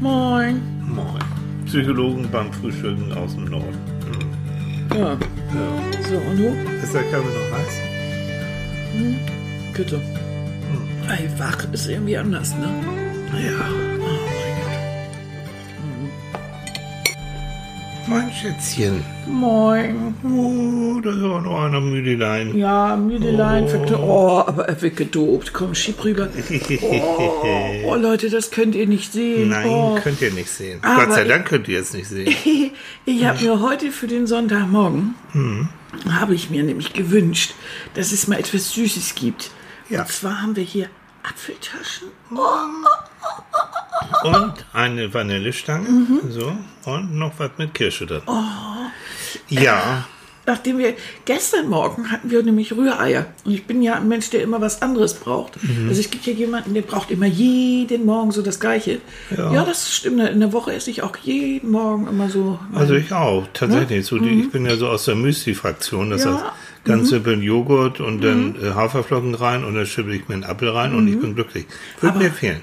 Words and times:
Moin. 0.00 0.60
Moin. 0.86 1.22
Psychologen 1.66 2.28
beim 2.30 2.52
Frühstücken 2.52 3.12
aus 3.12 3.34
dem 3.34 3.46
Norden. 3.46 3.78
Ja. 4.94 5.12
Ja. 5.12 5.18
So, 6.08 6.16
und 6.16 6.36
du? 6.38 6.56
Ist 6.82 6.94
der 6.94 7.02
Kaffee 7.04 7.28
noch 7.28 7.58
heiß? 7.58 7.80
Bitte. 9.74 10.00
Ey, 11.08 11.28
wach 11.38 11.66
ist 11.72 11.88
irgendwie 11.88 12.16
anders, 12.16 12.54
ne? 12.56 12.68
Ja. 13.32 13.93
Mein 18.06 18.30
Schätzchen. 18.30 19.02
Moin. 19.26 20.14
Oh, 20.22 21.00
da 21.00 21.10
ist 21.10 21.22
auch 21.22 21.40
noch 21.40 21.64
einer 21.64 21.80
Müdelein. 21.80 22.56
Ja, 22.56 22.96
Müdelein, 22.96 23.66
oh. 23.92 23.96
oh, 23.96 24.44
aber 24.46 24.68
er 24.68 24.82
wird 24.82 24.96
gedopt. 24.96 25.54
Komm, 25.54 25.74
schieb 25.74 26.04
rüber. 26.04 26.28
Oh, 26.82 27.82
oh, 27.86 27.94
Leute, 27.94 28.28
das 28.28 28.50
könnt 28.50 28.74
ihr 28.74 28.86
nicht 28.86 29.12
sehen. 29.12 29.48
Nein, 29.48 29.68
oh. 29.68 29.98
könnt 30.02 30.20
ihr 30.20 30.32
nicht 30.32 30.50
sehen. 30.50 30.80
Aber 30.82 31.06
Gott 31.06 31.14
sei 31.14 31.24
Dank 31.24 31.46
könnt 31.46 31.66
ihr 31.68 31.80
es 31.80 31.92
nicht 31.94 32.08
sehen. 32.08 32.34
Ich 33.06 33.24
habe 33.24 33.42
mir 33.42 33.60
heute 33.60 33.90
für 33.90 34.06
den 34.06 34.26
Sonntagmorgen, 34.26 35.14
habe 36.10 36.34
ich 36.34 36.48
mir 36.50 36.62
nämlich 36.62 36.94
gewünscht, 36.94 37.54
dass 37.94 38.12
es 38.12 38.26
mal 38.28 38.38
etwas 38.38 38.72
Süßes 38.72 39.14
gibt. 39.14 39.50
Ja. 39.90 40.02
Und 40.02 40.08
zwar 40.08 40.42
haben 40.42 40.56
wir 40.56 40.62
hier 40.62 40.88
Apfeltaschen. 41.24 42.08
Und 44.24 44.54
eine 44.72 45.12
Vanillestange. 45.12 45.86
So. 46.28 46.52
Und 46.84 47.14
noch 47.14 47.32
was 47.38 47.50
mit 47.58 47.74
Kirsche 47.74 48.06
drin. 48.06 48.22
Ja. 49.48 50.06
Nachdem 50.46 50.76
wir 50.76 50.92
gestern 51.24 51.68
Morgen 51.70 52.10
hatten 52.10 52.30
wir 52.30 52.42
nämlich 52.42 52.70
Rühreier. 52.76 53.24
Und 53.46 53.52
ich 53.54 53.64
bin 53.66 53.80
ja 53.80 53.94
ein 53.94 54.08
Mensch, 54.08 54.28
der 54.28 54.42
immer 54.42 54.60
was 54.60 54.82
anderes 54.82 55.14
braucht. 55.14 55.62
Mhm. 55.62 55.88
Also 55.88 56.02
es 56.02 56.10
gibt 56.10 56.24
hier 56.24 56.34
jemanden, 56.34 56.74
der 56.74 56.82
braucht 56.82 57.10
immer 57.10 57.24
jeden 57.24 58.04
Morgen 58.04 58.30
so 58.30 58.42
das 58.42 58.60
Gleiche. 58.60 59.00
Ja, 59.34 59.64
das 59.64 59.90
stimmt. 59.90 60.20
In 60.28 60.40
der 60.40 60.52
Woche 60.52 60.74
esse 60.74 60.90
ich 60.90 61.02
auch 61.02 61.16
jeden 61.16 61.70
Morgen 61.70 62.06
immer 62.08 62.28
so. 62.28 62.58
Also 62.74 62.92
ich 62.92 63.10
auch, 63.14 63.46
tatsächlich. 63.54 64.04
So 64.04 64.18
die, 64.18 64.42
Ich 64.42 64.50
bin 64.50 64.66
ja 64.66 64.76
so 64.76 64.88
aus 64.88 65.06
der 65.06 65.14
Müsli-Fraktion. 65.14 66.10
Das 66.10 66.24
Ja. 66.24 66.34
heißt, 66.34 66.44
ganz 66.84 67.08
simpel 67.08 67.42
Joghurt 67.42 68.00
und 68.00 68.20
dann 68.22 68.56
äh, 68.62 68.70
Haferflocken 68.74 69.34
rein 69.34 69.64
und 69.64 69.74
dann 69.74 69.86
schippe 69.86 70.14
ich 70.14 70.28
mir 70.28 70.34
einen 70.34 70.44
Apfel 70.44 70.68
rein 70.68 70.94
und 70.94 71.08
ich 71.08 71.18
bin 71.18 71.34
glücklich. 71.34 71.66
Würde 72.00 72.18
mir 72.18 72.30
fehlen. 72.30 72.60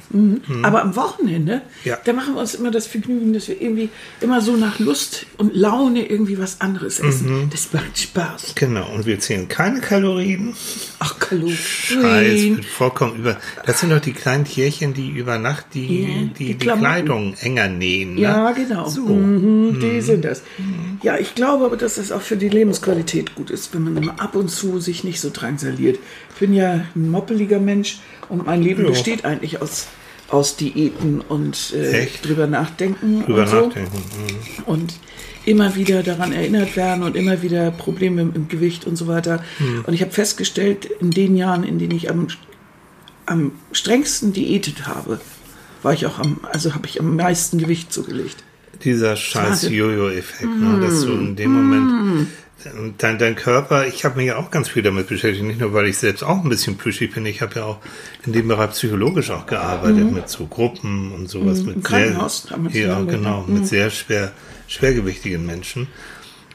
Aber 0.64 0.82
am 0.82 0.96
Wochenende, 0.96 1.56
Mhm. 1.56 1.62
Ja. 1.90 1.98
da 2.04 2.14
machen 2.14 2.36
wir 2.36 2.42
uns 2.42 2.54
immer 2.56 2.72
das 2.72 2.86
Vergnügen, 2.88 3.34
dass 3.34 3.48
wir 3.48 3.60
irgendwie 3.62 3.90
immer 4.22 4.42
so 4.42 4.56
nach 4.56 4.80
Lust 4.80 5.26
und 5.38 5.56
Laune 5.56 6.06
irgendwie 6.08 6.38
was 6.40 6.62
anderes 6.62 7.00
essen. 7.00 7.46
Mhm. 7.46 7.50
Das 7.50 7.74
macht 7.74 7.98
Spaß. 7.98 8.54
Genau. 8.56 8.88
Und 8.94 9.06
wir 9.06 9.20
zählen 9.20 9.48
keine 9.48 9.82
Kalorien. 9.82 10.54
Ach, 11.00 11.18
Kalorien. 11.20 11.58
Scheiß, 11.58 12.42
wird 12.58 12.66
vollkommen 12.66 13.16
über. 13.18 13.38
Das 13.66 13.80
sind 13.80 13.92
doch 13.92 14.00
die 14.00 14.14
kleinen 14.14 14.46
Tierchen, 14.46 14.94
die 14.94 15.10
über 15.10 15.38
Nacht 15.40 15.66
die, 15.74 16.04
Ja, 16.04 16.08
die, 16.38 16.46
die 16.46 16.56
die. 16.56 16.68
Kleidung 16.68 17.34
enger 17.42 17.68
nähen. 17.68 18.16
Ne? 18.16 18.22
Ja, 18.22 18.52
genau. 18.52 18.88
So. 18.88 19.02
Mhm, 19.08 19.80
Die 19.80 20.02
sind 20.02 20.24
das. 20.26 20.44
Ja, 21.02 21.18
ich 21.18 21.34
glaube 21.36 21.66
aber, 21.66 21.78
dass 21.78 21.96
das 21.96 22.12
auch 22.12 22.22
für 22.22 22.38
die 22.38 22.50
Lebensqualität 22.50 23.36
gut 23.36 23.50
ist, 23.50 23.74
wenn 23.74 23.84
man 23.94 24.11
ab 24.20 24.36
und 24.36 24.50
zu 24.50 24.80
sich 24.80 25.04
nicht 25.04 25.20
so 25.20 25.30
drangsaliert. 25.32 26.00
Ich 26.34 26.40
bin 26.40 26.54
ja 26.54 26.86
ein 26.96 27.10
moppeliger 27.10 27.60
Mensch 27.60 28.00
und 28.30 28.46
mein 28.46 28.62
Leben 28.62 28.84
Ja. 28.84 28.90
besteht 28.90 29.26
eigentlich 29.26 29.62
aus, 29.62 29.88
aus 30.30 30.56
Diäten 30.56 31.22
und 31.22 31.74
äh, 31.74 32.08
drüber 32.24 32.48
nachdenken. 32.48 33.24
Drüber 33.26 33.42
und 33.42 33.48
so. 33.50 33.66
nachdenken. 33.68 33.98
Mhm. 33.98 34.64
und 34.66 34.94
immer 35.46 35.76
wieder 35.76 36.04
daran 36.04 36.34
erinnert 36.34 36.76
werden 36.76 37.04
und 37.04 37.16
immer 37.16 37.42
wieder 37.42 37.72
Probleme 37.72 38.22
im, 38.22 38.34
im 38.36 38.48
Gewicht 38.48 38.86
und 38.86 38.96
so 38.96 39.08
weiter. 39.08 39.44
Und 39.88 39.94
ich 39.94 40.02
habe 40.02 40.12
festgestellt, 40.12 40.86
in 41.00 41.10
den 41.10 41.36
Jahren, 41.36 41.64
in 41.64 41.80
denen 41.80 41.96
ich 41.96 42.12
am, 42.12 42.28
am 43.26 43.52
strengsten 43.72 44.34
diätet 44.34 44.86
habe, 44.86 45.20
war 45.82 45.94
ich 45.94 46.06
auch 46.06 46.20
am, 46.20 46.42
also 46.52 46.76
habe 46.76 46.86
ich 46.86 47.00
am 47.00 47.16
meisten 47.16 47.58
Gewicht 47.58 47.92
zugelegt. 47.92 48.44
Dieser 48.84 49.16
scheiß. 49.16 49.70
Jojo-Effekt, 49.70 50.60
ne? 50.60 50.80
dass 50.80 51.02
du 51.02 51.12
in 51.14 51.36
dem 51.36 51.54
Moment 51.54 52.28
dein, 52.98 53.18
dein 53.18 53.36
Körper, 53.36 53.88
ich 53.88 54.06
habe 54.06 54.18
mich 54.18 54.28
ja 54.28 54.38
auch 54.38 54.52
ganz 54.52 54.70
viel 54.70 54.84
damit 54.84 55.08
beschäftigt, 55.08 55.46
nicht 55.46 55.60
nur, 55.60 55.74
weil 55.74 55.88
ich 55.88 55.98
selbst 55.98 56.24
auch 56.24 56.44
ein 56.44 56.50
bisschen 56.50 56.78
plüschig 56.78 57.14
bin, 57.14 57.26
ich 57.26 57.42
habe 57.42 57.56
ja 57.56 57.64
auch 57.66 57.80
in 58.26 58.34
dem 58.34 58.48
Bereich 58.48 58.72
psychologisch 58.72 59.30
auch 59.32 59.46
gearbeitet, 59.46 60.12
mit 60.12 60.30
so 60.30 60.46
Gruppen 60.48 61.12
und 61.14 61.30
sowas. 61.30 61.64
mit 61.64 61.76
Im 61.78 61.84
Krankenhaus 61.84 62.48
haben 62.52 62.72
wir 62.74 62.82
Ja, 62.88 63.02
genau, 63.02 63.44
mit 63.48 63.68
sehr 63.68 63.90
schwer, 63.90 64.32
schwergewichtigen 64.68 65.46
Menschen. 65.46 65.88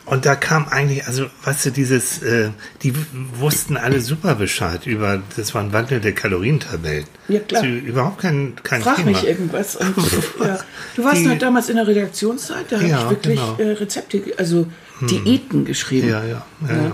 Und 0.05 0.25
da 0.25 0.37
kam 0.37 0.69
eigentlich, 0.69 1.05
also, 1.09 1.27
weißt 1.43 1.67
du, 1.67 1.71
dieses, 1.73 2.23
äh, 2.23 2.51
die 2.85 2.95
wussten 3.41 3.77
alle 3.77 4.01
super 4.01 4.37
Bescheid 4.37 4.87
über, 4.87 5.21
das 5.37 5.53
waren 5.53 5.73
wandelnde 5.73 6.13
Kalorientabellen. 6.13 7.07
Ja, 7.27 7.41
klar. 7.41 7.65
Ist 7.65 7.83
überhaupt 7.85 8.21
kein, 8.21 8.53
kein 8.63 8.83
Frag 8.83 8.97
Thema. 8.99 9.11
mich 9.11 9.27
irgendwas. 9.27 9.75
Und, 9.75 9.97
ja. 10.45 10.61
Du 10.95 11.03
warst 11.03 11.23
Die- 11.23 11.29
halt 11.29 11.43
damals 11.43 11.69
in 11.71 11.75
der 11.77 11.89
Redaktionszeit, 11.89 12.67
da 12.71 12.77
habe 12.77 12.87
Ja, 12.89 13.03
ich 13.03 13.11
wirklich 13.11 13.41
genau. 13.41 13.57
Äh, 13.59 13.73
Rezepte, 13.73 14.23
also 14.39 14.69
Diäten 15.01 15.65
geschrieben. 15.65 16.09
Ja, 16.09 16.25
ja, 16.25 16.47
ja, 16.69 16.75
ja. 16.77 16.93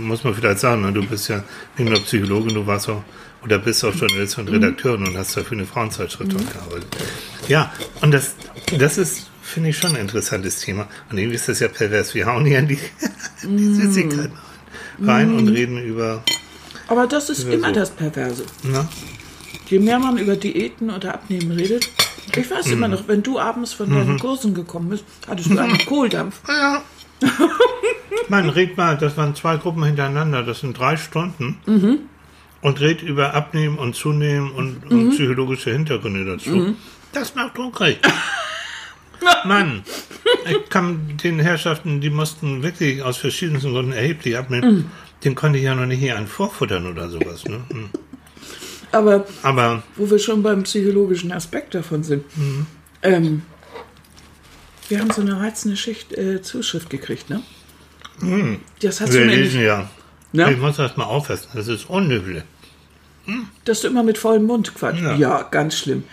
Muss 0.00 0.22
man 0.24 0.34
vielleicht 0.34 0.58
sagen, 0.60 0.82
ne? 0.82 0.92
du 0.92 1.02
bist 1.06 1.28
ja 1.28 1.42
nicht 1.76 1.88
nur 1.90 1.98
Psychologin, 2.00 2.54
du 2.54 2.66
warst 2.66 2.88
auch 2.88 3.02
oder 3.44 3.58
bist 3.58 3.84
auch 3.84 3.94
Journalistin 3.94 4.46
und 4.46 4.52
Redakteurin 4.54 5.06
und 5.06 5.16
hast 5.16 5.36
dafür 5.36 5.56
eine 5.58 5.66
Frauenzeitschrift 5.66 6.32
auch 6.34 6.52
gearbeitet. 6.52 6.96
Ja, 7.46 7.72
und 8.02 8.10
das, 8.12 8.34
das 8.78 8.98
ist, 8.98 9.30
finde 9.42 9.70
ich, 9.70 9.78
schon 9.78 9.90
ein 9.94 10.00
interessantes 10.02 10.58
Thema. 10.60 10.88
Und 11.10 11.18
irgendwie 11.18 11.36
ist 11.36 11.48
das 11.48 11.60
ja 11.60 11.68
pervers. 11.68 12.14
Wir 12.14 12.26
hauen 12.26 12.44
hier 12.44 12.58
in 12.58 12.68
die, 12.68 12.78
die 13.44 13.74
Süßigkeiten 13.74 14.32
rein 15.04 15.32
und 15.34 15.48
reden 15.48 15.78
über, 15.82 16.24
Aber 16.88 17.06
das 17.06 17.30
ist 17.30 17.44
immer 17.44 17.68
so. 17.68 17.74
das 17.74 17.90
Perverse. 17.90 18.44
ne? 18.64 18.88
Je 19.68 19.78
mehr 19.78 19.98
man 20.00 20.18
über 20.18 20.34
Diäten 20.36 20.90
oder 20.90 21.14
Abnehmen 21.14 21.52
redet, 21.52 21.88
ich 22.36 22.50
weiß 22.50 22.66
Mhm. 22.66 22.72
immer 22.72 22.88
noch, 22.88 23.06
wenn 23.08 23.22
du 23.22 23.38
abends 23.38 23.72
von 23.72 23.88
deinen 23.90 24.18
Kursen 24.18 24.52
gekommen 24.54 24.88
bist, 24.90 25.04
hattest 25.28 25.50
du 25.50 25.58
einen 25.58 25.78
Kohldampf. 25.86 26.40
Ja. 26.48 26.82
Man 28.28 28.48
red 28.50 28.76
mal, 28.76 28.96
das 28.98 29.16
waren 29.16 29.34
zwei 29.34 29.56
Gruppen 29.56 29.84
hintereinander, 29.84 30.42
das 30.42 30.60
sind 30.60 30.78
drei 30.78 30.96
Stunden. 30.96 31.58
Und 32.60 32.80
red 32.80 33.02
über 33.02 33.34
Abnehmen 33.34 33.78
und 33.78 33.94
Zunehmen 33.94 34.50
und, 34.50 34.90
und 34.90 35.10
psychologische 35.10 35.70
Hintergründe 35.72 36.24
dazu. 36.24 36.74
Das 37.12 37.34
macht 37.34 37.56
hungrig. 37.58 37.98
Mann, 39.44 39.82
ich 40.48 40.68
kann 40.68 41.16
den 41.22 41.38
Herrschaften, 41.40 42.00
die 42.00 42.10
mussten 42.10 42.62
wirklich 42.62 43.02
aus 43.02 43.16
verschiedensten 43.16 43.72
Gründen 43.72 43.92
erheblich 43.92 44.36
abnehmen. 44.36 44.90
Den 45.24 45.34
konnte 45.34 45.58
ich 45.58 45.64
ja 45.64 45.74
noch 45.74 45.86
nicht 45.86 45.98
hier 46.00 46.16
an 46.16 46.26
vorfuttern 46.26 46.86
oder 46.86 47.08
sowas. 47.08 47.44
Ne? 47.44 47.60
Hm. 47.70 47.88
Aber 48.92 49.26
Aber 49.42 49.82
wo 49.96 50.08
wir 50.10 50.18
schon 50.18 50.42
beim 50.42 50.62
psychologischen 50.62 51.32
Aspekt 51.32 51.74
davon 51.74 52.02
sind, 52.04 52.24
Mhm. 52.36 52.66
ähm, 53.02 53.42
wir 54.88 55.00
haben 55.00 55.10
so 55.10 55.20
eine 55.20 55.38
reizende 55.40 55.76
Schicht, 55.76 56.12
äh, 56.12 56.42
Zuschrift 56.42 56.90
gekriegt, 56.90 57.30
ne? 57.30 57.42
Das 58.80 59.00
hast 59.00 59.12
wir 59.12 59.20
du 59.20 59.26
mir 59.26 59.36
lesen 59.36 59.58
nicht, 59.58 59.66
ja. 59.66 59.88
Ne? 60.32 60.52
Ich 60.52 60.58
muss 60.58 60.76
das 60.76 60.96
mal 60.96 61.04
auffassen, 61.04 61.48
das 61.54 61.68
ist 61.68 61.88
unhöflich. 61.88 62.42
dass 63.64 63.82
du 63.82 63.88
immer 63.88 64.02
mit 64.02 64.16
vollem 64.18 64.44
Mund 64.44 64.74
quatschst. 64.74 65.02
Ja, 65.02 65.14
Ja. 65.16 65.42
ganz 65.42 65.76
schlimm. 65.76 66.04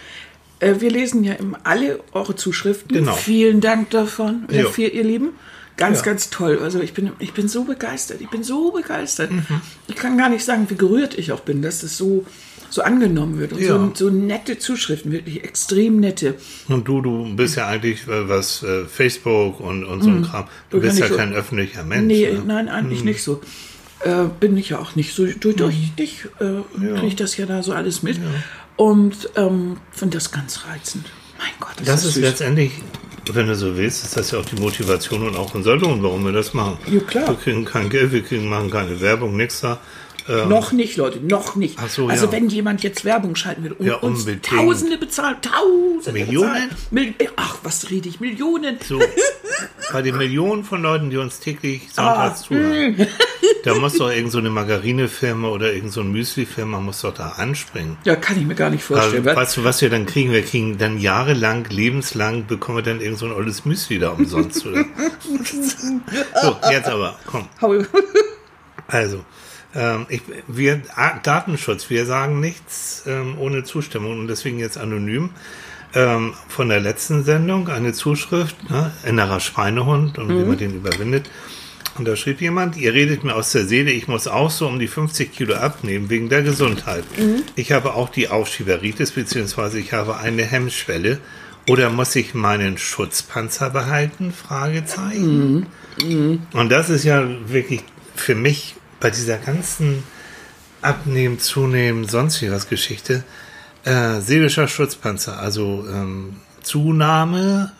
Äh, 0.59 0.75
wir 0.80 0.91
lesen 0.91 1.24
ja 1.24 1.34
immer 1.34 1.59
alle 1.63 2.02
eure 2.12 2.36
Zuschriften. 2.36 2.94
Genau. 2.94 3.13
Vielen 3.13 3.62
Dank 3.62 3.90
davon, 3.91 4.46
dafür, 4.50 4.92
ihr 4.92 5.03
Lieben. 5.03 5.30
Ganz, 5.78 6.00
Ja. 6.00 6.06
ganz 6.06 6.30
toll. 6.30 6.59
Also 6.62 6.80
ich 6.81 6.94
bin, 6.94 7.12
ich 7.19 7.34
bin 7.34 7.47
so 7.47 7.63
begeistert. 7.63 8.19
Ich 8.22 8.30
bin 8.30 8.44
so 8.44 8.72
begeistert. 8.72 9.31
Mhm. 9.31 9.46
Ich 9.88 9.96
kann 9.96 10.18
gar 10.18 10.30
nicht 10.30 10.44
sagen, 10.46 10.69
wie 10.69 10.75
gerührt 10.75 11.18
ich 11.18 11.31
auch 11.31 11.42
bin, 11.42 11.62
dass 11.62 11.81
das 11.81 11.97
so, 11.97 12.25
so 12.69 12.81
angenommen 12.81 13.39
wird. 13.39 13.53
Und 13.53 13.59
Ja. 13.61 13.67
so, 13.77 13.91
so 13.93 14.09
nette 14.09 14.57
Zuschriften, 14.59 15.11
wirklich 15.11 15.43
extrem 15.43 15.99
nette. 15.99 16.35
Und 16.67 16.87
du, 16.87 17.01
du 17.01 17.35
bist 17.35 17.55
ja 17.55 17.67
eigentlich 17.67 18.07
äh, 18.07 18.27
was 18.29 18.63
äh, 18.63 18.85
Facebook 18.85 19.59
und, 19.59 19.83
und 19.85 20.01
so 20.03 20.09
ein 20.09 20.23
Kram. 20.23 20.45
Du 20.69 20.79
bist 20.81 20.99
ja 20.99 21.07
so- 21.07 21.15
kein 21.15 21.33
öffentlicher 21.33 21.83
Mensch. 21.83 22.05
Nee, 22.07 22.31
ne? 22.31 22.43
nein, 22.45 22.67
eigentlich 22.69 23.03
nicht 23.03 23.23
so. 23.23 23.41
Äh, 24.01 24.25
bin 24.39 24.57
ich 24.57 24.69
ja 24.69 24.79
auch 24.79 24.95
nicht 24.95 25.13
so. 25.15 25.25
Durch, 25.25 25.55
durch 25.55 25.75
Mhm. 25.75 25.95
dich 25.97 26.25
äh, 26.39 26.61
kriege 26.95 27.07
ich 27.07 27.15
das 27.15 27.37
ja 27.37 27.45
da 27.45 27.63
so 27.63 27.71
alles 27.73 28.03
mit. 28.03 28.19
Und 28.75 29.29
ähm, 29.35 29.77
finde 29.91 30.17
das 30.17 30.31
ganz 30.31 30.61
reizend. 30.67 31.05
Mein 31.37 31.47
Gott, 31.59 31.73
das, 31.77 31.85
Das 31.87 32.06
ist 32.06 32.13
süß. 32.15 32.23
letztendlich, 32.23 32.71
wenn 33.31 33.47
du 33.47 33.56
so 33.56 33.75
willst, 33.77 34.03
ist 34.03 34.18
das 34.18 34.31
ja 34.31 34.39
auch 34.39 34.45
die 34.45 34.59
Motivation 34.61 35.23
und 35.27 35.35
auch 35.38 35.56
unser 35.56 35.77
Lohn, 35.77 36.03
warum 36.03 36.25
wir 36.25 36.31
das 36.33 36.53
machen. 36.53 36.77
Ja, 36.91 37.00
klar. 37.00 37.27
Wir 37.29 37.35
kriegen 37.35 37.63
kein 37.65 37.89
Geld, 37.89 38.11
wir 38.11 38.21
kriegen, 38.21 38.47
machen 38.50 38.69
keine 38.69 39.00
Werbung, 39.00 39.35
nichts 39.38 39.61
da. 39.61 39.79
Ähm, 40.27 40.50
Noch 40.50 40.72
nicht, 40.72 40.98
Leute, 40.98 41.19
noch 41.19 41.56
nicht. 41.56 41.77
Ach 41.80 41.88
so, 41.89 42.07
also 42.07 42.25
ja. 42.25 42.31
wenn 42.31 42.50
jemand 42.50 42.81
jetzt 42.81 43.06
Werbung 43.06 43.36
schalten 43.36 43.63
will 43.63 43.74
und 43.74 43.86
Ja, 43.86 43.95
uns. 43.98 44.25
Tausende 44.42 44.98
bezahlt, 44.98 45.38
Tausende 45.44 46.19
Millionen? 46.19 46.69
bezahlt. 46.69 46.92
Mil 46.92 47.13
Ach, 47.36 47.57
was 47.62 47.89
rede 47.92 48.10
ich, 48.10 48.19
Millionen. 48.19 48.80
so, 48.88 49.00
bei 49.94 50.01
den 50.01 50.18
Millionen 50.18 50.63
von 50.63 50.81
Leuten, 50.81 51.12
die 51.12 51.18
uns 51.18 51.39
täglich 51.39 51.81
Ah, 51.95 52.30
sonntags 52.31 52.42
zuhören, 52.42 52.98
hm. 52.98 53.07
da 53.63 53.75
muss 53.75 53.94
doch 54.00 54.10
irgend 54.10 54.31
so 54.31 54.39
eine 54.39 54.50
Margarinefirma 54.50 55.48
oder 55.48 55.72
irgend 55.74 55.92
so 55.94 56.01
ein 56.01 56.12
Müslifirma 56.12 56.80
muss 56.80 57.01
doch 57.01 57.13
da 57.13 57.30
anspringen. 57.38 57.98
Ja, 58.04 58.16
kann 58.16 58.39
ich 58.39 58.45
mir 58.48 58.56
gar 58.56 58.71
nicht 58.71 58.83
vorstellen. 58.83 59.28
Also, 59.28 59.39
weißt 59.39 59.57
du, 59.57 59.63
was 59.63 59.81
wir 59.81 59.92
dann 59.92 60.07
kriegen? 60.07 60.31
Wir 60.31 60.42
kriegen 60.42 60.80
dann 60.80 60.98
jahrelang, 61.00 61.66
lebenslang, 61.69 62.48
bekommen 62.48 62.80
wir 62.80 62.83
dann 62.83 63.00
irgend 63.00 63.19
so 63.19 63.28
ein 63.28 63.31
olles 63.31 63.63
Müsli 63.66 64.00
da 64.00 64.10
umsonst, 64.10 64.62
so, 64.63 64.69
jetzt 66.71 66.88
aber, 66.89 67.18
komm. 67.28 67.48
Also, 68.88 69.24
ähm, 69.75 70.06
ich, 70.10 70.22
wir, 70.48 70.81
Datenschutz, 71.24 71.89
wir 71.89 72.06
sagen 72.06 72.39
nichts 72.39 73.04
ähm, 73.06 73.38
ohne 73.38 73.63
Zustimmung 73.63 74.19
und 74.19 74.27
deswegen 74.27 74.60
jetzt 74.60 74.77
anonym. 74.77 75.31
ähm, 75.95 76.33
von 76.50 76.69
der 76.69 76.81
letzten 76.81 77.24
Sendung 77.24 77.69
eine 77.69 77.94
Zuschrift, 77.94 78.69
ne, 78.69 78.92
innerer 79.06 79.39
Schweinehund 79.39 80.18
und 80.18 80.30
wie 80.30 80.45
man 80.45 80.57
den 80.57 80.75
überwindet. 80.75 81.30
Und 81.98 82.06
da 82.06 82.18
schrieb 82.18 82.42
jemand, 82.42 82.75
ihr 82.75 82.94
redet 82.94 83.24
mir 83.24 83.33
aus 83.33 83.54
der 83.54 83.63
Seele, 83.66 83.92
ich 83.92 84.10
muss 84.10 84.27
auch 84.27 84.51
so 84.51 84.68
um 84.68 84.80
die 84.80 84.89
50 84.89 85.31
Kilo 85.31 85.56
abnehmen 85.56 86.10
wegen 86.10 86.28
der 86.28 86.44
Gesundheit. 86.44 87.06
Ich 87.56 87.71
habe 87.71 87.94
auch 87.94 88.10
die 88.10 88.28
Aufschieberitis, 88.28 89.12
beziehungsweise 89.12 89.80
ich 89.80 89.94
habe 89.94 90.18
eine 90.18 90.44
Hemmschwelle. 90.44 91.19
Oder 91.68 91.89
muss 91.89 92.13
ich 92.18 92.33
meinen 92.33 92.78
Schutzpanzer 92.78 93.69
behalten? 93.69 94.33
Fragezeichen. 94.33 95.68
Und 96.51 96.69
das 96.69 96.89
ist 96.89 97.06
ja 97.06 97.25
wirklich 97.48 97.81
für 98.13 98.36
mich 98.36 98.75
bei 99.00 99.09
dieser 99.09 99.38
ganzen 99.38 100.03
Abnehmen, 100.81 101.39
Zunehmen, 101.39 102.07
sonst 102.07 102.42
wie 102.42 102.51
was 102.51 102.69
Geschichte, 102.69 103.24
äh, 103.83 104.19
seelischer 104.19 104.68
Schutzpanzer, 104.68 105.39
also 105.39 105.86
ähm, 105.88 106.38
Zunahme 106.62 107.71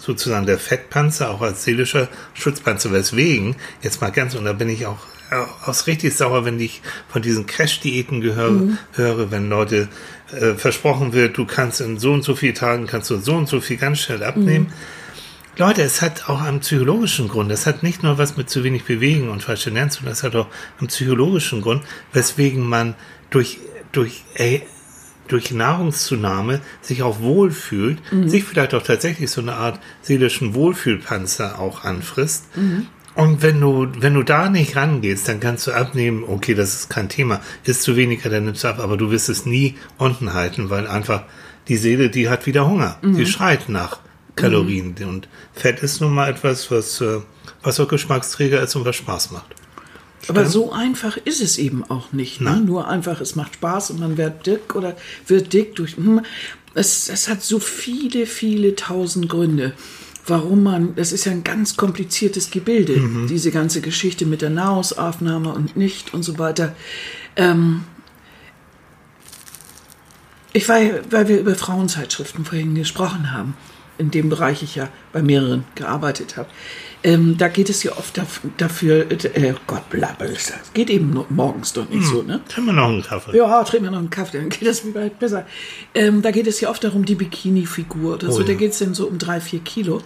sozusagen 0.00 0.46
der 0.46 0.58
Fettpanzer 0.58 1.30
auch 1.30 1.42
als 1.42 1.64
seelischer 1.64 2.08
Schutzpanzer. 2.34 2.92
Weswegen, 2.92 3.56
jetzt 3.82 4.00
mal 4.00 4.10
ganz, 4.10 4.34
und 4.34 4.44
da 4.44 4.52
bin 4.52 4.68
ich 4.68 4.86
auch 4.86 4.98
äh, 5.30 5.36
aus 5.64 5.86
richtig 5.86 6.16
sauer, 6.16 6.44
wenn 6.44 6.58
ich 6.58 6.82
von 7.08 7.22
diesen 7.22 7.46
Crash-Diäten 7.46 8.20
gehöre, 8.20 8.62
höre, 8.92 9.30
wenn 9.30 9.48
Leute 9.48 9.88
äh, 10.32 10.54
versprochen 10.54 11.12
wird, 11.12 11.36
du 11.36 11.44
kannst 11.44 11.80
in 11.80 11.98
so 11.98 12.12
und 12.12 12.22
so 12.22 12.34
vielen 12.34 12.54
Tagen 12.54 12.86
kannst 12.86 13.10
du 13.10 13.18
so 13.18 13.34
und 13.34 13.48
so 13.48 13.60
viel 13.60 13.76
ganz 13.76 14.00
schnell 14.00 14.22
abnehmen. 14.22 14.72
Leute, 15.60 15.82
es 15.82 16.00
hat 16.00 16.30
auch 16.30 16.40
einen 16.40 16.60
psychologischen 16.60 17.28
Grund. 17.28 17.52
Es 17.52 17.66
hat 17.66 17.82
nicht 17.82 18.02
nur 18.02 18.16
was 18.16 18.38
mit 18.38 18.48
zu 18.48 18.64
wenig 18.64 18.84
Bewegen 18.84 19.28
und 19.28 19.42
falsche 19.42 19.68
Ernährung 19.68 19.90
zu 19.90 20.00
tun, 20.00 20.08
es 20.08 20.22
hat 20.22 20.34
auch 20.34 20.46
einen 20.78 20.88
psychologischen 20.88 21.60
Grund, 21.60 21.82
weswegen 22.14 22.66
man 22.66 22.94
durch, 23.28 23.58
durch, 23.92 24.24
äh, 24.36 24.60
durch 25.28 25.50
Nahrungszunahme 25.50 26.62
sich 26.80 27.02
auch 27.02 27.20
wohlfühlt, 27.20 27.98
sich 28.30 28.44
vielleicht 28.44 28.72
auch 28.72 28.82
tatsächlich 28.82 29.30
so 29.30 29.42
eine 29.42 29.52
Art 29.52 29.78
seelischen 30.00 30.54
Wohlfühlpanzer 30.54 31.58
auch 31.58 31.84
anfrisst. 31.84 32.46
Und 33.14 33.42
wenn 33.42 33.60
du, 33.60 33.86
wenn 33.98 34.14
du 34.14 34.22
da 34.22 34.48
nicht 34.48 34.76
rangehst, 34.76 35.28
dann 35.28 35.40
kannst 35.40 35.66
du 35.66 35.72
abnehmen, 35.72 36.24
okay, 36.26 36.54
das 36.54 36.74
ist 36.74 36.88
kein 36.88 37.10
Thema, 37.10 37.42
ist 37.64 37.82
zu 37.82 37.96
weniger, 37.96 38.30
dann 38.30 38.46
nimmst 38.46 38.64
du 38.64 38.68
ab, 38.68 38.78
aber 38.80 38.96
du 38.96 39.10
wirst 39.10 39.28
es 39.28 39.44
nie 39.44 39.76
unten 39.98 40.32
halten, 40.32 40.70
weil 40.70 40.86
einfach 40.86 41.24
die 41.68 41.76
Seele, 41.76 42.08
die 42.08 42.30
hat 42.30 42.46
wieder 42.46 42.66
Hunger. 42.66 42.96
Die 43.18 43.26
schreit 43.26 43.68
nach 43.68 43.98
Kalorien. 44.40 44.94
Und 45.06 45.28
Fett 45.52 45.80
ist 45.80 46.00
nun 46.00 46.14
mal 46.14 46.28
etwas, 46.30 46.70
was, 46.70 47.00
äh, 47.00 47.20
was 47.62 47.78
auch 47.80 47.88
Geschmacksträger 47.88 48.62
ist 48.62 48.74
und 48.76 48.84
was 48.84 48.96
Spaß 48.96 49.30
macht. 49.32 49.54
Aber 50.28 50.46
so 50.46 50.70
einfach 50.72 51.16
ist 51.16 51.40
es 51.40 51.56
eben 51.58 51.82
auch 51.84 52.12
nicht. 52.12 52.40
Ne? 52.40 52.60
Nur 52.60 52.88
einfach, 52.88 53.20
es 53.20 53.36
macht 53.36 53.54
Spaß 53.54 53.90
und 53.92 54.00
man 54.00 54.16
wird 54.18 54.46
dick 54.46 54.74
oder 54.74 54.96
wird 55.26 55.52
dick 55.52 55.76
durch. 55.76 55.96
hm, 55.96 56.20
Es, 56.74 57.08
es 57.08 57.28
hat 57.28 57.42
so 57.42 57.58
viele, 57.58 58.26
viele 58.26 58.76
tausend 58.76 59.28
Gründe, 59.28 59.72
warum 60.26 60.62
man. 60.62 60.94
Das 60.94 61.12
ist 61.12 61.24
ja 61.24 61.32
ein 61.32 61.42
ganz 61.42 61.76
kompliziertes 61.76 62.50
Gebilde, 62.50 63.00
diese 63.28 63.50
ganze 63.50 63.80
Geschichte 63.80 64.26
mit 64.26 64.42
der 64.42 64.50
Nahrungsaufnahme 64.50 65.52
und 65.54 65.76
nicht 65.76 66.12
und 66.12 66.22
so 66.22 66.38
weiter. 66.38 66.76
Ähm, 67.36 67.84
ich 70.52 70.68
war, 70.68 70.80
weil 71.10 71.28
wir 71.28 71.40
über 71.40 71.54
Frauenzeitschriften 71.54 72.44
vorhin 72.44 72.74
gesprochen 72.74 73.32
haben, 73.32 73.54
in 74.00 74.10
dem 74.10 74.28
Bereich 74.28 74.62
ich 74.62 74.74
ja 74.74 74.88
bei 75.12 75.22
mehreren 75.22 75.64
gearbeitet 75.74 76.36
habe. 76.36 76.48
Ähm, 77.02 77.38
da 77.38 77.48
geht 77.48 77.70
es 77.70 77.82
ja 77.82 77.92
oft 77.92 78.18
daf 78.18 78.42
dafür, 78.58 79.10
äh, 79.10 79.54
Gott, 79.66 79.88
blablabla, 79.88 80.26
es 80.26 80.52
geht 80.74 80.90
eben 80.90 81.10
nur 81.14 81.24
morgens 81.30 81.72
doch 81.72 81.88
nicht 81.88 82.04
so, 82.04 82.22
ne? 82.22 82.40
Haben 82.54 82.66
wir 82.66 82.72
noch 82.74 82.88
einen 82.88 83.02
Kaffee? 83.02 83.36
Ja, 83.36 83.64
trinken 83.64 83.86
wir 83.86 83.90
noch 83.92 84.00
einen 84.00 84.10
Kaffee, 84.10 84.38
dann 84.38 84.50
geht 84.50 84.68
das 84.68 84.80
vielleicht 84.80 85.18
besser. 85.18 85.46
Ähm, 85.94 86.20
da 86.20 86.30
geht 86.30 86.46
es 86.46 86.60
ja 86.60 86.68
oft 86.68 86.84
darum, 86.84 87.06
die 87.06 87.14
Bikini-Figur 87.14 88.14
oder 88.14 88.30
so. 88.30 88.40
Oh 88.40 88.42
Da 88.42 88.52
ja. 88.52 88.58
geht 88.58 88.72
es 88.72 88.80
dann 88.80 88.92
so 88.92 89.06
um 89.06 89.18
drei, 89.18 89.40
vier 89.40 89.60
Kilo. 89.60 90.02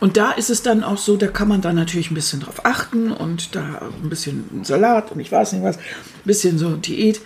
Und 0.00 0.16
da 0.16 0.30
ist 0.30 0.48
es 0.48 0.62
dann 0.62 0.84
auch 0.84 0.98
so, 0.98 1.16
da 1.16 1.26
kann 1.26 1.48
man 1.48 1.60
dann 1.60 1.74
natürlich 1.74 2.12
ein 2.12 2.14
bisschen 2.14 2.40
drauf 2.40 2.64
achten 2.64 3.10
und 3.10 3.56
da 3.56 3.90
ein 4.02 4.08
bisschen 4.08 4.44
Salat 4.62 5.10
und 5.10 5.18
ich 5.18 5.32
weiß 5.32 5.54
nicht 5.54 5.64
was, 5.64 5.76
ein 5.78 5.82
bisschen 6.24 6.56
so 6.56 6.76
Diät. 6.76 7.20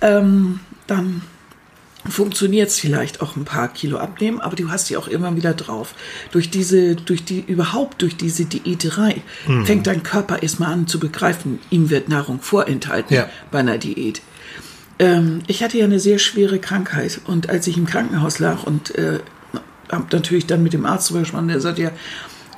Ähm, 0.00 0.58
dann 0.88 1.22
funktioniert 2.08 2.68
es 2.68 2.78
vielleicht 2.78 3.20
auch 3.20 3.36
ein 3.36 3.44
paar 3.44 3.68
Kilo 3.68 3.98
abnehmen, 3.98 4.40
aber 4.40 4.56
du 4.56 4.70
hast 4.70 4.88
die 4.90 4.96
auch 4.96 5.08
immer 5.08 5.34
wieder 5.36 5.54
drauf. 5.54 5.94
Durch 6.32 6.50
diese, 6.50 6.96
durch 6.96 7.24
die, 7.24 7.40
überhaupt 7.46 8.02
durch 8.02 8.16
diese 8.16 8.44
Diäterei 8.44 9.22
fängt 9.64 9.86
dein 9.86 10.02
Körper 10.02 10.42
erstmal 10.42 10.72
an 10.72 10.86
zu 10.86 10.98
begreifen, 10.98 11.58
ihm 11.70 11.90
wird 11.90 12.08
Nahrung 12.08 12.40
vorenthalten 12.40 13.14
Ja. 13.14 13.28
bei 13.50 13.60
einer 13.60 13.78
Diät. 13.78 14.22
Ähm, 14.98 15.40
ich 15.46 15.62
hatte 15.62 15.78
ja 15.78 15.84
eine 15.84 16.00
sehr 16.00 16.18
schwere 16.18 16.58
Krankheit 16.58 17.20
und 17.26 17.48
als 17.50 17.66
ich 17.66 17.76
im 17.76 17.86
Krankenhaus 17.86 18.38
lag 18.38 18.62
und 18.64 18.94
äh, 18.94 19.20
habe 19.90 20.06
natürlich 20.12 20.46
dann 20.46 20.62
mit 20.62 20.72
dem 20.72 20.86
Arzt 20.86 21.10
drüber 21.10 21.20
gesprochen, 21.20 21.48
der 21.48 21.60
sagt 21.60 21.78
ja, 21.78 21.90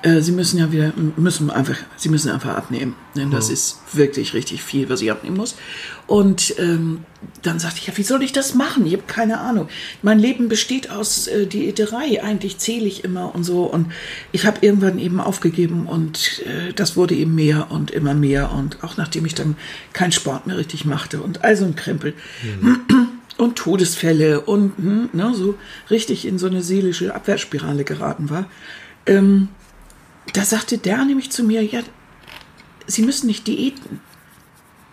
äh, 0.03 0.21
Sie 0.21 0.33
müssen 0.33 0.59
ja 0.59 0.71
wieder, 0.71 0.93
müssen 1.17 1.51
einfach, 1.51 1.77
Sie 1.97 2.09
müssen 2.09 2.31
einfach 2.31 2.57
abnehmen. 2.57 2.95
Denn 3.17 3.31
das 3.31 3.51
ist 3.51 3.81
wirklich 3.93 4.33
richtig 4.33 4.63
viel, 4.63 4.89
was 4.89 5.03
ich 5.03 5.11
abnehmen 5.11 5.37
muss. 5.37 5.57
Und 6.07 6.55
ähm, 6.59 7.05
dann 7.43 7.59
sagte 7.59 7.81
ich, 7.81 7.89
ja, 7.89 7.97
wie 7.97 8.03
soll 8.03 8.23
ich 8.23 8.33
das 8.33 8.55
machen? 8.55 8.87
Ich 8.87 8.93
habe 8.93 9.03
keine 9.07 9.41
Ahnung. 9.41 9.69
Mein 10.03 10.19
Leben 10.19 10.49
besteht 10.49 10.91
aus 10.91 11.27
äh, 11.27 11.47
Diäterei. 11.47 12.23
Eigentlich 12.23 12.59
zähle 12.59 12.87
ich 12.87 13.03
immer 13.03 13.35
und 13.35 13.43
so. 13.43 13.65
Und 13.65 13.93
ich 14.31 14.47
habe 14.47 14.59
irgendwann 14.61 14.99
eben 14.99 15.21
aufgegeben 15.21 15.87
und 15.87 16.43
äh, 16.47 16.73
das 16.73 16.97
wurde 16.97 17.15
eben 17.15 17.35
mehr 17.35 17.71
und 17.71 17.91
immer 17.91 18.15
mehr. 18.15 18.53
Und 18.53 18.85
auch 18.85 18.97
nachdem 18.97 19.27
ich 19.27 19.35
dann 19.35 19.57
keinen 19.93 20.13
Sport 20.13 20.47
mehr 20.47 20.57
richtig 20.57 20.85
machte 20.85 21.21
und 21.21 21.45
all 21.45 21.57
so 21.57 21.65
ein 21.65 21.77
Krempel. 21.77 22.15
Und 23.37 23.57
Todesfälle 23.57 24.41
und 24.41 24.77
hm, 24.79 25.11
ne, 25.13 25.33
so 25.35 25.57
richtig 25.91 26.27
in 26.27 26.39
so 26.39 26.47
eine 26.47 26.63
seelische 26.63 27.15
Abwärtsspirale 27.15 27.85
geraten 27.85 28.31
war. 28.31 28.47
Ähm, 29.07 29.49
da 30.33 30.45
sagte 30.45 30.79
der 30.79 31.05
nämlich 31.05 31.31
zu 31.31 31.45
mir, 31.45 31.63
ja, 31.63 31.81
Sie 32.87 33.03
müssen 33.03 33.27
nicht 33.27 33.47
diäten. 33.47 34.01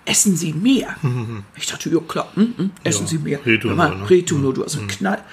Essen 0.03 0.35
Sie 0.35 0.53
mehr. 0.53 0.95
Ich 1.55 1.65
dachte, 1.65 1.89
ja 1.89 1.99
klar, 1.99 2.31
hm, 2.35 2.53
hm, 2.57 2.71
essen 2.83 3.03
Ja, 3.03 3.07
Sie 3.07 3.17
mehr. 3.17 3.45
Retu 3.45 3.69
Hör 3.69 3.75
mal, 3.75 3.95
ne? 3.95 4.23
Nur, 4.33 4.53
du 4.53 4.63
hast 4.63 4.77
einen 4.77 4.87
Knall. 4.87 5.23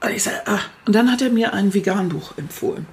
Und, 0.00 0.10
ich 0.10 0.22
sag, 0.22 0.48
ah. 0.48 0.60
und 0.86 0.94
dann 0.94 1.10
hat 1.12 1.20
er 1.20 1.30
mir 1.30 1.52
ein 1.52 1.74
Veganbuch 1.74 2.38
empfohlen. 2.38 2.86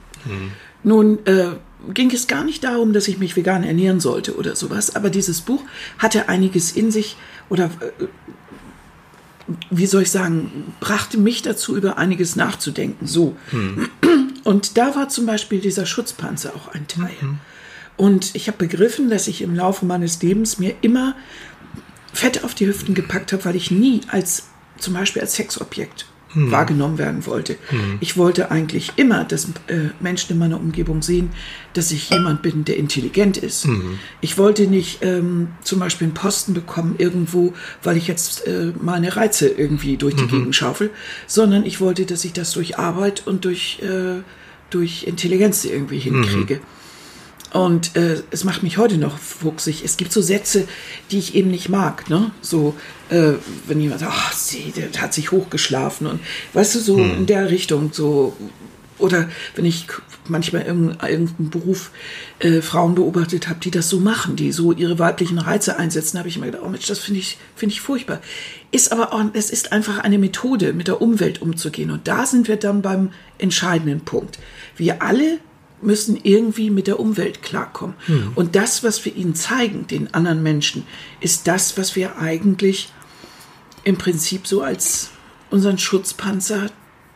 Nun 0.84 1.26
äh, 1.26 1.52
ging 1.94 2.12
es 2.12 2.28
gar 2.28 2.44
nicht 2.44 2.64
darum, 2.64 2.92
dass 2.92 3.08
ich 3.08 3.18
mich 3.18 3.36
vegan 3.36 3.64
ernähren 3.64 4.00
sollte 4.00 4.36
oder 4.36 4.56
sowas, 4.56 4.96
aber 4.96 5.10
dieses 5.10 5.42
Buch 5.42 5.64
hatte 6.00 6.28
einiges 6.28 6.72
in 6.72 6.92
sich 6.92 7.16
oder 7.50 7.66
äh, 7.66 8.06
wie 9.70 9.86
soll 9.86 10.02
ich 10.02 10.12
sagen, 10.12 10.74
brachte 10.82 11.18
mich 11.18 11.42
dazu, 11.42 11.78
über 11.78 11.98
einiges 11.98 12.36
nachzudenken. 12.36 13.08
So. 13.08 13.38
Und 14.48 14.78
da 14.78 14.96
war 14.96 15.10
zum 15.10 15.26
Beispiel 15.26 15.60
dieser 15.60 15.86
Schutzpanzer 15.86 16.56
auch 16.56 16.70
ein 16.70 16.88
Teil. 16.88 17.12
Und 17.98 18.34
ich 18.34 18.48
habe 18.48 18.58
begriffen, 18.58 19.10
dass 19.10 19.28
ich 19.28 19.42
im 19.42 19.54
Laufe 19.54 19.86
meines 19.86 20.22
Lebens 20.22 20.58
mir 20.58 20.74
immer 20.80 21.18
Fett 22.14 22.46
auf 22.46 22.56
die 22.56 22.66
Hüften 22.66 22.96
gepackt 22.96 23.34
habe, 23.34 23.44
weil 23.44 23.58
ich 23.58 23.72
nie 23.72 24.00
als 24.08 24.48
zum 24.78 24.94
Beispiel 24.94 25.22
als 25.22 25.36
Sexobjekt 25.36 26.06
wahrgenommen 26.52 26.98
werden 26.98 27.26
wollte. 27.26 27.58
Ich 28.00 28.18
wollte 28.18 28.52
eigentlich 28.52 28.94
immer, 28.96 29.24
dass 29.24 29.46
äh, 29.68 29.90
Menschen 30.00 30.34
in 30.34 30.40
meiner 30.40 30.60
Umgebung 30.60 31.02
sehen, 31.02 31.30
dass 31.74 31.92
ich 31.92 32.10
jemand 32.10 32.42
bin, 32.42 32.64
der 32.66 32.78
intelligent 32.78 33.38
ist. 33.38 33.68
Ich 34.22 34.38
wollte 34.38 34.68
nicht 34.68 35.00
ähm, 35.02 35.50
zum 35.64 35.80
Beispiel 35.80 36.06
einen 36.08 36.14
Posten 36.14 36.54
bekommen 36.54 36.96
irgendwo, 36.98 37.54
weil 37.84 37.98
ich 37.98 38.08
jetzt 38.08 38.48
äh, 38.48 38.74
meine 38.82 39.16
Reize 39.16 39.48
irgendwie 39.48 39.98
durch 39.98 40.16
die 40.16 40.28
Gegend 40.28 40.56
schaufel, 40.56 40.92
sondern 41.26 41.66
ich 41.66 41.82
wollte, 41.82 42.06
dass 42.06 42.26
ich 42.26 42.34
das 42.34 42.52
durch 42.54 42.78
Arbeit 42.80 43.26
und 43.26 43.46
durch, 43.46 43.80
äh, 43.82 44.22
durch 44.70 45.04
Intelligenz 45.06 45.66
irgendwie 45.66 46.00
hinkriege. 46.00 46.60
Und 47.54 47.96
äh, 47.96 48.22
es 48.30 48.44
macht 48.44 48.62
mich 48.62 48.78
heute 48.78 48.98
noch 48.98 49.18
fuchsig. 49.18 49.84
Es 49.84 49.96
gibt 49.98 50.12
so 50.12 50.22
Sätze, 50.22 50.68
die 51.12 51.20
ich 51.20 51.34
eben 51.34 51.50
nicht 51.50 51.70
mag. 51.70 52.10
Ne? 52.10 52.32
So, 52.42 52.76
äh, 53.10 53.34
wenn 53.68 53.80
jemand 53.80 54.02
sagt, 54.02 54.14
ach, 54.16 54.34
sie, 54.34 54.74
der 54.76 55.02
hat 55.02 55.14
sich 55.14 55.32
hochgeschlafen. 55.32 56.08
Und 56.08 56.20
weißt 56.54 56.76
du, 56.76 56.80
so 56.80 56.98
in 56.98 57.26
der 57.26 57.50
Richtung. 57.50 57.92
so 57.94 58.36
Oder 59.00 59.30
wenn 59.56 59.66
ich 59.66 59.88
manchmal 60.28 60.64
irgendeinen 60.64 61.10
irgendeinen 61.10 61.50
Beruf 61.50 61.92
äh, 62.40 62.62
Frauen 62.62 62.96
beobachtet 62.96 63.48
habe, 63.48 63.62
die 63.62 63.72
das 63.72 63.88
so 63.88 64.02
machen, 64.02 64.36
die 64.36 64.52
so 64.52 64.74
ihre 64.74 65.00
weiblichen 65.00 65.40
Reize 65.40 65.78
einsetzen, 65.78 66.20
habe 66.20 66.28
ich 66.28 66.36
immer 66.36 66.48
gedacht, 66.48 66.64
oh 66.66 66.70
Mensch, 66.70 66.88
das 66.88 67.00
finde 67.00 67.22
ich, 67.22 67.38
finde 67.56 67.74
ich 67.74 67.82
furchtbar. 67.82 68.20
Ist 68.72 68.92
aber 68.92 69.14
auch, 69.14 69.24
es 69.32 69.50
ist 69.50 69.72
einfach 69.72 70.00
eine 70.00 70.18
Methode, 70.18 70.74
mit 70.74 70.90
der 70.90 71.02
Umwelt 71.02 71.42
umzugehen. 71.42 71.92
Und 71.92 72.10
da 72.10 72.26
sind 72.26 72.50
wir 72.50 72.58
dann 72.58 72.82
beim 72.82 73.12
entscheidenden 73.38 74.02
Punkt. 74.02 74.38
Wir 74.76 75.02
alle 75.02 75.40
müssen 75.82 76.20
irgendwie 76.22 76.70
mit 76.70 76.88
der 76.88 77.00
Umwelt 77.00 77.42
klarkommen. 77.44 77.96
Und 78.36 78.56
das, 78.56 78.84
was 78.84 79.04
wir 79.06 79.16
ihnen 79.16 79.36
zeigen, 79.36 79.88
den 79.88 80.14
anderen 80.14 80.42
Menschen, 80.42 80.86
ist 81.20 81.48
das, 81.48 81.78
was 81.78 81.96
wir 81.96 82.18
eigentlich 82.18 82.92
im 83.84 83.98
Prinzip 83.98 84.48
so 84.48 84.62
als 84.62 85.12
unseren 85.50 85.78
Schutzpanzer 85.78 86.72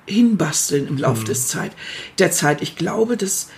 hinbasteln 0.05 0.87
im 0.87 0.97
Laufe 0.97 1.25
des 1.25 1.47
Zeit, 1.47 1.73
der 2.19 2.31
Zeit. 2.31 2.61
Ich 2.61 2.75
glaube, 2.75 3.17
dass 3.17 3.49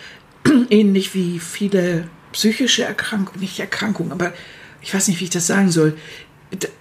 ähnlich 0.70 1.14
wie 1.14 1.40
viele 1.40 2.10
psychische 2.32 2.84
Erkrankungen, 2.84 3.42
nicht 3.42 3.60
Erkrankungen, 3.60 4.12
aber 4.12 4.34
ich 4.82 4.94
weiß 4.94 5.08
nicht, 5.08 5.20
wie 5.20 5.26
ich 5.26 5.30
das 5.30 5.48
sagen 5.48 5.72
soll, 5.72 5.98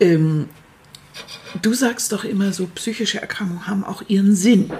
ähm, 0.01 0.49
du 1.61 1.75
sagst 1.75 2.13
doch 2.13 2.25
immer 2.25 2.53
so, 2.53 2.67
psychische 2.75 3.21
Erkrankungen 3.21 3.67
haben 3.67 3.85
auch 3.85 4.03
ihren 4.09 4.35
Sinn. 4.35 4.73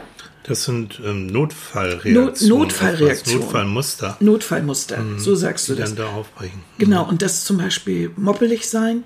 Das 0.45 0.65
sind 0.65 1.01
ähm, 1.05 1.29
Notfallreaktionen. 1.29 2.25
Not, 2.25 2.43
Notfallreaktionen. 2.43 3.43
Notfallmuster. 3.43 4.17
Notfallmuster, 4.21 4.99
mhm. 4.99 5.19
so 5.19 5.35
sagst 5.35 5.69
du 5.69 5.75
die 5.75 5.81
das. 5.81 5.95
dann 5.95 6.07
da 6.07 6.13
aufbrechen. 6.13 6.61
Genau, 6.79 7.09
und 7.09 7.23
das 7.23 7.45
zum 7.45 7.59
Beispiel 7.59 8.11
moppelig 8.17 8.69
sein 8.69 9.05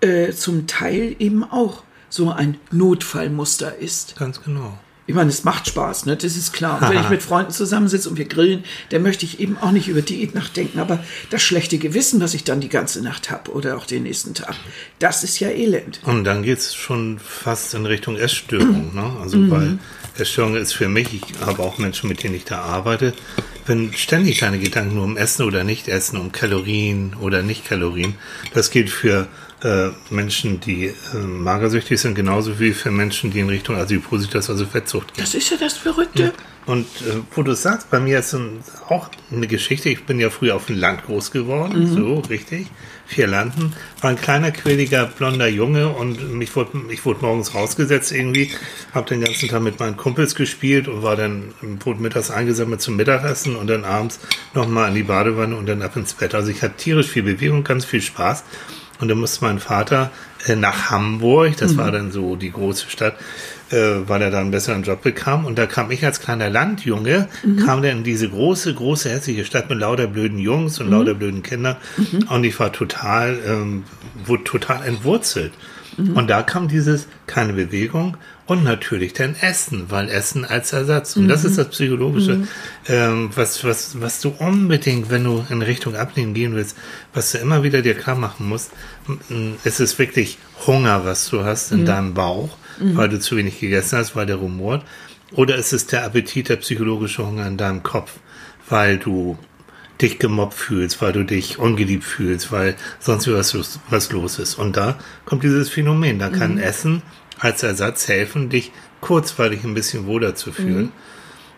äh, 0.00 0.32
zum 0.32 0.66
Teil 0.66 1.16
eben 1.18 1.44
auch 1.44 1.82
so 2.10 2.30
ein 2.30 2.58
Notfallmuster 2.70 3.76
ist. 3.78 4.16
Ganz 4.16 4.42
genau. 4.42 4.78
Ich 5.06 5.14
meine, 5.14 5.28
es 5.28 5.44
macht 5.44 5.66
Spaß, 5.66 6.06
ne? 6.06 6.16
das 6.16 6.34
ist 6.36 6.52
klar. 6.52 6.80
Und 6.80 6.88
wenn 6.88 7.00
ich 7.00 7.08
mit 7.10 7.22
Freunden 7.22 7.50
zusammensitze 7.50 8.08
und 8.08 8.16
wir 8.16 8.24
grillen, 8.24 8.64
dann 8.88 9.02
möchte 9.02 9.26
ich 9.26 9.38
eben 9.38 9.58
auch 9.58 9.70
nicht 9.70 9.88
über 9.88 10.00
Diät 10.00 10.34
nachdenken. 10.34 10.78
Aber 10.78 11.04
das 11.28 11.42
schlechte 11.42 11.76
Gewissen, 11.76 12.20
was 12.20 12.32
ich 12.32 12.44
dann 12.44 12.60
die 12.60 12.70
ganze 12.70 13.02
Nacht 13.02 13.30
habe 13.30 13.50
oder 13.50 13.76
auch 13.76 13.84
den 13.84 14.04
nächsten 14.04 14.32
Tag, 14.32 14.54
das 14.98 15.22
ist 15.22 15.40
ja 15.40 15.48
elend. 15.48 16.00
Und 16.04 16.24
dann 16.24 16.42
geht 16.42 16.58
es 16.58 16.74
schon 16.74 17.18
fast 17.18 17.74
in 17.74 17.84
Richtung 17.84 18.16
Essstörung. 18.16 18.94
Ne? 18.94 19.16
Also, 19.20 19.36
mhm. 19.36 19.50
weil 19.50 19.78
Essstörung 20.16 20.54
ist 20.56 20.74
für 20.74 20.88
mich, 20.88 21.12
ich 21.12 21.40
habe 21.40 21.62
auch 21.62 21.78
Menschen, 21.78 22.08
mit 22.08 22.22
denen 22.22 22.34
ich 22.34 22.44
da 22.44 22.60
arbeite, 22.60 23.14
wenn 23.66 23.92
ständig 23.94 24.40
deine 24.40 24.58
Gedanken 24.58 24.96
nur 24.96 25.04
um 25.04 25.16
Essen 25.16 25.44
oder 25.44 25.64
nicht 25.64 25.88
Essen, 25.88 26.18
um 26.18 26.32
Kalorien 26.32 27.14
oder 27.20 27.42
nicht 27.42 27.64
Kalorien, 27.64 28.14
das 28.52 28.70
gilt 28.70 28.90
für 28.90 29.26
äh, 29.64 29.90
Menschen, 30.10 30.60
die 30.60 30.86
äh, 30.86 31.16
magersüchtig 31.16 31.98
sind, 32.00 32.14
genauso 32.14 32.60
wie 32.60 32.72
für 32.72 32.90
Menschen, 32.90 33.30
die 33.30 33.40
in 33.40 33.48
Richtung 33.48 33.76
Adipositas, 33.76 34.50
also 34.50 34.66
Fettsucht 34.66 35.14
gehen. 35.14 35.24
Das 35.24 35.34
ist 35.34 35.50
ja 35.50 35.56
das 35.56 35.78
Verrückte. 35.78 36.22
Ja. 36.24 36.32
Und 36.66 36.86
äh, 37.02 37.20
wo 37.34 37.42
du 37.42 37.54
sagst, 37.54 37.90
bei 37.90 38.00
mir 38.00 38.18
ist 38.18 38.32
ein, 38.34 38.62
auch 38.88 39.10
eine 39.30 39.46
Geschichte, 39.46 39.90
ich 39.90 40.04
bin 40.04 40.18
ja 40.18 40.30
früher 40.30 40.54
auf 40.54 40.66
dem 40.66 40.78
Land 40.78 41.04
groß 41.04 41.30
geworden, 41.30 41.80
mhm. 41.80 41.94
so 41.94 42.18
richtig, 42.20 42.68
vier 43.06 43.26
Landen, 43.26 43.74
war 44.00 44.10
ein 44.10 44.16
kleiner, 44.16 44.50
quäliger, 44.50 45.06
blonder 45.06 45.46
Junge 45.46 45.88
und 45.88 46.32
mich 46.32 46.54
wurde, 46.56 46.70
ich 46.90 47.04
wurde 47.04 47.20
morgens 47.20 47.54
rausgesetzt 47.54 48.12
irgendwie, 48.12 48.50
habe 48.94 49.08
den 49.08 49.20
ganzen 49.20 49.48
Tag 49.48 49.62
mit 49.62 49.78
meinen 49.78 49.96
Kumpels 49.96 50.34
gespielt 50.34 50.88
und 50.88 51.02
war 51.02 51.16
dann, 51.16 51.52
wurde 51.84 52.00
mittags 52.00 52.30
eingesammelt 52.30 52.80
zum 52.80 52.96
Mittagessen 52.96 53.56
und 53.56 53.66
dann 53.66 53.84
abends 53.84 54.20
nochmal 54.54 54.88
in 54.88 54.94
die 54.94 55.02
Badewanne 55.02 55.56
und 55.56 55.66
dann 55.66 55.82
ab 55.82 55.96
ins 55.96 56.14
Bett. 56.14 56.34
Also 56.34 56.50
ich 56.50 56.62
hatte 56.62 56.76
tierisch 56.76 57.08
viel 57.08 57.24
Bewegung, 57.24 57.62
ganz 57.64 57.84
viel 57.84 58.00
Spaß 58.00 58.44
und 59.00 59.08
dann 59.08 59.18
musste 59.18 59.44
mein 59.44 59.58
Vater 59.58 60.10
äh, 60.46 60.56
nach 60.56 60.90
Hamburg, 60.90 61.56
das 61.56 61.72
mhm. 61.72 61.78
war 61.78 61.90
dann 61.90 62.12
so 62.12 62.36
die 62.36 62.52
große 62.52 62.88
Stadt, 62.88 63.14
äh, 63.70 63.76
weil 64.06 64.22
er 64.22 64.30
da 64.30 64.40
einen 64.40 64.50
besseren 64.50 64.82
Job 64.82 65.02
bekam. 65.02 65.46
Und 65.46 65.58
da 65.58 65.66
kam 65.66 65.90
ich 65.90 66.04
als 66.04 66.20
kleiner 66.20 66.50
Landjunge, 66.50 67.28
mhm. 67.42 67.56
kam 67.64 67.82
dann 67.82 67.98
in 67.98 68.04
diese 68.04 68.28
große, 68.28 68.74
große, 68.74 69.10
hässliche 69.10 69.44
Stadt 69.44 69.68
mit 69.68 69.78
lauter 69.78 70.06
blöden 70.06 70.38
Jungs 70.38 70.78
und 70.80 70.86
mhm. 70.86 70.92
lauter 70.92 71.14
blöden 71.14 71.42
Kindern. 71.42 71.76
Mhm. 71.96 72.28
Und 72.28 72.44
ich 72.44 72.58
war 72.60 72.72
total, 72.72 73.38
ähm, 73.46 73.84
wurde 74.24 74.44
total 74.44 74.86
entwurzelt. 74.86 75.52
Mhm. 75.96 76.16
Und 76.16 76.30
da 76.30 76.42
kam 76.42 76.68
dieses, 76.68 77.08
keine 77.26 77.52
Bewegung 77.52 78.16
und 78.46 78.62
natürlich 78.62 79.14
dein 79.14 79.36
Essen, 79.40 79.86
weil 79.88 80.08
Essen 80.08 80.44
als 80.44 80.72
Ersatz. 80.72 81.16
Und 81.16 81.24
mhm. 81.24 81.28
das 81.28 81.44
ist 81.44 81.56
das 81.56 81.68
Psychologische, 81.68 82.36
mhm. 82.36 82.48
ähm, 82.88 83.30
was, 83.34 83.64
was, 83.64 84.00
was 84.00 84.20
du 84.20 84.34
unbedingt, 84.38 85.10
wenn 85.10 85.24
du 85.24 85.44
in 85.48 85.62
Richtung 85.62 85.96
Abnehmen 85.96 86.34
gehen 86.34 86.54
willst, 86.54 86.76
was 87.14 87.32
du 87.32 87.38
immer 87.38 87.62
wieder 87.62 87.80
dir 87.80 87.94
klar 87.94 88.16
machen 88.16 88.48
musst, 88.48 88.70
es 89.64 89.80
ist 89.80 89.98
wirklich 89.98 90.38
Hunger, 90.66 91.04
was 91.04 91.28
du 91.30 91.44
hast 91.44 91.72
in 91.72 91.80
mhm. 91.80 91.86
deinem 91.86 92.14
Bauch, 92.14 92.56
mhm. 92.78 92.96
weil 92.96 93.08
du 93.08 93.18
zu 93.18 93.36
wenig 93.36 93.60
gegessen 93.60 93.98
hast, 93.98 94.14
weil 94.14 94.26
der 94.26 94.36
rumort. 94.36 94.84
Oder 95.32 95.56
ist 95.56 95.72
es 95.72 95.86
der 95.86 96.04
Appetit, 96.04 96.50
der 96.50 96.56
psychologische 96.56 97.26
Hunger 97.26 97.46
in 97.46 97.56
deinem 97.56 97.82
Kopf, 97.82 98.12
weil 98.68 98.98
du 98.98 99.38
dich 100.00 100.18
gemobbt 100.18 100.54
fühlst, 100.54 101.00
weil 101.00 101.12
du 101.12 101.24
dich 101.24 101.58
ungeliebt 101.58 102.04
fühlst, 102.04 102.52
weil 102.52 102.74
sonst 102.98 103.26
was, 103.28 103.80
was 103.88 104.12
los 104.12 104.38
ist. 104.38 104.56
Und 104.56 104.76
da 104.76 104.98
kommt 105.24 105.44
dieses 105.44 105.70
Phänomen. 105.70 106.18
Da 106.18 106.28
kann 106.28 106.54
mhm. 106.54 106.60
Essen 106.60 107.02
als 107.38 107.62
Ersatz 107.62 108.08
helfen, 108.08 108.48
dich 108.48 108.72
kurzweilig 109.00 109.64
ein 109.64 109.74
bisschen 109.74 110.06
wohler 110.06 110.34
zu 110.34 110.52
fühlen. 110.52 110.84
Mhm. 110.84 110.92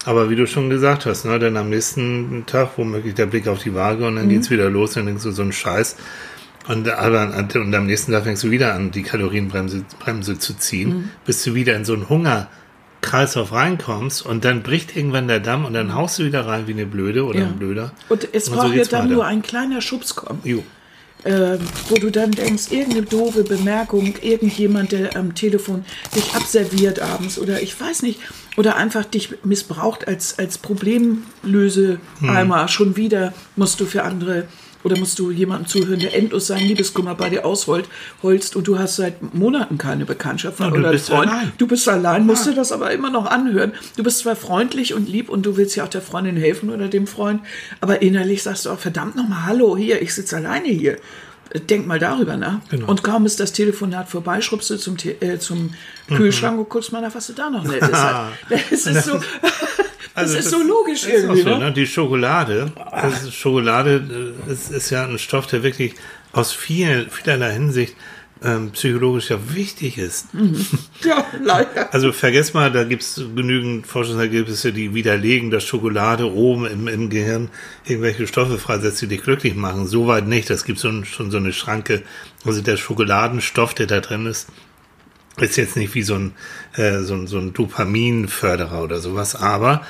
Aber 0.05 0.31
wie 0.31 0.37
du 0.37 0.47
schon 0.47 0.71
gesagt 0.71 1.05
hast, 1.07 1.25
ne, 1.25 1.39
dann 1.39 1.57
am 1.57 1.69
nächsten 1.69 2.45
Tag 2.47 2.71
womöglich 2.77 3.15
der 3.15 3.27
Blick 3.27 3.49
auf 3.49 3.63
die 3.63 3.75
Waage 3.75 4.07
und 4.07 4.17
dann 4.17 4.27
mhm. 4.27 4.31
geht's 4.31 4.51
wieder 4.51 4.71
los, 4.71 4.93
dann 4.93 5.07
denkst 5.07 5.25
du 5.25 5.33
so 5.33 5.43
ein 5.43 5.53
Scheiß. 5.53 5.97
Und, 6.69 6.89
aber, 6.89 7.33
und 7.55 7.75
am 7.75 7.87
nächsten 7.87 8.13
Tag 8.13 8.25
fängst 8.25 8.43
du 8.43 8.51
wieder 8.51 8.75
an, 8.75 8.91
die 8.91 9.03
Kalorienbremse 9.03 9.85
Bremse 10.01 10.39
zu 10.39 10.55
ziehen, 10.55 10.89
mhm. 10.89 11.11
bis 11.25 11.43
du 11.45 11.55
wieder 11.55 11.77
in 11.77 11.85
so 11.85 11.95
einen 11.95 12.09
Hungerkreislauf 12.09 13.53
reinkommst 13.53 14.27
und 14.27 14.45
dann 14.45 14.63
bricht 14.63 14.97
irgendwann 14.97 15.29
der 15.29 15.41
Damm 15.41 15.65
und 15.65 15.75
dann 15.75 15.95
haust 15.95 16.19
du 16.19 16.25
wieder 16.25 16.47
rein 16.47 16.67
wie 16.67 16.73
eine 16.73 16.87
Blöde 16.87 17.25
oder 17.25 17.41
ja. 17.41 17.47
ein 17.47 17.57
Blöder. 17.57 17.93
Und 18.09 18.29
es 18.33 18.51
braucht 18.51 18.69
so 18.69 18.73
ja 18.73 18.85
dann 18.85 19.05
weiter. 19.05 19.15
nur 19.15 19.27
ein 19.27 19.43
kleiner 19.43 19.81
Schubs 19.81 20.17
kommen. 20.17 20.41
Jo 20.45 20.65
äh, 21.27 21.59
wo 21.89 21.97
du 21.97 22.11
dann 22.11 22.31
denkst, 22.31 22.71
irgendeine 22.71 23.03
doofe 23.03 23.43
Bemerkung, 23.43 24.15
irgendjemand, 24.23 24.93
der 24.93 25.17
am 25.17 25.35
Telefon 25.35 25.85
dich 26.15 26.35
abserviert 26.35 27.01
abends 27.01 27.39
oder 27.39 27.63
ich 27.63 27.79
weiß 27.79 28.03
nicht, 28.03 28.21
oder 28.57 28.77
einfach 28.77 29.05
dich 29.05 29.45
missbraucht 29.45 30.09
als, 30.09 30.39
als 30.39 30.59
Problemlöseeimer. 30.59 32.63
Hm. 32.63 32.69
Schon 32.69 32.97
wieder 32.97 33.35
musst 33.57 33.81
du 33.81 33.87
für 33.87 34.05
andere 34.05 34.47
oder 34.87 34.97
musst 35.01 35.19
du 35.19 35.33
jemandem 35.33 35.67
zuhören, 35.67 35.99
der 35.99 36.15
endlos 36.15 36.47
seinen 36.47 36.69
Liebeskummer 36.69 37.17
bei 37.17 37.29
dir 37.29 37.45
ausholst 37.45 38.55
und 38.55 38.69
du 38.69 38.79
hast 38.79 38.95
seit 38.95 39.35
Monaten 39.35 39.79
keine 39.79 40.07
Bekanntschaft 40.07 40.61
ja, 40.61 40.71
oder 40.71 40.97
Freund. 40.97 41.29
Allein. 41.29 41.53
Du 41.59 41.67
bist 41.67 41.89
allein, 41.89 42.25
musst 42.25 42.47
ja. 42.47 42.53
du 42.53 42.57
das 42.57 42.71
aber 42.71 42.93
immer 42.93 43.11
noch 43.11 43.27
anhören. 43.27 43.73
Du 43.97 44.05
bist 44.05 44.19
zwar 44.19 44.37
freundlich 44.37 44.95
und 44.95 45.09
lieb 45.09 45.29
und 45.29 45.45
du 45.45 45.57
willst 45.57 45.75
ja 45.75 45.83
auch 45.83 45.89
der 45.89 46.03
Freundin 46.03 46.37
helfen 46.37 46.71
oder 46.71 46.87
dem 46.87 47.09
Freund, 47.09 47.41
aber 47.81 48.01
innerlich 48.01 48.45
sagst 48.45 48.65
du 48.65 48.71
auch, 48.71 48.79
verdammt 48.79 49.17
nochmal, 49.17 49.47
hallo, 49.47 49.77
hier, 49.77 50.01
ich 50.01 50.15
sitze 50.15 50.37
alleine 50.37 50.69
hier. 50.69 50.99
Denk 51.69 51.89
mal 51.89 51.99
darüber 51.99 52.37
nach. 52.37 52.61
Genau. 52.69 52.87
Und 52.87 53.03
kaum 53.03 53.27
ist 53.27 53.41
das 53.41 53.53
Telefonat 53.53 54.09
vorbei, 54.09 54.41
schrubbst 54.41 54.71
du 54.71 54.77
zum, 54.77 54.97
äh, 55.19 55.39
zum 55.39 55.75
mhm. 56.09 56.15
Kühlschrank 56.15 56.61
und 56.61 56.69
guckst 56.69 56.93
mal 56.93 57.01
nach, 57.01 57.15
was 57.15 57.27
du 57.27 57.33
da 57.33 57.51
noch 57.51 57.65
nettes 57.65 57.91
hast. 57.93 58.35
Das 58.49 58.87
ist 58.87 59.05
so. 59.05 59.19
Also 60.17 60.35
das 60.35 60.47
ist 60.47 60.51
so 60.51 60.63
logisch 60.63 61.05
ist 61.05 61.25
irgendwie. 61.25 61.43
So, 61.43 61.59
ne? 61.59 61.73
Die 61.73 61.87
Schokolade, 61.87 62.73
ist, 63.07 63.35
Schokolade 63.35 64.35
ist, 64.49 64.71
ist, 64.71 64.91
ja 64.91 65.05
ein 65.05 65.19
Stoff, 65.19 65.47
der 65.47 65.63
wirklich 65.63 65.95
aus 66.33 66.53
viel, 66.53 67.09
vielerlei 67.11 67.53
Hinsicht 67.53 67.95
ähm, 68.43 68.71
psychologisch 68.73 69.29
ja 69.29 69.39
wichtig 69.55 69.99
ist. 69.99 70.33
Mhm. 70.33 70.57
Ja, 71.05 71.27
leider. 71.45 71.93
Also 71.93 72.11
vergesst 72.13 72.55
mal, 72.55 72.73
da 72.73 72.85
gibt 72.85 73.03
es 73.03 73.17
genügend 73.37 73.87
Forschungsergebnisse, 73.87 74.73
die 74.73 74.95
widerlegen, 74.95 75.51
dass 75.51 75.65
Schokolade 75.65 76.33
oben 76.33 76.67
im, 76.67 76.89
im 76.89 77.11
Gehirn 77.11 77.51
irgendwelche 77.85 78.27
Stoffe 78.27 78.57
freisetzt, 78.57 79.03
die 79.03 79.07
dich 79.07 79.23
glücklich 79.23 79.55
machen. 79.55 79.87
Soweit 79.87 80.27
nicht. 80.27 80.49
Das 80.49 80.65
gibt 80.65 80.79
so 80.79 80.89
ein, 80.89 81.05
schon 81.05 81.31
so 81.31 81.37
eine 81.37 81.53
Schranke. 81.53 82.03
Also 82.47 82.63
der 82.63 82.79
Schokoladenstoff, 82.79 83.75
der 83.75 83.87
da 83.87 84.01
drin 84.01 84.25
ist, 84.25 84.49
ist 85.39 85.57
jetzt 85.57 85.77
nicht 85.77 85.95
wie 85.95 86.03
so 86.03 86.15
ein, 86.15 86.33
äh, 86.75 87.01
so, 87.01 87.15
ein 87.15 87.27
so 87.27 87.39
ein 87.39 87.53
Dopaminförderer 87.53 88.83
oder 88.83 89.01
sowas, 89.01 89.37
aber 89.37 89.83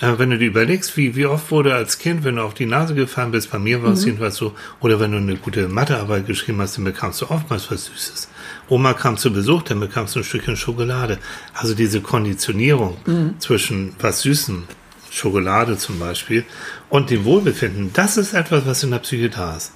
äh, 0.00 0.18
wenn 0.18 0.30
du 0.30 0.38
dir 0.38 0.48
überlegst, 0.48 0.96
wie, 0.96 1.14
wie 1.14 1.26
oft 1.26 1.50
wurde 1.50 1.74
als 1.74 1.98
Kind, 1.98 2.24
wenn 2.24 2.36
du 2.36 2.42
auf 2.42 2.54
die 2.54 2.66
Nase 2.66 2.94
gefallen 2.94 3.30
bist, 3.30 3.50
bei 3.50 3.58
mir 3.58 3.82
war 3.82 3.92
es 3.92 4.00
mhm. 4.00 4.06
jedenfalls 4.06 4.36
so, 4.36 4.54
oder 4.80 4.98
wenn 4.98 5.12
du 5.12 5.18
eine 5.18 5.36
gute 5.36 5.68
Mathearbeit 5.68 6.26
geschrieben 6.26 6.60
hast, 6.60 6.76
dann 6.76 6.84
bekamst 6.84 7.20
du 7.20 7.30
oftmals 7.30 7.70
was 7.70 7.86
Süßes. 7.86 8.28
Oma 8.68 8.94
kam 8.94 9.16
zu 9.16 9.32
Besuch, 9.32 9.62
dann 9.62 9.80
bekamst 9.80 10.14
du 10.14 10.20
ein 10.20 10.24
Stückchen 10.24 10.56
Schokolade. 10.56 11.18
Also 11.54 11.74
diese 11.74 12.00
Konditionierung 12.00 12.96
mhm. 13.04 13.34
zwischen 13.38 13.94
was 14.00 14.22
Süßem, 14.22 14.64
Schokolade 15.10 15.76
zum 15.76 15.98
Beispiel, 15.98 16.44
und 16.88 17.10
dem 17.10 17.24
Wohlbefinden, 17.24 17.90
das 17.92 18.16
ist 18.16 18.32
etwas, 18.32 18.64
was 18.66 18.82
in 18.82 18.92
der 18.92 19.00
Psyche 19.00 19.28
da 19.28 19.56
ist. 19.56 19.72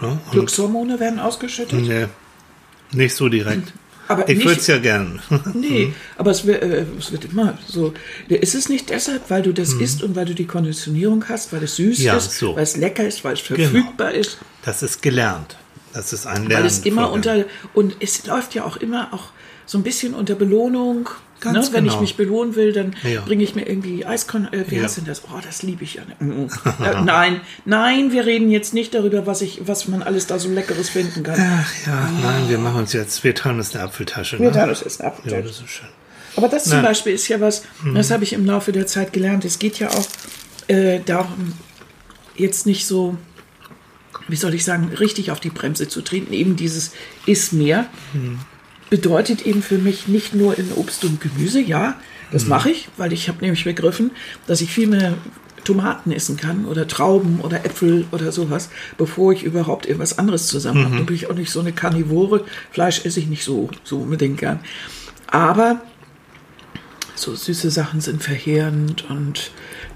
Ne? 0.00 0.18
Glückshormone 0.30 0.98
werden 0.98 1.18
ausgeschüttet? 1.18 1.80
Nee, 1.80 2.06
nicht 2.92 3.14
so 3.14 3.28
direkt. 3.28 3.72
Aber 4.08 4.28
ich 4.28 4.44
würde 4.44 4.58
es 4.58 4.66
ja 4.66 4.78
gern. 4.78 5.20
nee, 5.54 5.92
aber 6.16 6.30
es 6.30 6.46
wird, 6.46 6.62
äh, 6.62 6.86
es 6.98 7.12
wird 7.12 7.26
immer 7.26 7.58
so. 7.66 7.92
Ist 8.28 8.54
es 8.54 8.68
nicht 8.68 8.90
deshalb, 8.90 9.30
weil 9.30 9.42
du 9.42 9.52
das 9.52 9.74
mhm. 9.74 9.80
isst 9.82 10.02
und 10.02 10.16
weil 10.16 10.24
du 10.24 10.34
die 10.34 10.46
Konditionierung 10.46 11.24
hast, 11.28 11.52
weil 11.52 11.62
es 11.62 11.76
süß 11.76 12.02
ja, 12.02 12.16
ist, 12.16 12.38
so. 12.38 12.56
weil 12.56 12.62
es 12.62 12.76
lecker 12.76 13.06
ist, 13.06 13.22
weil 13.24 13.34
es 13.34 13.44
genau. 13.44 13.58
verfügbar 13.68 14.10
genau. 14.12 14.20
ist? 14.20 14.38
Das 14.64 14.82
ist 14.82 15.02
gelernt. 15.02 15.56
Das 15.92 16.12
ist 16.12 16.26
ein 16.26 16.46
Lernen. 16.46 16.64
Weil 16.64 16.66
es 16.66 16.80
immer 16.80 17.12
unter, 17.12 17.44
und 17.74 17.96
es 18.00 18.26
läuft 18.26 18.54
ja 18.54 18.64
auch 18.64 18.76
immer 18.76 19.12
auch 19.12 19.30
so 19.66 19.78
ein 19.78 19.82
bisschen 19.82 20.14
unter 20.14 20.34
Belohnung 20.34 21.08
Ganz 21.40 21.68
ne? 21.68 21.74
Wenn 21.74 21.84
genau. 21.84 21.94
ich 21.94 22.00
mich 22.00 22.16
belohnen 22.16 22.56
will, 22.56 22.72
dann 22.72 22.94
ja. 23.02 23.20
bringe 23.20 23.44
ich 23.44 23.54
mir 23.54 23.68
irgendwie 23.68 24.04
Eiskon. 24.04 24.52
Äh, 24.52 24.64
wie 24.68 24.76
ja. 24.76 24.82
heißt 24.82 24.98
denn 24.98 25.04
das? 25.04 25.22
Oh, 25.24 25.38
das 25.42 25.62
liebe 25.62 25.84
ich 25.84 25.94
ja. 25.94 26.02
äh, 26.20 27.02
nein, 27.02 27.40
nein, 27.64 28.12
wir 28.12 28.26
reden 28.26 28.50
jetzt 28.50 28.74
nicht 28.74 28.94
darüber, 28.94 29.26
was 29.26 29.42
ich, 29.42 29.62
was 29.66 29.88
man 29.88 30.02
alles 30.02 30.26
da 30.26 30.38
so 30.38 30.48
Leckeres 30.48 30.90
finden 30.90 31.22
kann. 31.22 31.36
Ach 31.38 31.86
ja, 31.86 32.08
oh. 32.10 32.22
nein, 32.22 32.48
wir 32.48 32.58
machen 32.58 32.80
uns 32.80 32.92
jetzt, 32.92 33.22
wir 33.22 33.34
teilen 33.34 33.58
uns 33.58 33.74
eine 33.74 33.84
Apfeltasche. 33.84 34.38
Wir 34.38 34.46
ne? 34.46 34.52
teilen 34.52 34.70
uns 34.70 34.80
jetzt 34.80 35.00
eine 35.00 35.10
Apfeltasche. 35.12 35.36
Ja, 35.36 35.46
das 35.46 35.60
ist 35.60 35.70
schön. 35.70 35.88
Aber 36.36 36.48
das 36.48 36.64
zum 36.64 36.82
Beispiel 36.82 37.14
ist 37.14 37.26
ja 37.28 37.40
was, 37.40 37.64
mhm. 37.82 37.94
das 37.94 38.10
habe 38.10 38.22
ich 38.22 38.32
im 38.32 38.46
Laufe 38.46 38.70
der 38.70 38.86
Zeit 38.86 39.12
gelernt. 39.12 39.44
Es 39.44 39.58
geht 39.58 39.78
ja 39.80 39.90
auch 39.90 40.06
äh, 40.68 41.00
darum, 41.04 41.52
jetzt 42.36 42.64
nicht 42.64 42.86
so, 42.86 43.16
wie 44.28 44.36
soll 44.36 44.54
ich 44.54 44.64
sagen, 44.64 44.92
richtig 45.00 45.32
auf 45.32 45.40
die 45.40 45.50
Bremse 45.50 45.88
zu 45.88 46.00
treten. 46.00 46.32
Eben 46.32 46.54
dieses 46.54 46.92
ist 47.26 47.52
mehr. 47.52 47.86
Mhm 48.12 48.38
bedeutet 48.90 49.46
eben 49.46 49.62
für 49.62 49.78
mich 49.78 50.08
nicht 50.08 50.34
nur 50.34 50.58
in 50.58 50.72
Obst 50.72 51.04
und 51.04 51.20
Gemüse, 51.20 51.60
ja, 51.60 51.96
das 52.32 52.44
mhm. 52.44 52.50
mache 52.50 52.70
ich, 52.70 52.88
weil 52.96 53.12
ich 53.12 53.28
habe 53.28 53.40
nämlich 53.40 53.64
begriffen, 53.64 54.10
dass 54.46 54.60
ich 54.60 54.70
viel 54.70 54.86
mehr 54.86 55.14
Tomaten 55.64 56.12
essen 56.12 56.36
kann 56.36 56.64
oder 56.64 56.86
Trauben 56.86 57.40
oder 57.40 57.64
Äpfel 57.64 58.06
oder 58.10 58.32
sowas, 58.32 58.70
bevor 58.96 59.32
ich 59.32 59.42
überhaupt 59.42 59.86
irgendwas 59.86 60.18
anderes 60.18 60.46
zusammen 60.46 60.84
habe. 60.84 60.96
Dann 60.96 61.06
bin 61.06 61.16
ich 61.16 61.28
auch 61.28 61.34
nicht 61.34 61.50
so 61.50 61.60
eine 61.60 61.72
Karnivore. 61.72 62.44
Fleisch 62.70 63.04
esse 63.04 63.20
ich 63.20 63.26
nicht 63.26 63.44
so, 63.44 63.68
so 63.84 63.98
unbedingt 63.98 64.38
gern. 64.38 64.60
Aber 65.26 65.82
so 67.16 67.34
süße 67.34 67.70
Sachen 67.70 68.00
sind 68.00 68.22
verheerend 68.22 69.10
und 69.10 69.50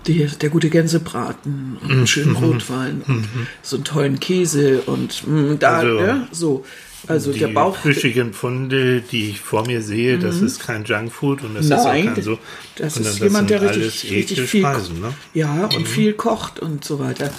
die, 0.06 0.26
der 0.26 0.50
gute 0.50 0.68
Gänsebraten 0.68 1.78
und 1.80 1.90
einen 1.90 2.06
schönen 2.06 2.36
Rotwein 2.36 3.02
und 3.06 3.28
so 3.62 3.76
einen 3.76 3.84
tollen 3.84 4.20
Käse 4.20 4.82
und 4.82 5.26
mh, 5.26 5.54
da, 5.54 5.78
Also, 5.78 6.00
ja, 6.00 6.28
so. 6.32 6.64
Also 7.08 7.32
die 7.32 7.40
der 7.40 7.48
Bauch. 7.48 7.76
flüschigen 7.76 8.32
Pfunde, 8.32 9.00
die 9.00 9.30
ich 9.30 9.40
vor 9.40 9.66
mir 9.66 9.82
sehe, 9.82 10.18
das 10.18 10.40
ist 10.40 10.60
kein 10.60 10.84
Junkfood 10.84 11.42
und 11.42 11.54
das 11.56 11.66
ist 11.66 11.72
auch 11.72 11.84
Nein, 11.86 12.14
kein 12.14 12.22
so. 12.22 12.38
das 12.76 12.96
ist 12.96 13.18
jemand, 13.18 13.50
der 13.50 13.58
sind 13.60 13.70
richtig, 13.84 14.10
richtig 14.12 14.40
viel 14.48 14.60
Speisen, 14.62 15.00
ne? 15.00 15.12
Ja, 15.34 15.64
und 15.66 15.88
viel 15.88 16.12
kocht 16.12 16.60
und 16.60 16.84
so 16.84 16.98
weiter. 17.00 17.30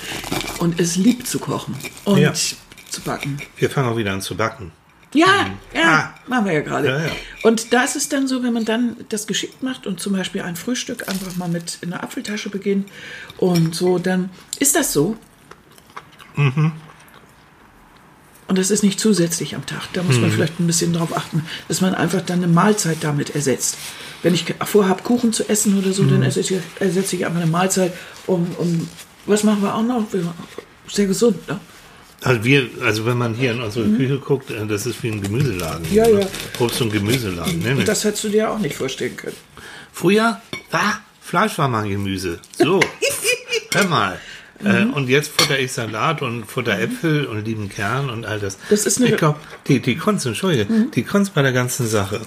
Und 0.60 0.80
es 0.80 0.98
liebt 0.98 1.28
zu 1.28 1.40
kochen 1.40 1.76
und 2.04 2.18
Ja. 2.20 2.34
zu 2.34 3.02
backen. 3.06 3.38
Wir 3.58 3.70
fangen 3.70 3.88
auch 3.90 3.98
wieder 3.98 4.12
an 4.12 4.22
zu 4.22 4.36
backen. 4.36 4.72
Ja, 5.16 5.52
ja, 5.76 5.82
Ah. 5.84 6.14
machen 6.28 6.46
wir 6.48 6.54
ja 6.54 6.62
gerade. 6.62 6.88
Ja, 6.88 7.00
ja. 7.06 7.12
Und 7.44 7.72
da 7.72 7.84
ist 7.84 7.96
es 7.96 8.10
dann 8.10 8.28
so, 8.28 8.42
wenn 8.44 8.52
man 8.52 8.66
dann 8.66 8.98
das 9.10 9.28
geschickt 9.28 9.62
macht 9.62 9.86
und 9.88 10.00
zum 10.00 10.14
Beispiel 10.14 10.42
ein 10.42 10.56
Frühstück 10.56 11.08
einfach 11.08 11.36
mal 11.36 11.48
mit 11.48 11.78
in 11.82 11.92
der 11.92 12.04
Apfeltasche 12.04 12.50
beginnt 12.50 12.90
und 13.38 13.76
so, 13.76 14.00
dann 14.00 14.30
ist 14.60 14.76
das 14.76 14.92
so. 14.92 15.16
Mhm. 16.36 16.72
Und 18.54 18.60
das 18.60 18.70
ist 18.70 18.84
nicht 18.84 19.00
zusätzlich 19.00 19.56
am 19.56 19.66
Tag. 19.66 19.82
Da 19.94 20.04
muss 20.04 20.18
Mhm. 20.18 20.22
man 20.22 20.32
vielleicht 20.32 20.60
ein 20.60 20.68
bisschen 20.68 20.94
drauf 20.94 21.18
achten, 21.18 21.44
dass 21.70 21.82
man 21.82 21.96
einfach 21.96 22.22
dann 22.22 22.38
eine 22.44 22.48
Mahlzeit 22.54 22.98
damit 23.02 23.34
ersetzt. 23.34 23.80
Wenn 24.22 24.36
ich 24.36 24.46
vorhabe, 24.64 25.02
Kuchen 25.02 25.34
zu 25.34 25.50
essen 25.50 25.76
oder 25.80 25.92
so, 25.92 26.04
Mhm. 26.04 26.10
dann 26.12 26.22
ersetze 26.22 26.54
ich, 26.54 26.62
ersetze 26.80 27.16
ich 27.16 27.26
einfach 27.26 27.42
eine 27.42 27.50
Mahlzeit 27.50 27.94
um, 28.28 28.46
um, 28.60 28.88
was 29.26 29.44
machen 29.44 29.64
wir 29.64 29.74
auch 29.74 29.82
noch? 29.82 30.06
Sehr 30.88 31.08
gesund, 31.08 31.48
ne? 31.48 31.60
Also 32.22 32.44
wir, 32.44 32.70
also 32.84 33.08
wenn 33.08 33.18
man 33.18 33.34
hier 33.34 33.54
in 33.54 33.60
unsere 33.60 33.90
Küche 33.90 34.20
guckt, 34.20 34.52
äh, 34.52 34.68
das 34.68 34.86
ist 34.86 35.02
wie 35.02 35.08
ein 35.10 35.20
Gemüseladen. 35.24 35.90
Mhm. 35.90 35.96
Ja, 35.96 36.08
ja. 36.08 36.28
Obst- 36.60 36.80
und 36.80 36.94
Gemüseladen. 36.94 37.58
Ne? 37.58 37.76
Und 37.76 37.88
das 37.88 38.04
hättest 38.04 38.24
du 38.26 38.30
dir 38.30 38.52
auch 38.52 38.60
nicht 38.60 38.76
vorstellen 38.76 39.18
können. 39.18 39.36
Früher 39.92 40.40
war 40.70 41.02
Fleisch 41.24 41.58
war 41.58 41.68
mal 41.70 41.90
Gemüse. 41.90 42.38
So, 42.60 42.80
hör 43.74 43.88
mal. 43.88 44.20
Äh, 44.66 44.86
Mhm. 44.86 44.94
und 44.94 45.10
jetzt 45.10 45.32
futter 45.38 45.60
ich 45.60 45.72
Salat 45.74 46.22
und 46.22 46.46
futter 46.46 46.80
Äpfel 46.80 47.26
und 47.26 47.44
lieben 47.46 47.70
Kern 47.70 48.10
und 48.10 48.26
all 48.26 48.40
das. 48.40 48.58
Das 48.70 48.86
ist 48.86 48.98
eine- 48.98 49.08
Mhm. 49.08 49.14
ich 49.14 49.18
glaube, 49.20 49.40
die, 49.68 49.80
die 49.82 49.96
Kunst, 49.98 50.26
entschuldige, 50.26 50.66
die 50.94 51.04
Kunst 51.04 51.34
bei 51.34 51.42
der 51.42 51.52
ganzen 51.54 51.88
Sache, 51.88 52.22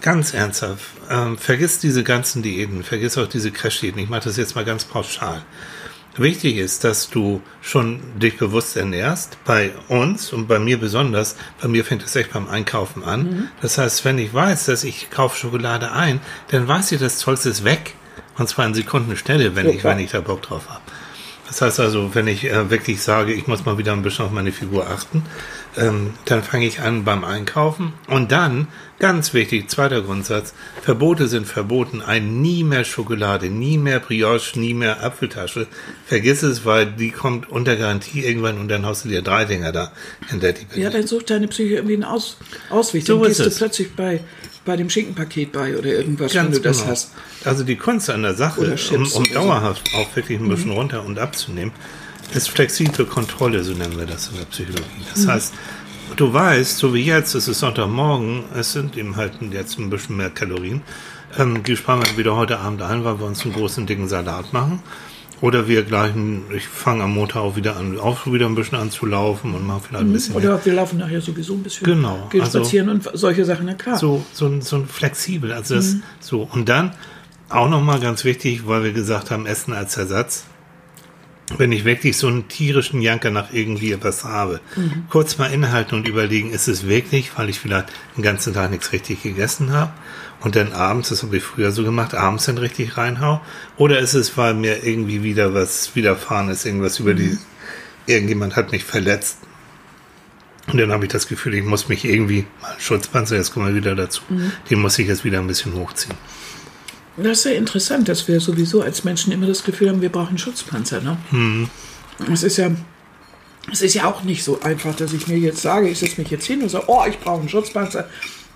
ganz 0.00 0.32
ernsthaft, 0.34 0.84
ähm, 1.10 1.38
vergiss 1.38 1.78
diese 1.78 2.04
ganzen 2.04 2.42
Diäten, 2.42 2.82
vergiss 2.84 3.18
auch 3.18 3.26
diese 3.26 3.50
Crash-Diäten. 3.50 3.98
Ich 4.00 4.08
mache 4.08 4.24
das 4.24 4.36
jetzt 4.36 4.54
mal 4.54 4.64
ganz 4.64 4.84
pauschal. 4.84 5.42
Wichtig 6.16 6.56
ist, 6.56 6.82
dass 6.82 7.10
du 7.10 7.40
schon 7.62 8.00
dich 8.18 8.38
bewusst 8.38 8.76
ernährst, 8.76 9.38
bei 9.44 9.70
uns 9.86 10.32
und 10.32 10.48
bei 10.48 10.58
mir 10.58 10.76
besonders. 10.78 11.36
Bei 11.62 11.68
mir 11.68 11.84
fängt 11.84 12.02
es 12.02 12.16
echt 12.16 12.32
beim 12.32 12.48
Einkaufen 12.48 13.04
an. 13.04 13.22
Mhm. 13.22 13.48
Das 13.62 13.78
heißt, 13.78 14.04
wenn 14.04 14.18
ich 14.18 14.34
weiß, 14.34 14.66
dass 14.66 14.82
ich 14.82 15.10
kaufe 15.10 15.36
Schokolade 15.38 15.92
ein, 15.92 16.20
dann 16.48 16.66
weiß 16.66 16.90
ich, 16.90 16.98
das 16.98 17.18
Zeugs 17.18 17.46
ist 17.46 17.62
weg. 17.62 17.94
Und 18.36 18.48
zwar 18.48 18.66
in 18.66 18.74
Sekundenstelle, 18.74 19.54
wenn 19.54 19.66
Ja, 19.68 19.72
ich, 19.74 19.84
wenn 19.84 19.98
ich 20.00 20.10
da 20.10 20.20
Bock 20.20 20.42
drauf 20.42 20.68
habe. 20.68 20.80
Das 21.48 21.62
heißt 21.62 21.80
also, 21.80 22.14
wenn 22.14 22.26
ich 22.26 22.44
äh, 22.44 22.70
wirklich 22.70 23.02
sage, 23.02 23.32
ich 23.32 23.46
muss 23.46 23.64
mal 23.64 23.78
wieder 23.78 23.92
ein 23.92 24.02
bisschen 24.02 24.26
auf 24.26 24.30
meine 24.30 24.52
Figur 24.52 24.88
achten, 24.88 25.22
ähm, 25.76 26.14
dann 26.26 26.42
fange 26.42 26.66
ich 26.66 26.80
an 26.80 27.04
beim 27.04 27.24
Einkaufen 27.24 27.94
und 28.06 28.32
dann, 28.32 28.68
ganz 28.98 29.32
wichtig, 29.32 29.70
zweiter 29.70 30.02
Grundsatz, 30.02 30.52
Verbote 30.82 31.26
sind 31.26 31.46
verboten, 31.46 32.02
ein 32.02 32.42
nie 32.42 32.64
mehr 32.64 32.84
Schokolade, 32.84 33.48
nie 33.48 33.78
mehr 33.78 34.00
Brioche, 34.00 34.58
nie 34.58 34.74
mehr 34.74 35.02
Apfeltasche. 35.02 35.66
Vergiss 36.06 36.42
es, 36.42 36.64
weil 36.64 36.86
die 36.86 37.10
kommt 37.10 37.48
unter 37.48 37.76
Garantie 37.76 38.24
irgendwann 38.24 38.58
und 38.58 38.68
dann 38.68 38.84
hast 38.84 39.04
du 39.04 39.08
dir 39.08 39.22
drei 39.22 39.44
Dinger 39.46 39.72
da 39.72 39.92
hinter 40.28 40.52
die 40.52 40.66
Ja, 40.80 40.90
dann 40.90 41.06
sucht 41.06 41.30
deine 41.30 41.48
Psyche 41.48 41.76
irgendwie 41.76 41.94
einen 41.94 42.04
Aus 42.04 42.36
Ausweg. 42.70 43.06
So 43.06 43.14
dann 43.22 43.30
ist 43.30 43.38
gehst 43.38 43.46
du 43.46 43.50
es. 43.50 43.56
plötzlich 43.56 43.94
bei, 43.94 44.20
bei 44.64 44.76
dem 44.76 44.90
Schinkenpaket 44.90 45.52
bei 45.52 45.76
oder 45.76 45.86
irgendwas, 45.88 46.34
wenn 46.34 46.44
Ganz 46.44 46.56
du 46.56 46.62
das 46.62 46.78
genau. 46.78 46.90
hast. 46.90 47.12
Also 47.44 47.64
die 47.64 47.76
Kunst 47.76 48.10
an 48.10 48.22
der 48.22 48.34
Sache, 48.34 48.60
um, 48.60 48.66
um 48.66 48.72
oder 48.72 49.06
so. 49.06 49.22
dauerhaft 49.32 49.90
auch 49.94 50.14
wirklich 50.16 50.38
ein 50.40 50.48
bisschen 50.48 50.70
runter 50.72 51.04
und 51.04 51.18
abzunehmen, 51.18 51.72
ist 52.34 52.50
flexible 52.50 53.06
Kontrolle, 53.06 53.64
so 53.64 53.72
nennen 53.72 53.96
wir 53.98 54.06
das 54.06 54.28
in 54.28 54.36
der 54.36 54.44
Psychologie. 54.44 54.84
Das 55.14 55.24
Mhm. 55.24 55.30
heißt, 55.30 55.54
du 56.16 56.32
weißt, 56.32 56.76
so 56.78 56.92
wie 56.94 57.04
jetzt, 57.04 57.34
es 57.34 57.48
ist 57.48 57.60
Sonntagmorgen, 57.60 58.44
es 58.54 58.72
sind 58.72 58.96
eben 58.96 59.16
halt 59.16 59.32
jetzt 59.52 59.78
ein 59.78 59.88
bisschen 59.90 60.16
mehr 60.16 60.30
Kalorien. 60.30 60.82
Ähm, 61.38 61.62
die 61.62 61.76
sparen 61.76 62.02
wir 62.04 62.16
wieder 62.16 62.36
heute 62.36 62.58
Abend 62.58 62.82
ein, 62.82 63.04
weil 63.04 63.18
wir 63.20 63.26
uns 63.26 63.44
einen 63.44 63.52
großen, 63.54 63.86
dicken 63.86 64.08
Salat 64.08 64.52
machen. 64.52 64.82
Oder 65.40 65.68
wir 65.68 65.84
gleichen, 65.84 66.42
ich 66.54 66.66
fange 66.66 67.04
am 67.04 67.14
Montag 67.14 67.40
auch 67.42 67.54
wieder 67.54 67.76
an, 67.76 67.98
auch 67.98 68.26
wieder 68.26 68.46
ein 68.46 68.54
bisschen 68.56 68.76
an 68.78 68.90
zu 68.90 69.06
laufen 69.06 69.54
und 69.54 69.66
mache 69.66 69.82
vielleicht 69.88 70.04
ein 70.04 70.12
bisschen 70.12 70.34
mehr. 70.34 70.42
Mhm. 70.42 70.48
Oder 70.54 70.64
wir 70.64 70.72
laufen 70.74 70.98
nachher 70.98 71.20
sowieso 71.20 71.54
ein 71.54 71.62
bisschen. 71.62 71.84
Genau, 71.84 72.26
Gehen 72.30 72.40
also- 72.40 72.58
spazieren 72.58 72.88
und 72.88 73.08
solche 73.14 73.44
Sachen, 73.44 73.66
na 73.66 73.74
klar. 73.74 73.98
so, 73.98 74.24
so, 74.32 74.60
so 74.60 74.84
flexibel. 74.84 75.52
Also 75.52 75.76
das, 75.76 75.96
so. 76.20 76.48
Und 76.52 76.68
dann 76.68 76.92
auch 77.48 77.68
nochmal 77.68 78.00
ganz 78.00 78.24
wichtig, 78.24 78.66
weil 78.66 78.82
wir 78.82 78.92
gesagt 78.92 79.30
haben, 79.30 79.46
Essen 79.46 79.72
als 79.72 79.96
Ersatz. 79.96 80.44
Wenn 81.56 81.72
ich 81.72 81.84
wirklich 81.84 82.16
so 82.16 82.26
einen 82.26 82.48
tierischen 82.48 83.00
Janker 83.00 83.30
nach 83.30 83.52
irgendwie 83.52 83.92
etwas 83.92 84.24
habe, 84.24 84.60
kurz 85.08 85.38
mal 85.38 85.50
innehalten 85.50 85.94
und 85.94 86.06
überlegen, 86.06 86.50
ist 86.50 86.68
es 86.68 86.86
wirklich, 86.86 87.38
weil 87.38 87.48
ich 87.48 87.58
vielleicht 87.58 87.88
den 88.16 88.22
ganzen 88.22 88.52
Tag 88.52 88.70
nichts 88.70 88.92
richtig 88.92 89.22
gegessen 89.22 89.72
habe 89.72 89.92
und 90.40 90.56
dann 90.56 90.72
abends, 90.72 91.08
das 91.08 91.22
habe 91.22 91.38
ich 91.38 91.42
früher 91.42 91.72
so 91.72 91.84
gemacht, 91.84 92.14
abends 92.14 92.44
dann 92.44 92.58
richtig 92.58 92.96
reinhau? 92.96 93.40
Oder 93.76 93.98
ist 93.98 94.14
es, 94.14 94.36
weil 94.36 94.54
mir 94.54 94.84
irgendwie 94.84 95.22
wieder 95.22 95.54
was 95.54 95.94
widerfahren 95.96 96.50
ist, 96.50 96.66
irgendwas 96.66 96.98
über 96.98 97.14
die, 97.14 97.38
irgendjemand 98.06 98.54
hat 98.54 98.70
mich 98.70 98.84
verletzt? 98.84 99.38
Und 100.70 100.78
dann 100.78 100.92
habe 100.92 101.06
ich 101.06 101.10
das 101.10 101.28
Gefühl, 101.28 101.54
ich 101.54 101.64
muss 101.64 101.88
mich 101.88 102.04
irgendwie, 102.04 102.44
mein 102.60 102.78
Schutzpanzer, 102.78 103.36
jetzt 103.36 103.54
kommen 103.54 103.68
wir 103.68 103.74
wieder 103.74 103.94
dazu, 103.94 104.20
den 104.68 104.80
muss 104.80 104.98
ich 104.98 105.08
jetzt 105.08 105.24
wieder 105.24 105.38
ein 105.38 105.46
bisschen 105.46 105.72
hochziehen. 105.72 106.14
Das 107.22 107.38
ist 107.38 107.44
ja 107.44 107.50
interessant, 107.52 108.08
dass 108.08 108.26
wir 108.28 108.40
sowieso 108.40 108.82
als 108.82 109.04
Menschen 109.04 109.32
immer 109.32 109.46
das 109.46 109.64
Gefühl 109.64 109.88
haben, 109.88 110.00
wir 110.02 110.08
brauchen 110.10 110.38
Schutzpanzer. 110.38 111.00
Ne? 111.00 111.16
Mhm. 111.30 111.68
Es 112.32 112.42
ist 112.42 112.56
ja. 112.58 112.70
Es 113.70 113.82
ist 113.82 113.92
ja 113.94 114.06
auch 114.06 114.22
nicht 114.22 114.44
so 114.44 114.60
einfach, 114.62 114.94
dass 114.96 115.12
ich 115.12 115.28
mir 115.28 115.36
jetzt 115.36 115.60
sage, 115.60 115.88
ich 115.90 115.98
setze 115.98 116.18
mich 116.20 116.30
jetzt 116.30 116.46
hin 116.46 116.62
und 116.62 116.70
sage, 116.70 116.84
oh, 116.88 117.02
ich 117.06 117.18
brauche 117.20 117.40
einen 117.40 117.50
Schutzpanzer 117.50 118.08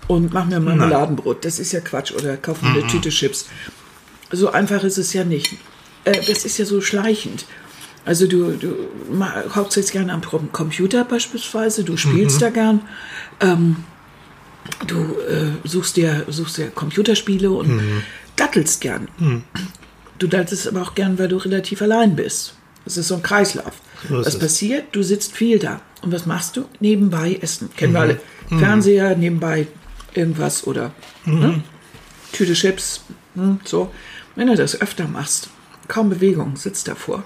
und 0.07 0.33
mache 0.33 0.47
mir 0.47 0.55
ein 0.55 0.63
Marmeladenbrot. 0.63 1.45
Das 1.45 1.59
ist 1.59 1.71
ja 1.71 1.81
Quatsch. 1.81 2.11
Oder 2.13 2.35
kaufe 2.37 2.65
mir 2.65 2.71
Mhm. 2.71 2.77
eine 2.79 2.87
Tüte 2.87 3.09
Chips. 3.09 3.45
So 4.31 4.49
einfach 4.51 4.83
ist 4.83 4.97
es 4.97 5.13
ja 5.13 5.23
nicht. 5.23 5.53
Äh, 6.03 6.19
das 6.27 6.45
ist 6.45 6.57
ja 6.57 6.65
so 6.65 6.81
schleichend. 6.81 7.45
Also 8.05 8.25
du, 8.27 8.53
du 8.53 8.73
hockst 9.55 9.77
jetzt 9.77 9.91
gerne 9.91 10.11
am 10.13 10.21
Computer 10.51 11.03
beispielsweise, 11.05 11.83
du 11.83 11.95
spielst 11.95 12.37
Mhm. 12.37 12.41
da 12.41 12.49
gern. 12.49 12.81
Ähm, 13.39 13.75
du 14.87 14.95
äh, 15.29 15.51
suchst, 15.67 15.95
dir, 15.95 16.25
suchst 16.27 16.57
dir 16.57 16.69
Computerspiele 16.71 17.51
und 17.51 17.67
Mhm. 17.69 18.01
Dattelst 18.35 18.81
gern. 18.81 19.07
Du 20.19 20.27
dattelst 20.27 20.67
aber 20.67 20.81
auch 20.81 20.95
gern, 20.95 21.17
weil 21.19 21.27
du 21.27 21.37
relativ 21.37 21.81
allein 21.81 22.15
bist. 22.15 22.55
Das 22.85 22.97
ist 22.97 23.07
so 23.07 23.15
ein 23.15 23.23
Kreislauf. 23.23 23.73
So 24.09 24.25
was 24.25 24.37
passiert? 24.37 24.85
Du 24.93 25.03
sitzt 25.03 25.33
viel 25.33 25.59
da. 25.59 25.81
Und 26.01 26.11
was 26.11 26.25
machst 26.25 26.57
du? 26.57 26.65
Nebenbei 26.79 27.37
essen. 27.41 27.69
Kennen 27.77 27.93
Mhm. 27.93 27.95
wir 27.95 28.01
alle. 28.01 28.19
Fernseher, 28.59 29.15
nebenbei 29.15 29.67
irgendwas 30.13 30.67
oder 30.67 30.91
Mhm. 31.25 31.39
ne? 31.39 31.63
Tüte 32.33 32.53
Chips. 32.53 33.01
Hm, 33.35 33.59
so. 33.63 33.91
Wenn 34.35 34.47
du 34.47 34.55
das 34.55 34.79
öfter 34.81 35.07
machst, 35.07 35.49
kaum 35.87 36.09
Bewegung, 36.09 36.55
sitzt 36.57 36.87
davor. 36.87 37.23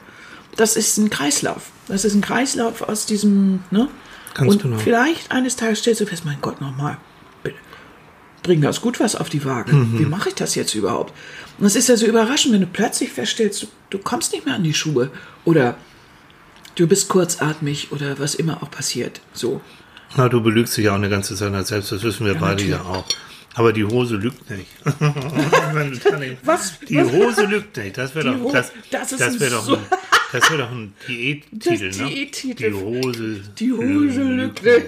Das 0.56 0.76
ist 0.76 0.98
ein 0.98 1.10
Kreislauf. 1.10 1.72
Das 1.88 2.06
ist 2.06 2.14
ein 2.14 2.22
Kreislauf 2.22 2.82
aus 2.82 3.06
diesem, 3.06 3.62
ne? 3.72 3.88
Ganz 4.36 4.52
Und 4.54 4.62
genau. 4.62 4.78
vielleicht 4.78 5.32
eines 5.32 5.56
Tages 5.56 5.80
stellst 5.80 6.02
du 6.02 6.06
fest, 6.06 6.26
mein 6.26 6.38
Gott, 6.42 6.62
nochmal, 6.62 6.98
bitte, 8.48 8.58
bring 8.58 8.62
ganz 8.62 8.82
gut 8.82 9.00
was 9.00 9.16
auf 9.16 9.30
die 9.30 9.44
Waage. 9.46 9.76
Mhm. 9.76 10.00
Wie 10.00 10.06
mache 10.06 10.30
ich 10.30 10.36
das 10.36 10.56
jetzt 10.56 10.74
überhaupt? 10.76 11.14
Und 11.60 11.66
es 11.66 11.76
ist 11.76 11.90
ja 11.90 11.98
so 11.98 12.06
überraschend, 12.06 12.54
wenn 12.54 12.62
du 12.62 12.68
plötzlich 12.68 13.12
feststellst, 13.12 13.64
du, 13.64 13.68
du 13.90 13.98
kommst 14.00 14.34
nicht 14.34 14.46
mehr 14.46 14.56
an 14.56 14.64
die 14.64 14.74
Schuhe 14.74 15.10
oder 15.46 15.76
du 16.76 16.88
bist 16.88 17.10
kurzatmig 17.10 17.92
oder 17.92 18.20
was 18.20 18.36
immer 18.36 18.62
auch 18.64 18.72
passiert. 18.72 19.22
So. 19.34 19.62
Na, 20.16 20.30
du 20.30 20.42
belügst 20.42 20.78
dich 20.78 20.86
ja 20.86 20.92
auch 20.92 20.96
eine 20.96 21.10
ganze 21.10 21.36
Zeit 21.36 21.68
selbst, 21.68 21.92
das 21.92 22.04
wissen 22.04 22.26
wir 22.26 22.34
beide 22.36 22.64
natürlich. 22.64 22.72
ja 22.72 22.82
auch. 22.82 23.06
Aber 23.56 23.74
die 23.74 23.84
Hose 23.84 24.18
lügt 24.18 24.50
nicht. 24.52 24.68
Was? 26.44 26.80
Die 26.88 27.02
Hose 27.02 27.46
lügt 27.46 27.76
nicht. 27.78 27.98
Das 27.98 28.14
wäre 28.14 28.38
doch, 28.38 28.52
das, 28.52 28.72
das 28.92 29.12
ist 29.12 29.20
das 29.20 29.34
ein 29.34 29.40
wäre 29.40 29.52
doch, 29.52 29.68
ein, 29.68 29.80
das 30.32 30.52
wäre 30.52 30.62
doch 30.62 30.72
ein 30.72 30.94
Diättitel, 31.08 31.90
Das 31.90 31.98
ne? 31.98 32.06
Diättitel. 32.08 32.70
Die 32.70 32.74
Hose. 32.74 33.42
Die 33.58 33.72
Hose 33.74 34.22
lügt 34.22 34.64
nicht. 34.64 34.86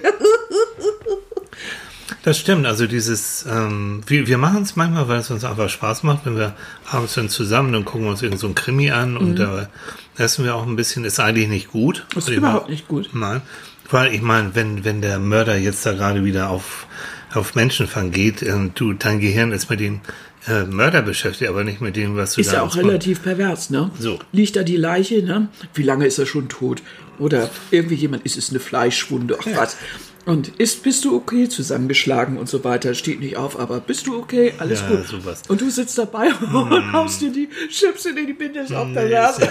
Das 2.23 2.37
stimmt, 2.37 2.65
also 2.65 2.87
dieses, 2.87 3.45
ähm, 3.49 4.01
wir, 4.07 4.27
wir 4.27 4.37
machen 4.37 4.63
es 4.63 4.75
manchmal, 4.75 5.07
weil 5.07 5.19
es 5.19 5.29
uns 5.31 5.43
einfach 5.43 5.69
Spaß 5.69 6.03
macht, 6.03 6.25
wenn 6.25 6.35
wir 6.37 6.53
abends 6.89 7.13
dann 7.13 7.29
zusammen, 7.29 7.73
dann 7.73 7.85
gucken 7.85 8.03
wir 8.05 8.11
uns 8.11 8.21
irgend 8.21 8.39
so 8.39 8.51
Krimi 8.53 8.91
an 8.91 9.17
und 9.17 9.35
da 9.37 9.69
essen 10.17 10.43
wir 10.45 10.55
auch 10.55 10.65
ein 10.65 10.75
bisschen, 10.75 11.05
ist 11.05 11.19
eigentlich 11.19 11.47
nicht 11.47 11.69
gut. 11.71 12.05
Ist 12.15 12.29
ich 12.29 12.37
überhaupt 12.37 12.63
mein- 12.63 12.71
nicht 12.71 12.87
gut. 12.87 13.09
Nein, 13.13 13.41
weil 13.89 14.13
ich 14.13 14.21
meine, 14.21 14.55
wenn, 14.55 14.83
wenn 14.85 15.01
der 15.01 15.19
Mörder 15.19 15.57
jetzt 15.57 15.85
da 15.85 15.93
gerade 15.93 16.23
wieder 16.23 16.49
auf, 16.49 16.87
auf 17.33 17.55
Menschenfang 17.55 18.11
geht, 18.11 18.41
ähm, 18.43 18.71
du, 18.75 18.93
dein 18.93 19.19
Gehirn 19.19 19.51
ist 19.51 19.69
mit 19.69 19.79
den 19.79 20.01
äh, 20.47 20.63
Mörder 20.63 21.01
beschäftigt, 21.01 21.49
aber 21.49 21.63
nicht 21.63 21.81
mit 21.81 21.95
dem, 21.95 22.15
was 22.15 22.33
du 22.33 22.41
ist 22.41 22.51
da 22.51 22.57
ja 22.57 22.61
auch 22.63 22.75
relativ 22.75 23.21
pervers, 23.23 23.69
ne? 23.69 23.91
So. 23.99 24.19
Liegt 24.31 24.55
da 24.55 24.63
die 24.63 24.77
Leiche, 24.77 25.21
ne? 25.21 25.49
Wie 25.73 25.83
lange 25.83 26.05
ist 26.05 26.17
er 26.17 26.25
schon 26.25 26.47
tot? 26.49 26.81
Oder 27.19 27.49
irgendwie 27.71 27.95
jemand, 27.95 28.25
ist 28.25 28.37
es 28.37 28.49
eine 28.49 28.59
Fleischwunde? 28.61 29.37
Ach 29.41 29.45
was. 29.55 29.75
Und 30.25 30.49
ist, 30.59 30.83
bist 30.83 31.05
du 31.05 31.15
okay? 31.15 31.49
Zusammengeschlagen 31.49 32.37
und 32.37 32.47
so 32.49 32.63
weiter. 32.63 32.93
Steht 32.93 33.19
nicht 33.19 33.37
auf, 33.37 33.57
aber 33.59 33.79
bist 33.79 34.05
du 34.05 34.17
okay? 34.17 34.53
Alles 34.59 34.81
Ja, 34.81 34.87
gut. 34.89 35.07
sowas. 35.07 35.41
Und 35.47 35.61
du 35.61 35.69
sitzt 35.69 35.97
dabei 35.97 36.31
und 36.53 36.91
haust 36.93 37.21
dir 37.21 37.31
die 37.31 37.49
Chips 37.69 38.05
in 38.05 38.15
die 38.27 38.33
Binde 38.33 38.61
auf 38.61 38.93
der 38.93 39.09
Nase. 39.09 39.49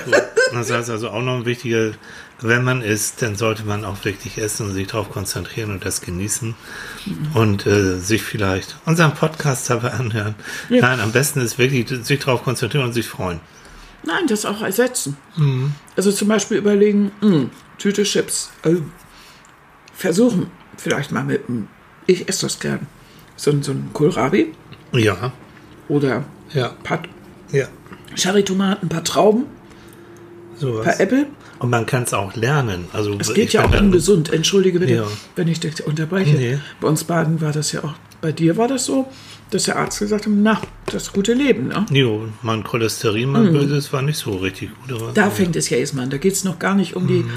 Das 0.52 0.70
heißt 0.70 0.90
also 0.90 1.09
auch 1.11 1.22
noch 1.22 1.37
ein 1.38 1.46
wichtiger, 1.46 1.92
wenn 2.40 2.62
man 2.62 2.83
isst, 2.83 3.22
dann 3.22 3.35
sollte 3.35 3.64
man 3.64 3.85
auch 3.85 4.04
wirklich 4.04 4.38
essen 4.38 4.68
und 4.68 4.74
sich 4.74 4.87
darauf 4.87 5.11
konzentrieren 5.11 5.70
und 5.72 5.85
das 5.85 6.00
genießen 6.00 6.54
und 7.35 7.66
äh, 7.66 7.98
sich 7.98 8.22
vielleicht 8.22 8.76
unseren 8.87 9.14
Podcast 9.14 9.68
dabei 9.70 9.90
anhören. 9.92 10.37
Ja. 10.68 10.83
Nein, 10.83 11.00
am 11.00 11.11
besten 11.12 11.40
ist 11.40 11.59
wirklich 11.59 11.88
sich 12.07 12.20
darauf 12.20 12.44
konzentrieren 12.44 12.85
und 12.85 12.92
sich 12.92 13.09
freuen. 13.09 13.40
Nein, 14.04 14.28
das 14.28 14.44
auch 14.44 14.62
ersetzen. 14.62 15.16
Mhm. 15.37 15.72
Also 15.96 16.12
zum 16.12 16.28
Beispiel 16.28 16.59
überlegen, 16.59 17.11
mh, 17.20 17.46
Tüte 17.78 18.04
Chips. 18.04 18.50
Oh. 18.64 18.76
Versuchen, 19.92 20.46
vielleicht 20.79 21.12
mal 21.12 21.25
mit 21.25 21.49
einem, 21.49 21.69
ich 22.07 22.29
esse 22.29 22.47
das 22.47 22.59
gern, 22.59 22.87
so, 23.37 23.51
ein- 23.51 23.62
so 23.62 23.73
ein 23.73 23.91
Kohlrabi 23.93 24.53
Ja, 24.93 25.33
oder 25.88 26.25
ja, 26.55 26.71
ein 26.71 26.83
paar 26.83 27.03
ja, 27.53 27.67
Cherrytomaten, 28.17 28.87
ein 28.87 28.88
paar 28.88 29.05
Trauben, 29.05 29.45
ein 30.55 30.59
sowas. 30.59 30.85
paar 30.87 31.01
Äpfel. 31.01 31.27
Und 31.59 31.71
man 31.71 31.87
kann 31.87 32.05
es 32.05 32.14
auch 32.14 32.37
lernen. 32.37 32.85
Also 32.93 33.17
Es 33.19 33.35
geht 33.35 33.53
ja 33.53 33.64
auch 33.64 33.81
ungesund. 33.81 34.33
Entschuldige 34.33 34.79
bitte, 34.79 34.95
Ja. 34.95 35.05
wenn 35.35 35.49
ich 35.49 35.59
dich 35.59 35.85
unterbreche. 35.85 36.37
Nee. 36.37 36.59
Bei 36.81 36.87
uns 36.88 37.03
Baden 37.05 37.41
war 37.41 37.51
das 37.51 37.73
ja 37.73 37.83
auch, 37.83 37.95
bei 38.21 38.31
dir 38.31 38.57
war 38.57 38.69
das 38.69 38.85
so, 38.85 39.09
dass 39.51 39.64
der 39.64 39.77
Arzt 39.77 39.99
gesagt 39.99 40.27
hat, 40.27 40.33
na, 40.37 40.61
das 40.87 41.12
gute 41.12 41.33
Leben. 41.35 41.69
Ne? 41.69 41.85
Jo, 41.91 42.27
mein 42.43 42.62
Cholesterin, 42.62 43.31
mein 43.31 43.53
Böses 43.53 43.93
war 43.93 44.03
nicht 44.03 44.19
so 44.19 44.37
richtig 44.37 44.71
gut. 44.87 45.01
Mhm. 45.01 45.14
Da 45.14 45.31
fängt 45.31 45.57
es 45.57 45.69
ja 45.69 45.79
erstmal 45.79 46.05
an. 46.05 46.11
Da 46.11 46.19
geht 46.19 46.35
es 46.35 46.45
noch 46.45 46.59
gar 46.61 46.75
nicht 46.77 46.95
um 46.95 47.09
die, 47.09 47.25
Mhm. 47.25 47.31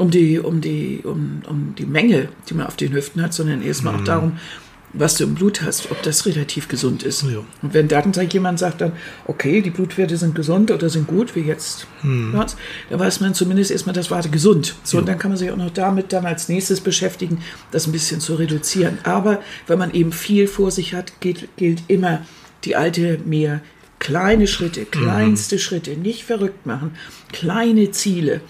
Um 0.00 0.10
die, 0.10 0.38
um 0.38 0.60
die, 0.60 1.00
um, 1.04 1.42
um 1.46 1.74
die 1.76 1.84
Menge, 1.84 2.28
die 2.48 2.54
man 2.54 2.66
auf 2.66 2.76
den 2.76 2.92
Hüften 2.92 3.22
hat, 3.22 3.34
sondern 3.34 3.62
erstmal 3.62 3.92
Mhm. 3.94 4.00
auch 4.00 4.04
darum, 4.04 4.32
was 4.92 5.14
du 5.16 5.24
im 5.24 5.34
Blut 5.34 5.62
hast, 5.62 5.90
ob 5.92 6.02
das 6.02 6.26
relativ 6.26 6.66
gesund 6.66 7.04
ist. 7.04 7.22
Ja. 7.22 7.38
Und 7.62 7.74
wenn 7.74 7.86
dann 7.86 8.12
jemand 8.32 8.58
sagt 8.58 8.80
dann, 8.80 8.92
okay, 9.26 9.60
die 9.60 9.70
Blutwerte 9.70 10.16
sind 10.16 10.34
gesund 10.34 10.70
oder 10.72 10.88
sind 10.88 11.06
gut, 11.06 11.36
wie 11.36 11.40
jetzt, 11.40 11.86
was, 12.02 12.56
dann 12.88 12.98
weiß 12.98 13.20
man 13.20 13.34
zumindest 13.34 13.70
erstmal, 13.70 13.94
das 13.94 14.10
war 14.10 14.20
gesund. 14.22 14.74
So, 14.82 14.98
und 14.98 15.06
dann 15.06 15.18
kann 15.18 15.30
man 15.30 15.38
sich 15.38 15.50
auch 15.50 15.56
noch 15.56 15.70
damit 15.70 16.12
dann 16.12 16.26
als 16.26 16.48
nächstes 16.48 16.80
beschäftigen, 16.80 17.38
das 17.70 17.86
ein 17.86 17.92
bisschen 17.92 18.20
zu 18.20 18.34
reduzieren. 18.34 18.98
Aber 19.04 19.40
wenn 19.68 19.78
man 19.78 19.92
eben 19.92 20.12
viel 20.12 20.48
vor 20.48 20.72
sich 20.72 20.92
hat, 20.94 21.20
gilt, 21.20 21.48
gilt 21.56 21.82
immer 21.86 22.22
die 22.64 22.74
alte 22.74 23.18
mehr 23.24 23.60
kleine 24.00 24.48
Schritte, 24.48 24.84
kleinste 24.86 25.58
Schritte, 25.60 25.92
nicht 25.96 26.24
verrückt 26.24 26.66
machen, 26.66 26.92
kleine 27.32 27.92
Ziele, 27.92 28.40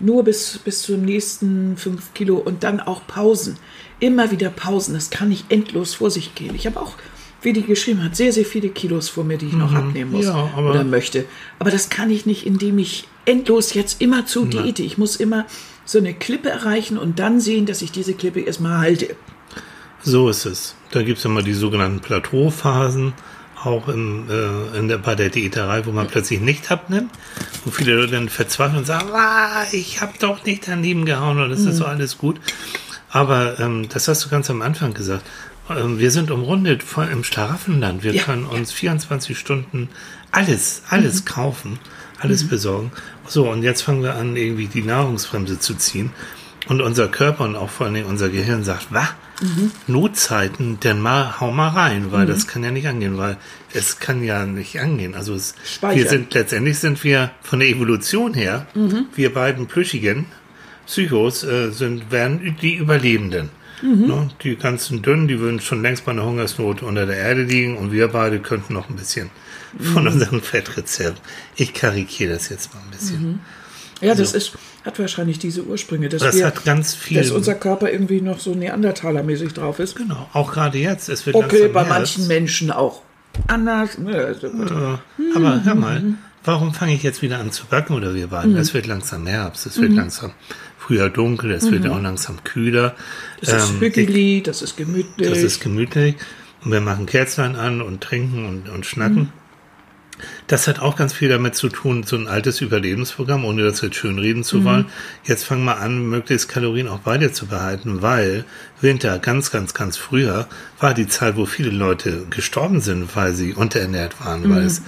nur 0.00 0.24
bis, 0.24 0.58
bis 0.58 0.82
zum 0.82 1.02
nächsten 1.02 1.76
fünf 1.78 2.12
Kilo 2.12 2.36
und 2.36 2.62
dann 2.64 2.80
auch 2.80 3.06
Pausen. 3.06 3.56
Immer 4.00 4.30
wieder 4.30 4.50
Pausen, 4.50 4.94
das 4.94 5.08
kann 5.08 5.30
nicht 5.30 5.46
endlos 5.50 5.94
vor 5.94 6.10
sich 6.10 6.34
gehen. 6.34 6.54
Ich 6.54 6.66
habe 6.66 6.80
auch, 6.80 6.94
wie 7.42 7.52
die 7.52 7.62
geschrieben 7.62 8.02
hat, 8.04 8.16
sehr, 8.16 8.32
sehr 8.32 8.44
viele 8.44 8.68
Kilos 8.68 9.08
vor 9.08 9.24
mir, 9.24 9.38
die 9.38 9.46
ich 9.46 9.52
noch 9.54 9.72
abnehmen 9.72 10.10
muss 10.12 10.26
Ja, 10.26 10.50
aber- 10.56 10.70
oder 10.70 10.84
möchte. 10.84 11.24
Aber 11.58 11.70
das 11.70 11.88
kann 11.88 12.10
ich 12.10 12.26
nicht, 12.26 12.44
indem 12.44 12.78
ich 12.78 13.08
endlos 13.24 13.74
jetzt 13.74 14.00
immer 14.02 14.26
zu 14.26 14.44
diete. 14.46 14.82
Ich 14.82 14.98
muss 14.98 15.16
immer 15.16 15.46
so 15.84 15.98
eine 15.98 16.12
Klippe 16.12 16.50
erreichen 16.50 16.98
und 16.98 17.18
dann 17.18 17.40
sehen, 17.40 17.66
dass 17.66 17.82
ich 17.82 17.92
diese 17.92 18.14
Klippe 18.14 18.40
erstmal 18.40 18.78
halte. 18.78 19.14
So 20.02 20.28
ist 20.28 20.44
es. 20.44 20.74
Da 20.90 21.02
gibt 21.02 21.18
es 21.18 21.24
immer 21.24 21.42
die 21.42 21.54
sogenannten 21.54 22.00
Plateauphasen, 22.00 23.14
auch 23.64 23.88
im, 23.88 24.28
äh, 24.30 24.78
in 24.78 24.88
der, 24.88 24.98
bei 24.98 25.14
der 25.14 25.30
Diäterei, 25.30 25.84
wo 25.86 25.92
man 25.92 26.06
plötzlich 26.06 26.40
nicht 26.40 26.70
abnimmt, 26.70 27.10
wo 27.64 27.70
viele 27.70 27.94
Leute 27.94 28.12
dann 28.12 28.28
verzweifeln 28.28 28.78
und 28.78 28.86
sagen, 28.86 29.08
ah, 29.12 29.64
ich 29.72 30.00
habe 30.00 30.12
doch 30.18 30.44
nicht 30.44 30.68
daneben 30.68 31.04
gehauen 31.04 31.40
und 31.40 31.50
es 31.50 31.64
ist 31.64 31.76
so 31.76 31.84
alles 31.84 32.18
gut. 32.18 32.40
Aber 33.10 33.58
ähm, 33.58 33.88
das 33.88 34.06
hast 34.08 34.24
du 34.24 34.28
ganz 34.28 34.50
am 34.50 34.62
Anfang 34.62 34.94
gesagt. 34.94 35.24
Ähm, 35.70 35.98
wir 35.98 36.10
sind 36.10 36.30
umrundet 36.30 36.82
von, 36.82 37.10
im 37.10 37.24
Schlaraffenland. 37.24 38.02
Wir 38.02 38.14
Ja, 38.14 38.22
können 38.24 38.44
uns 38.44 38.72
24 38.72 39.38
Stunden 39.38 39.88
alles, 40.30 40.82
alles 40.90 41.24
kaufen, 41.24 41.78
alles 42.20 42.46
besorgen. 42.48 42.92
So, 43.26 43.50
und 43.50 43.62
jetzt 43.62 43.82
fangen 43.82 44.02
wir 44.02 44.14
an, 44.14 44.36
irgendwie 44.36 44.66
die 44.66 44.82
Nahrungsbremse 44.82 45.58
zu 45.58 45.74
ziehen. 45.74 46.10
Und 46.66 46.82
unser 46.82 47.08
Körper 47.08 47.44
und 47.44 47.56
auch 47.56 47.70
vor 47.70 47.86
allen 47.86 47.94
Dingen 47.94 48.06
unser 48.06 48.28
Gehirn 48.28 48.64
sagt, 48.64 48.88
was? 48.90 49.08
Notzeiten, 49.86 50.80
denn 50.80 51.00
mal 51.00 51.40
hau 51.40 51.52
mal 51.52 51.68
rein, 51.68 52.10
weil 52.10 52.26
das 52.26 52.48
kann 52.48 52.64
ja 52.64 52.72
nicht 52.72 52.88
angehen, 52.88 53.18
weil 53.18 53.36
es 53.72 54.00
kann 54.00 54.24
ja 54.24 54.44
nicht 54.44 54.80
angehen. 54.80 55.14
Also 55.14 55.34
es, 55.34 55.54
Speichern. 55.64 55.96
wir 55.96 56.08
sind 56.10 56.34
letztendlich 56.34 56.78
sind 56.80 57.04
wir 57.04 57.30
von 57.42 57.60
der 57.60 57.68
Evolution 57.68 58.34
her, 58.34 58.66
wir 59.14 59.32
beiden 59.32 59.66
Plüschigen 59.68 60.26
Psychos 60.86 61.44
äh, 61.44 61.70
sind 61.70 62.10
werden 62.10 62.56
die 62.60 62.74
Überlebenden. 62.74 63.50
Ne? 64.08 64.28
Die 64.42 64.56
ganzen 64.56 65.02
Dünnen, 65.02 65.28
die 65.28 65.38
würden 65.38 65.60
schon 65.60 65.82
längst 65.82 66.04
bei 66.04 66.12
einer 66.12 66.24
Hungersnot 66.24 66.82
unter 66.82 67.06
der 67.06 67.18
Erde 67.18 67.42
liegen 67.42 67.76
und 67.76 67.92
wir 67.92 68.08
beide 68.08 68.40
könnten 68.40 68.72
noch 68.74 68.88
ein 68.88 68.96
bisschen 68.96 69.30
von 69.92 70.08
unserem 70.08 70.40
Fettrezept. 70.40 71.20
Ich 71.56 71.74
karikiere 71.74 72.32
das 72.34 72.48
jetzt 72.48 72.74
mal 72.74 72.80
ein 72.80 72.90
bisschen. 72.90 73.40
Ja, 74.00 74.14
das 74.14 74.32
ist, 74.32 74.52
hat 74.88 74.98
wahrscheinlich 74.98 75.38
diese 75.38 75.62
Ursprünge, 75.64 76.08
dass, 76.08 76.22
Das 76.22 76.36
wir, 76.36 76.46
hat 76.46 76.64
ganz 76.64 76.94
viel. 76.94 77.18
dass 77.18 77.30
unser 77.30 77.54
Körper 77.54 77.90
irgendwie 77.92 78.20
noch 78.20 78.40
so 78.40 78.52
Neandertaler-mäßig 78.54 79.52
drauf 79.52 79.78
ist. 79.78 79.96
genau, 79.96 80.28
auch 80.32 80.52
gerade 80.52 80.78
jetzt. 80.78 81.08
Es 81.08 81.24
wird 81.26 81.36
Okay, 81.36 81.68
bei 81.68 81.84
manchen 81.84 82.26
Menschen 82.26 82.70
auch 82.70 83.02
anders. 83.46 83.98
Ne, 83.98 84.16
also. 84.16 84.46
Äh, 84.48 85.36
Aber 85.36 85.64
hör 85.64 85.74
mal, 85.74 86.02
warum 86.44 86.74
fange 86.74 86.94
ich 86.94 87.02
jetzt 87.02 87.22
wieder 87.22 87.38
an 87.38 87.52
zu 87.52 87.66
backen 87.66 87.94
oder 87.94 88.14
wir 88.14 88.28
beiden? 88.28 88.56
Es 88.56 88.74
wird 88.74 88.86
langsam 88.86 89.26
Herbst, 89.26 89.66
es 89.66 89.80
wird 89.80 89.92
langsam 89.92 90.32
früher 90.78 91.10
dunkel, 91.10 91.50
es 91.52 91.70
wird 91.70 91.86
auch 91.86 92.00
langsam 92.00 92.42
kühler. 92.44 92.94
Das 93.40 93.52
ist 93.64 93.70
Ähm, 93.74 93.80
hügelig, 93.80 94.44
das 94.44 94.62
ist 94.62 94.76
gemütlich. 94.76 95.28
Das 95.28 95.38
ist 95.38 95.60
gemütlich. 95.60 96.16
Und 96.64 96.72
wir 96.72 96.80
machen 96.80 97.06
Kerzlein 97.06 97.54
an 97.54 97.80
und 97.82 98.00
trinken 98.00 98.46
und, 98.46 98.68
und 98.68 98.84
schnacken. 98.86 99.32
Das 100.46 100.66
hat 100.68 100.78
auch 100.80 100.96
ganz 100.96 101.12
viel 101.12 101.28
damit 101.28 101.54
zu 101.54 101.68
tun, 101.68 102.02
so 102.04 102.16
ein 102.16 102.28
altes 102.28 102.60
Überlebensprogramm, 102.60 103.44
ohne 103.44 103.62
das 103.64 103.80
jetzt 103.80 103.96
schön 103.96 104.18
reden 104.18 104.44
zu 104.44 104.64
wollen. 104.64 104.86
Jetzt 105.24 105.44
fangen 105.44 105.64
wir 105.64 105.78
an, 105.78 106.06
möglichst 106.08 106.48
Kalorien 106.48 106.88
auch 106.88 107.00
bei 107.00 107.18
dir 107.18 107.32
zu 107.32 107.46
behalten, 107.46 108.02
weil 108.02 108.44
Winter, 108.80 109.18
ganz, 109.18 109.50
ganz, 109.50 109.74
ganz 109.74 109.96
früher, 109.96 110.46
war 110.80 110.94
die 110.94 111.06
Zeit, 111.06 111.36
wo 111.36 111.46
viele 111.46 111.70
Leute 111.70 112.26
gestorben 112.30 112.80
sind, 112.80 113.14
weil 113.16 113.34
sie 113.34 113.54
unterernährt 113.54 114.24
waren, 114.24 114.48
weil, 114.50 114.64
es, 114.64 114.78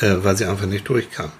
äh, 0.00 0.16
weil 0.22 0.36
sie 0.36 0.46
einfach 0.46 0.66
nicht 0.66 0.88
durchkamen. 0.88 1.32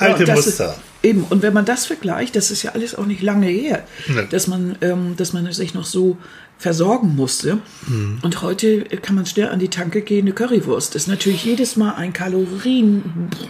Ja, 0.00 0.06
Alte 0.08 0.24
das 0.24 0.46
Muster. 0.46 0.68
Ist, 0.70 1.04
eben, 1.04 1.24
und 1.24 1.42
wenn 1.42 1.52
man 1.52 1.64
das 1.64 1.86
vergleicht, 1.86 2.34
das 2.34 2.50
ist 2.50 2.62
ja 2.62 2.72
alles 2.72 2.94
auch 2.94 3.06
nicht 3.06 3.22
lange 3.22 3.46
her, 3.46 3.84
Nee. 4.08 4.26
dass, 4.30 4.46
man, 4.46 4.76
ähm, 4.80 5.14
dass 5.16 5.32
man 5.32 5.50
sich 5.52 5.74
noch 5.74 5.84
so 5.84 6.16
versorgen 6.62 7.16
musste. 7.16 7.58
Mhm. 7.86 8.18
Und 8.22 8.40
heute 8.40 8.84
kann 8.84 9.16
man 9.16 9.26
schnell 9.26 9.48
an 9.48 9.58
die 9.58 9.68
Tanke 9.68 10.00
gehen, 10.00 10.26
eine 10.26 10.32
Currywurst. 10.32 10.94
Das 10.94 11.02
ist 11.02 11.08
natürlich 11.08 11.44
jedes 11.44 11.76
Mal 11.76 11.94
ein 11.94 12.12
Kalorien 12.12 13.02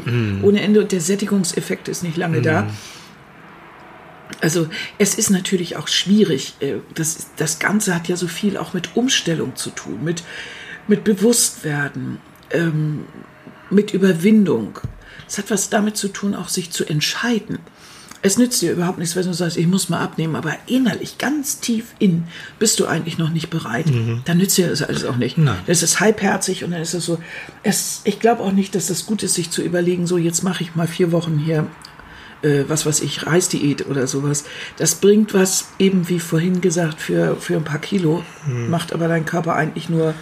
Mhm. 0.05 0.43
ohne 0.43 0.61
Ende 0.63 0.81
und 0.81 0.91
der 0.93 1.01
Sättigungseffekt 1.01 1.89
ist 1.89 2.03
nicht 2.03 2.17
lange 2.17 2.41
da. 2.43 2.69
Also 4.41 4.67
es 4.99 5.15
ist 5.15 5.31
natürlich 5.31 5.77
auch 5.77 5.89
schwierig. 5.89 6.55
äh, 6.61 6.77
Das, 6.95 7.29
das 7.37 7.59
Ganze 7.59 7.95
hat 7.95 8.09
ja 8.09 8.17
so 8.17 8.27
viel 8.27 8.57
auch 8.57 8.73
mit 8.73 8.97
Umstellung 8.97 9.55
zu 9.57 9.71
tun, 9.71 10.03
mit, 10.03 10.25
mit 10.89 11.05
Bewusstwerden, 11.05 12.19
ähm, 12.51 13.05
mit 13.71 13.93
Überwindung. 13.95 14.79
Es 15.29 15.39
hat 15.39 15.51
was 15.51 15.71
damit 15.71 15.97
zu 15.97 16.09
tun, 16.09 16.35
auch 16.35 16.49
sich 16.49 16.71
zu 16.71 16.85
entscheiden. 16.85 17.59
Es 18.23 18.39
nützt 18.39 18.63
dir 18.63 18.73
überhaupt 18.73 18.99
nichts, 18.99 19.17
wenn 19.17 19.27
du 19.27 19.35
sagst, 19.35 19.57
ich 19.57 19.67
muss 19.67 19.89
mal 19.89 20.01
abnehmen, 20.01 20.37
aber 20.37 20.55
innerlich, 20.67 21.19
ganz 21.19 21.59
tief 21.59 21.87
in, 21.99 22.25
bist 22.59 22.79
du 22.79 22.87
eigentlich 22.87 23.19
noch 23.19 23.31
nicht 23.31 23.51
bereit. 23.51 23.87
Dann 24.25 24.39
nützt 24.39 24.57
dir 24.57 24.69
das 24.69 24.83
alles 24.83 25.05
auch 25.05 25.17
nicht. 25.17 25.39
Nein. 25.39 25.59
Das 25.67 25.83
ist 25.83 25.99
halbherzig 25.99 26.63
und 26.63 26.71
dann 26.71 26.81
ist 26.81 26.95
es 26.95 27.05
so. 27.05 27.19
Es, 27.65 28.01
ich 28.05 28.21
glaube 28.21 28.43
auch 28.43 28.53
nicht, 28.53 28.75
dass 28.77 28.87
das 28.87 29.07
gut 29.07 29.23
ist, 29.25 29.35
sich 29.35 29.51
zu 29.51 29.61
überlegen, 29.63 30.07
so 30.07 30.19
jetzt 30.19 30.45
mache 30.45 30.63
ich 30.63 30.77
mal 30.77 30.87
vier 30.87 31.11
Wochen 31.11 31.37
hier 31.37 31.67
äh, 32.43 32.65
was 32.69 32.87
weiß 32.87 33.01
ich, 33.01 33.27
Reisdiät 33.27 33.87
oder 33.89 34.07
sowas. 34.07 34.45
Das 34.77 34.97
bringt 34.97 35.35
was, 35.35 35.69
eben 35.79 36.09
wie 36.09 36.21
vorhin 36.21 36.61
gesagt, 36.61 37.01
für, 37.01 37.37
für 37.37 37.57
ein 37.57 37.65
paar 37.65 37.79
Kilo, 37.79 38.25
macht 38.69 38.93
aber 38.93 39.09
dein 39.09 39.25
Körper 39.25 39.55
eigentlich 39.55 39.89
nur 39.89 40.15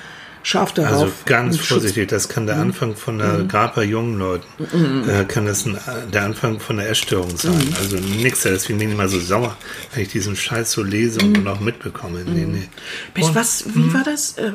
scharf 0.42 0.72
darauf. 0.72 1.02
Also 1.02 1.12
ganz 1.26 1.58
vorsichtig, 1.58 2.08
das 2.08 2.28
kann 2.28 2.46
der 2.46 2.56
Anfang 2.56 2.96
von 2.96 3.18
der, 3.18 3.44
gerade 3.44 3.74
bei 3.74 3.84
jungen 3.84 4.18
Leuten, 4.18 5.08
äh, 5.08 5.24
kann 5.24 5.46
das 5.46 5.66
ein, 5.66 5.78
der 6.12 6.24
Anfang 6.24 6.60
von 6.60 6.76
der 6.76 6.88
Essstörung 6.90 7.36
sein. 7.36 7.74
Also 7.78 7.96
nix, 7.96 8.42
deswegen 8.42 8.78
bin 8.78 8.88
ich 8.88 8.94
immer 8.94 9.08
so 9.08 9.20
sauer, 9.20 9.56
wenn 9.92 10.02
ich 10.02 10.08
diesen 10.08 10.36
Scheiß 10.36 10.72
so 10.72 10.82
lese 10.82 11.20
und 11.20 11.46
auch 11.46 11.60
mitbekomme. 11.60 12.24
Nee, 12.24 12.46
nee. 12.46 12.68
Mensch, 13.14 13.34
was, 13.34 13.64
wie 13.74 13.92
war 13.92 14.04
das? 14.04 14.38
Äh, 14.38 14.52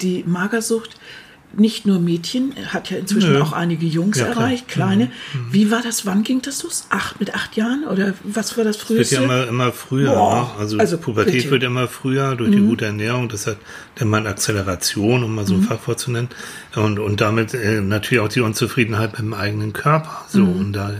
die 0.00 0.24
Magersucht, 0.26 0.96
nicht 1.56 1.86
nur 1.86 1.98
Mädchen, 1.98 2.54
hat 2.72 2.90
ja 2.90 2.98
inzwischen 2.98 3.32
Nö. 3.32 3.42
auch 3.42 3.52
einige 3.52 3.86
Jungs 3.86 4.18
Ja, 4.18 4.24
klar. 4.26 4.34
Mhm. 4.36 4.42
erreicht, 4.42 4.68
kleine. 4.68 5.10
Wie 5.50 5.70
war 5.70 5.82
das? 5.82 6.06
Wann 6.06 6.22
ging 6.22 6.42
das 6.42 6.62
los? 6.62 6.86
Acht 6.90 7.20
mit 7.20 7.34
acht 7.34 7.56
Jahren 7.56 7.84
oder 7.84 8.14
was 8.24 8.56
war 8.56 8.64
das 8.64 8.76
Es 8.78 8.88
wird 8.90 9.10
ja 9.10 9.22
immer, 9.22 9.46
immer 9.48 9.72
früher. 9.72 10.10
Ne? 10.10 10.46
Also, 10.58 10.78
also 10.78 10.98
Pubertät 10.98 11.32
bitte. 11.34 11.46
Mhm. 11.46 11.50
wird 11.52 11.62
immer 11.64 11.88
früher 11.88 12.36
durch 12.36 12.50
die 12.50 12.60
gute 12.60 12.86
Ernährung. 12.86 13.28
Das 13.28 13.46
hat 13.46 13.56
dann 13.96 14.08
mal 14.08 14.26
Acceleration, 14.26 15.24
um 15.24 15.34
mal 15.34 15.46
so 15.46 15.54
ein 15.54 15.60
Mhm. 15.60 15.64
Fachwort 15.64 15.98
zu 16.00 16.10
nennen. 16.10 16.28
Und, 16.74 16.98
und 16.98 17.20
damit 17.20 17.54
äh, 17.54 17.80
natürlich 17.80 18.20
auch 18.22 18.28
die 18.28 18.40
Unzufriedenheit 18.40 19.12
mit 19.12 19.20
dem 19.20 19.34
eigenen 19.34 19.72
Körper. 19.72 20.24
So, 20.28 20.42
und 20.42 20.72
da 20.72 20.92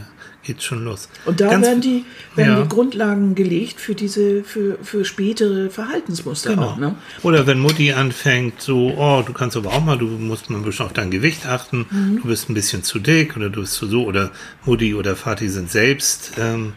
geht's 0.44 0.64
schon 0.64 0.84
los. 0.84 1.08
Und 1.26 1.40
da 1.40 1.48
Ganz- 1.50 1.66
werden 1.66 1.80
die, 1.80 2.04
werden 2.36 2.54
Ja. 2.56 2.62
die 2.62 2.68
Grundlagen 2.68 3.34
gelegt 3.34 3.80
für 3.80 3.94
diese, 3.94 4.44
für, 4.44 4.78
für 4.82 5.04
spätere 5.04 5.70
Verhaltensmuster 5.70 6.50
Genau. 6.50 6.62
auch, 6.70 6.76
ne? 6.76 6.94
Oder 7.22 7.46
wenn 7.46 7.58
Mutti 7.58 7.92
anfängt, 7.92 8.60
so, 8.60 8.94
oh, 8.96 9.22
du 9.26 9.32
kannst 9.32 9.56
aber 9.56 9.70
auch 9.72 9.82
mal, 9.84 9.98
du 9.98 10.06
musst 10.06 10.50
mal 10.50 10.58
ein 10.58 10.64
bisschen 10.64 10.86
auf 10.86 10.92
dein 10.92 11.10
Gewicht 11.10 11.46
achten, 11.46 11.86
Mhm. 11.90 12.20
du 12.22 12.28
bist 12.28 12.48
ein 12.50 12.54
bisschen 12.54 12.82
zu 12.82 12.98
dick 12.98 13.36
oder 13.36 13.50
du 13.50 13.62
bist 13.62 13.74
zu 13.74 13.86
so, 13.86 14.04
oder 14.04 14.30
Mutti 14.64 14.94
oder 14.94 15.16
Vati 15.16 15.48
sind 15.48 15.70
selbst 15.70 16.32
ähm, 16.38 16.74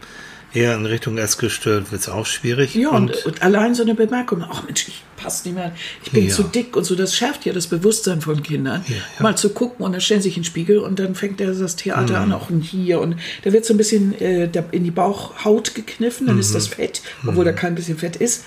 eher 0.54 0.74
in 0.74 0.86
Richtung 0.86 1.18
Essgestört, 1.18 1.92
wird's 1.92 2.08
auch 2.08 2.24
schwierig. 2.26 2.74
Ja, 2.74 2.88
und, 2.90 3.24
und 3.26 3.42
allein 3.42 3.74
so 3.74 3.82
eine 3.82 3.94
Bemerkung, 3.94 4.42
ach 4.48 4.64
Mensch, 4.64 4.88
ich 4.88 5.02
passe 5.16 5.46
nicht 5.48 5.54
mehr, 5.56 5.72
ich 6.04 6.10
bin 6.10 6.26
Ja. 6.26 6.34
zu 6.34 6.42
dick 6.44 6.74
und 6.76 6.84
so, 6.84 6.94
das 6.94 7.14
schärft 7.14 7.44
ja 7.44 7.52
das 7.52 7.66
Bewusstsein 7.66 8.20
von 8.22 8.42
Kindern. 8.42 8.82
Ja, 8.88 8.94
ja. 8.96 9.02
Mal 9.22 9.36
zu 9.36 9.50
gucken 9.50 9.84
und 9.84 9.92
dann 9.92 10.00
stellen 10.00 10.22
sie 10.22 10.28
sich 10.30 10.36
in 10.38 10.42
den 10.42 10.46
Spiegel 10.46 10.78
und 10.78 10.98
dann 10.98 11.14
fängt 11.14 11.40
er 11.40 11.52
das 11.52 11.76
Theater 11.76 12.24
Mhm. 12.24 12.32
an, 12.32 12.32
auch 12.32 12.48
hier 12.62 13.00
und 13.00 13.16
da 13.44 13.52
wird 13.52 13.64
so 13.66 13.74
ein 13.74 13.76
bisschen 13.76 14.18
äh, 14.20 14.48
in 14.70 14.84
die 14.84 14.90
Bauchhaut 14.90 15.74
gekniffen, 15.74 16.26
dann 16.26 16.36
Mhm. 16.36 16.40
ist 16.40 16.54
das 16.54 16.68
Fett, 16.68 17.02
obwohl 17.26 17.44
da 17.44 17.52
kein 17.52 17.74
bisschen 17.74 17.98
Fett 17.98 18.16
ist 18.16 18.44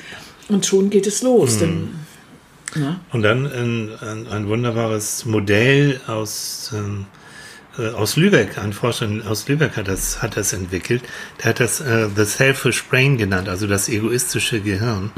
und 0.49 0.65
schon 0.65 0.89
geht 0.89 1.05
es 1.05 1.21
los. 1.21 1.59
Dann, 1.59 1.89
na, 2.75 2.99
Und 3.11 3.21
dann 3.21 3.45
ein, 3.45 3.89
ein, 4.01 4.27
ein 4.27 4.47
wunderbares 4.47 5.25
Modell 5.25 5.99
aus, 6.07 6.71
ähm, 6.73 7.05
äh, 7.05 7.20
aus 7.77 8.15
Lübeck, 8.17 8.57
ein 8.57 8.73
Forscher 8.73 9.09
aus 9.27 9.47
Lübeck 9.47 9.77
hat 9.77 9.87
das, 9.87 10.21
hat 10.21 10.35
das 10.35 10.53
entwickelt. 10.53 11.03
Der 11.39 11.51
hat 11.51 11.59
das 11.59 11.79
äh, 11.79 12.09
The 12.13 12.25
Selfish 12.25 12.83
Brain 12.85 13.17
genannt, 13.17 13.47
also 13.47 13.67
das 13.67 13.87
egoistische 13.89 14.59
Gehirn. 14.61 15.11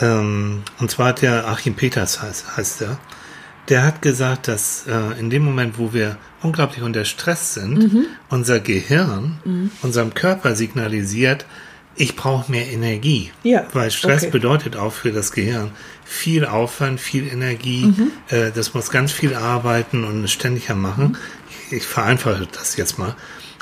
Ähm, 0.00 0.62
und 0.78 0.90
zwar 0.90 1.08
hat 1.08 1.22
der 1.22 1.48
Achim 1.48 1.74
Peters 1.74 2.22
heißt, 2.22 2.56
heißt 2.56 2.82
er. 2.82 2.98
Der 3.68 3.84
hat 3.84 4.00
gesagt, 4.00 4.48
dass 4.48 4.86
äh, 4.86 5.18
in 5.20 5.30
dem 5.30 5.44
Moment, 5.44 5.78
wo 5.78 5.92
wir 5.92 6.16
unglaublich 6.42 6.82
unter 6.82 7.04
Stress 7.04 7.54
sind, 7.54 8.06
unser 8.30 8.60
Gehirn 8.60 9.70
unserem 9.82 10.14
Körper 10.14 10.54
signalisiert, 10.54 11.44
ich 11.98 12.14
brauche 12.14 12.50
mehr 12.50 12.68
Energie. 12.68 13.32
Ja, 13.42 13.66
Weil 13.72 13.90
Stress 13.90 14.22
okay. 14.22 14.30
bedeutet 14.30 14.76
auch 14.76 14.92
für 14.92 15.10
das 15.10 15.32
Gehirn 15.32 15.72
viel 16.04 16.46
Aufwand, 16.46 17.00
viel 17.00 17.26
Energie. 17.26 17.92
Äh, 18.28 18.52
das 18.54 18.72
muss 18.72 18.90
ganz 18.90 19.12
viel 19.12 19.34
arbeiten 19.34 20.04
und 20.04 20.28
ständig 20.30 20.70
am 20.70 20.80
machen. 20.80 21.16
Ich, 21.70 21.86
vereinfache 21.86 22.48
das 22.52 22.76
jetzt 22.76 22.98
mal. 22.98 23.14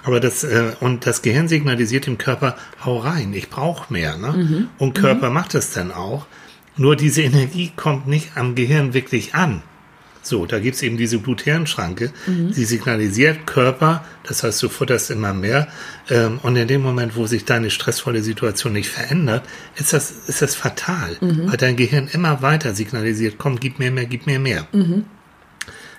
Aber 0.05 0.21
das, 0.21 0.45
äh, 0.45 0.73
und 0.81 1.07
das 1.07 1.23
Gehirn 1.23 1.49
signalisiert 1.49 2.07
dem 2.07 2.19
Körper, 2.19 2.57
hau 2.85 2.99
rein, 2.99 3.33
ich 3.33 3.51
brauche 3.51 3.93
mehr. 3.93 4.17
Ne? 4.17 4.69
Und 4.79 4.95
Körper 4.95 5.31
macht 5.31 5.55
das 5.55 5.73
dann 5.73 5.91
auch. 5.93 6.27
Nur 6.77 6.95
diese 6.95 7.23
Energie 7.23 7.73
kommt 7.75 8.07
nicht 8.07 8.37
am 8.37 8.55
Gehirn 8.55 8.95
wirklich 8.95 9.35
an. 9.35 9.63
So, 10.27 10.45
da 10.45 10.59
gibt's 10.59 10.83
eben 10.83 10.97
diese 10.97 11.19
Blut-Hirn-Schranke, 11.19 12.13
die 12.27 12.65
signalisiert 12.65 13.47
Körper, 13.47 14.05
das 14.25 14.43
heißt, 14.43 14.61
du 14.61 14.69
futterst 14.69 15.13
immer 15.13 15.33
mehr. 15.33 15.69
Ähm, 16.11 16.41
und 16.43 16.57
in 16.57 16.67
dem 16.67 16.83
Moment, 16.83 17.15
wo 17.15 17.27
sich 17.27 17.45
deine 17.45 17.71
stressvolle 17.71 18.23
Situation 18.23 18.73
nicht 18.73 18.89
verändert, 18.89 19.45
ist 19.77 19.93
das, 19.93 20.11
ist 20.27 20.43
das 20.43 20.57
fatal, 20.57 21.17
weil 21.49 21.57
dein 21.57 21.77
Gehirn 21.77 22.09
immer 22.13 22.43
weiter 22.43 22.75
signalisiert, 22.75 23.37
komm, 23.39 23.61
gib 23.61 23.79
mir 23.79 23.93
mehr, 23.93 24.07
gib 24.07 24.27
mir 24.27 24.41
mehr. 24.41 24.67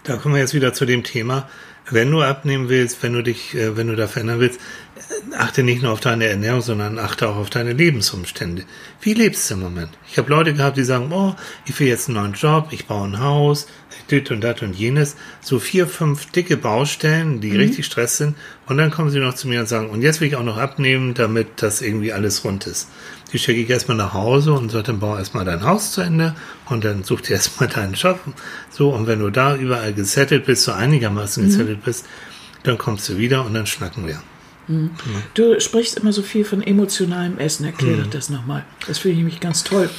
Da 0.03 0.17
kommen 0.17 0.35
wir 0.35 0.41
jetzt 0.41 0.53
wieder 0.53 0.73
zu 0.73 0.85
dem 0.85 1.03
Thema, 1.03 1.47
wenn 1.89 2.11
du 2.11 2.21
abnehmen 2.21 2.69
willst, 2.69 3.01
wenn 3.03 3.13
du 3.13 3.23
dich, 3.23 3.55
äh, 3.55 3.77
wenn 3.77 3.87
du 3.87 3.95
da 3.95 4.07
verändern 4.07 4.39
willst, 4.39 4.59
äh, 4.95 5.35
achte 5.35 5.63
nicht 5.63 5.81
nur 5.81 5.91
auf 5.91 5.99
deine 5.99 6.25
Ernährung, 6.25 6.61
sondern 6.61 6.99
achte 6.99 7.29
auch 7.29 7.37
auf 7.37 7.49
deine 7.49 7.73
Lebensumstände. 7.73 8.63
Wie 9.01 9.13
lebst 9.13 9.49
du 9.49 9.55
im 9.55 9.61
Moment? 9.61 9.91
Ich 10.09 10.17
habe 10.17 10.29
Leute 10.29 10.53
gehabt, 10.53 10.77
die 10.77 10.83
sagen, 10.83 11.11
oh, 11.11 11.35
ich 11.65 11.79
will 11.79 11.87
jetzt 11.87 12.07
einen 12.07 12.17
neuen 12.17 12.33
Job, 12.33 12.69
ich 12.71 12.87
baue 12.87 13.07
ein 13.07 13.19
Haus, 13.19 13.67
dit 14.11 14.31
und 14.31 14.41
dat 14.41 14.61
und 14.61 14.73
jenes. 14.73 15.15
So 15.41 15.59
vier, 15.59 15.87
fünf 15.87 16.31
dicke 16.31 16.57
Baustellen, 16.57 17.41
die 17.41 17.55
richtig 17.55 17.85
Stress 17.85 18.17
sind. 18.17 18.35
Und 18.65 18.77
dann 18.77 18.91
kommen 18.91 19.09
sie 19.09 19.19
noch 19.19 19.33
zu 19.33 19.47
mir 19.47 19.61
und 19.61 19.67
sagen, 19.67 19.89
und 19.89 20.01
jetzt 20.01 20.21
will 20.21 20.27
ich 20.27 20.35
auch 20.35 20.43
noch 20.43 20.57
abnehmen, 20.57 21.13
damit 21.13 21.47
das 21.57 21.81
irgendwie 21.81 22.13
alles 22.13 22.43
rund 22.43 22.67
ist. 22.67 22.89
Die 23.33 23.39
schicke 23.39 23.59
ich 23.61 23.69
erstmal 23.69 23.97
nach 23.97 24.13
Hause 24.13 24.53
und 24.53 24.71
sage, 24.71 24.83
dann 24.85 24.99
bau 24.99 25.17
erstmal 25.17 25.43
dein 25.43 25.63
Haus 25.63 25.91
zu 25.91 26.01
Ende 26.01 26.33
und 26.69 26.83
dann 26.85 27.03
such 27.03 27.21
dir 27.21 27.33
erstmal 27.35 27.67
deinen 27.69 27.93
Job. 27.93 28.19
So, 28.69 28.89
und 28.89 29.07
wenn 29.07 29.19
du 29.19 29.29
da 29.29 29.55
überall 29.55 29.93
gesettelt 29.93 30.45
bist, 30.45 30.63
so 30.63 30.71
einigermaßen 30.71 31.43
gesettelt 31.45 31.83
bist, 31.83 32.05
dann 32.63 32.77
kommst 32.77 33.07
du 33.09 33.17
wieder 33.17 33.45
und 33.45 33.53
dann 33.53 33.65
schnacken 33.67 34.07
wir. 34.07 34.21
Du 35.33 35.59
sprichst 35.61 35.97
immer 35.97 36.11
so 36.11 36.21
viel 36.21 36.43
von 36.43 36.61
emotionalem 36.61 37.37
Essen. 37.37 37.65
Erklär 37.65 37.95
Mhm. 37.97 38.03
doch 38.03 38.09
das 38.09 38.29
nochmal. 38.29 38.65
Das 38.85 38.97
finde 38.97 39.13
ich 39.13 39.17
nämlich 39.19 39.39
ganz 39.39 39.63
toll. 39.63 39.89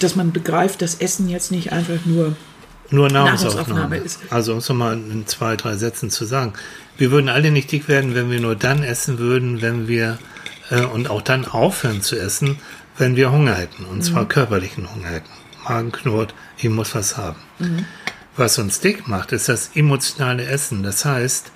Dass 0.00 0.14
man 0.14 0.30
begreift, 0.32 0.82
dass 0.82 0.96
Essen 0.96 1.28
jetzt 1.28 1.50
nicht 1.50 1.72
einfach 1.72 2.04
nur 2.04 2.36
Nur 2.90 3.08
Nahrungsaufnahme. 3.10 3.96
ist. 3.96 4.20
Also 4.30 4.52
um 4.52 4.58
es 4.58 4.68
nochmal 4.68 4.94
in 4.94 5.26
zwei, 5.26 5.56
drei 5.56 5.76
Sätzen 5.76 6.10
zu 6.10 6.24
sagen. 6.26 6.52
Wir 6.98 7.10
würden 7.10 7.28
alle 7.28 7.50
nicht 7.50 7.72
dick 7.72 7.88
werden, 7.88 8.14
wenn 8.14 8.30
wir 8.30 8.40
nur 8.40 8.56
dann 8.56 8.82
essen 8.84 9.18
würden, 9.18 9.62
wenn 9.62 9.88
wir 9.88 10.18
äh, 10.70 10.82
und 10.82 11.10
auch 11.10 11.22
dann 11.22 11.46
aufhören 11.46 12.02
zu 12.02 12.18
essen, 12.18 12.58
wenn 12.96 13.16
wir 13.16 13.32
Hunger 13.32 13.54
hätten. 13.54 13.84
Und 13.84 14.02
zwar 14.02 14.24
Mhm. 14.24 14.28
körperlichen 14.28 14.92
Hunger 14.94 15.08
hätten. 15.08 15.30
Magen 15.64 15.92
knurrt, 15.92 16.34
ich 16.56 16.68
muss 16.68 16.94
was 16.94 17.16
haben. 17.16 17.38
Mhm. 17.58 17.84
Was 18.36 18.58
uns 18.58 18.80
dick 18.80 19.08
macht, 19.08 19.32
ist 19.32 19.48
das 19.48 19.70
emotionale 19.74 20.44
Essen. 20.44 20.82
Das 20.82 21.04
heißt, 21.04 21.50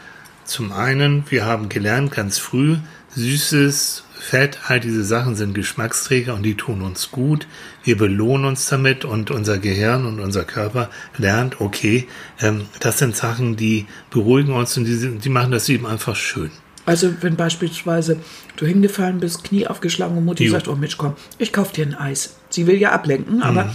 zum 0.45 0.73
einen, 0.73 1.25
wir 1.31 1.45
haben 1.45 1.69
gelernt 1.69 2.13
ganz 2.13 2.39
früh, 2.39 2.77
süßes 3.15 4.05
Fett, 4.19 4.59
all 4.69 4.81
diese 4.81 5.05
Sachen 5.05 5.35
sind 5.35 5.55
Geschmacksträger 5.55 6.35
und 6.35 6.45
die 6.45 6.57
tun 6.57 6.83
uns 6.83 7.11
gut. 7.11 7.47
Wir 7.83 7.97
belohnen 7.97 8.47
uns 8.47 8.67
damit 8.69 9.05
und 9.05 9.31
unser 9.31 9.59
Gehirn 9.59 10.07
und 10.07 10.21
unser 10.21 10.45
Körper 10.45 10.91
lernt, 11.19 11.61
okay, 11.61 12.07
ähm, 12.41 12.67
das 12.81 12.99
sind 12.99 13.17
Sachen, 13.17 13.57
die 13.57 13.87
beruhigen 14.11 14.53
uns 14.53 14.77
und 14.77 14.85
die, 14.85 15.19
die 15.19 15.29
machen 15.29 15.51
das 15.51 15.69
Leben 15.69 15.87
einfach 15.87 16.15
schön. 16.17 16.51
Also 16.85 17.13
wenn 17.21 17.37
beispielsweise 17.37 18.19
du 18.57 18.67
hingefallen 18.67 19.21
bist, 19.21 19.45
Knie 19.45 19.67
aufgeschlagen 19.67 20.17
und 20.19 20.25
Mutti 20.25 20.45
Jo. 20.47 20.53
sagt, 20.53 20.67
oh 20.69 20.75
Mensch, 20.75 20.97
komm, 20.99 21.15
ich 21.39 21.53
kauf 21.53 21.71
dir 21.73 21.87
ein 21.87 21.95
Eis. 21.95 22.37
Sie 22.51 22.67
will 22.67 22.77
ja 22.77 22.91
ablenken, 22.93 23.43
aber 23.43 23.73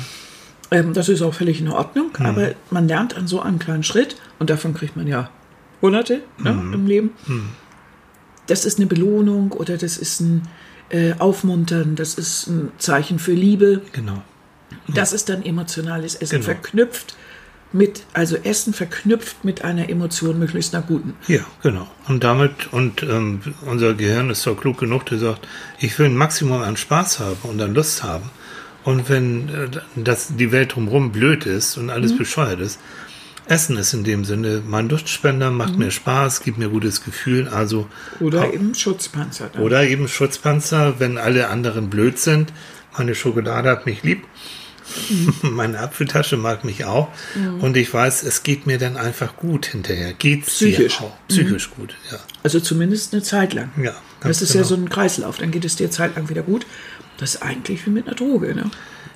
ähm, 0.72 0.94
das 0.94 1.08
ist 1.08 1.22
auch 1.22 1.34
völlig 1.34 1.62
in 1.62 1.70
Ordnung. 1.70 2.12
Aber 2.20 2.52
man 2.70 2.88
lernt 2.88 3.16
an 3.16 3.28
so 3.28 3.42
einem 3.42 3.60
kleinen 3.60 3.84
Schritt 3.84 4.18
und 4.40 4.50
davon 4.50 4.74
kriegt 4.74 4.98
man 4.98 5.08
ja 5.08 5.30
Hunderte 5.82 6.22
ne, 6.38 6.50
im 6.74 6.86
Leben. 6.86 7.12
Das 8.48 8.66
ist 8.66 8.78
eine 8.78 8.88
Belohnung 8.88 9.52
oder 9.52 9.78
das 9.78 9.98
ist 9.98 10.20
ein 10.22 10.42
äh, 10.90 11.14
Aufmuntern, 11.20 11.96
das 11.96 12.16
ist 12.16 12.48
ein 12.48 12.72
Zeichen 12.78 13.20
für 13.20 13.34
Liebe. 13.34 13.82
Genau. 13.94 14.22
Das 14.88 15.14
ist 15.14 15.30
dann 15.30 15.44
emotionales 15.44 16.16
Essen 16.16 16.36
Genau. 16.42 16.46
verknüpft 16.46 17.16
mit, 17.74 18.04
also 18.14 18.38
Essen 18.38 18.74
verknüpft 18.74 19.44
mit 19.44 19.64
einer 19.64 19.90
Emotion, 19.90 20.40
möglichst 20.40 20.74
einer 20.74 20.86
guten. 20.86 21.16
Ja, 21.28 21.42
genau. 21.62 21.88
Und 22.08 22.24
damit, 22.24 22.72
und 22.72 23.04
ähm, 23.04 23.42
unser 23.66 23.94
Gehirn 23.94 24.30
ist 24.30 24.46
doch 24.48 24.60
klug 24.60 24.78
genug, 24.78 25.06
der 25.06 25.20
sagt, 25.20 25.48
ich 25.80 25.98
will 26.00 26.08
ein 26.08 26.16
Maximum 26.16 26.62
an 26.62 26.78
Spaß 26.78 27.20
haben 27.20 27.38
und 27.44 27.62
an 27.62 27.74
Lust 27.74 28.04
haben. 28.04 28.30
Und 28.84 29.10
wenn 29.10 29.50
äh, 29.50 29.70
das, 29.96 30.36
die 30.38 30.52
Welt 30.52 30.76
drumherum 30.76 31.12
blöd 31.12 31.46
ist 31.46 31.78
und 31.78 31.90
alles 31.90 32.18
bescheuert 32.18 32.62
ist, 32.62 32.80
Essen 33.48 33.78
ist 33.78 33.94
in 33.94 34.04
dem 34.04 34.26
Sinne 34.26 34.62
mein 34.66 34.90
Lustspender, 34.90 35.52
macht 35.52 35.78
mir 35.78 35.92
Spaß, 35.92 36.42
gibt 36.42 36.58
mir 36.58 36.70
gutes 36.70 37.04
Gefühl, 37.04 37.48
also 37.48 37.88
Oder 38.20 38.54
eben 38.54 38.76
Schutzpanzer. 38.76 39.50
Dann. 39.54 39.62
oder 39.62 39.88
eben 39.88 40.08
Schutzpanzer, 40.08 41.00
wenn 41.00 41.18
alle 41.18 41.48
anderen 41.48 41.90
blöd 41.90 42.20
sind. 42.20 42.52
Meine 42.98 43.16
Schokolade 43.16 43.70
hat 43.70 43.86
mich 43.86 44.04
lieb. 44.04 44.26
Meine 45.42 45.80
Apfeltasche 45.80 46.38
mag 46.38 46.64
mich 46.64 46.86
auch. 46.86 47.10
Und 47.60 47.78
ich 47.78 47.94
weiß, 47.94 48.24
es 48.24 48.44
geht 48.44 48.68
mir 48.68 48.78
dann 48.78 48.98
einfach 48.98 49.36
gut 49.36 49.68
hinterher. 49.68 50.14
Geht's 50.14 50.56
Psychisch. 50.56 50.98
dir 50.98 51.06
auch. 51.06 51.18
Psychisch 51.28 51.72
gut, 51.72 51.96
ja. 52.12 52.20
Also 52.44 52.60
zumindest 52.60 53.14
eine 53.14 53.24
Zeit 53.24 53.54
lang. 53.54 53.72
Ja, 53.82 53.96
das 54.22 54.42
ist 54.42 54.54
genau. 54.54 54.64
ja 54.64 54.68
so 54.68 54.76
ein 54.76 54.90
Kreislauf. 54.90 55.38
Dann 55.38 55.52
geht 55.52 55.66
es 55.66 55.76
dir 55.76 55.92
zeitlang 55.92 56.30
wieder 56.30 56.44
gut. 56.44 56.66
Das 57.18 57.36
ist 57.36 57.42
eigentlich 57.42 57.86
wie 57.86 57.90
mit 57.90 58.08
einer 58.08 58.16
Droge. 58.16 58.54
Ne? 58.54 58.70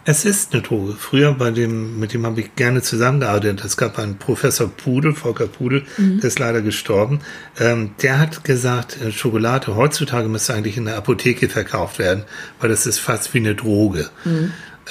Es 0.04 0.26
ist 0.26 0.54
eine 0.54 0.64
Droge. 0.64 0.94
Früher 0.94 1.34
bei 1.34 1.52
dem, 1.52 2.00
mit 2.00 2.14
dem 2.14 2.26
habe 2.26 2.42
ich 2.42 2.56
gerne 2.56 2.82
zusammengearbeitet. 2.82 3.64
Es 3.64 3.78
gab 3.78 4.00
einen 4.00 4.18
Professor 4.18 4.68
Pudel, 4.68 5.14
Volker 5.14 5.46
Pudel, 5.46 5.84
der 5.98 6.28
ist 6.28 6.40
leider 6.40 6.64
gestorben. 6.64 7.20
Ähm, 7.60 7.92
der 8.02 8.18
hat 8.18 8.44
gesagt, 8.44 9.00
äh, 9.00 9.12
Schokolade 9.12 9.76
heutzutage 9.76 10.28
müsste 10.28 10.56
eigentlich 10.56 10.78
in 10.78 10.86
der 10.86 10.98
Apotheke 10.98 11.50
verkauft 11.50 12.00
werden, 12.00 12.24
weil 12.60 12.70
das 12.70 12.88
ist 12.88 12.98
fast 12.98 13.32
wie 13.36 13.40
eine 13.40 13.54
Droge. 13.54 14.10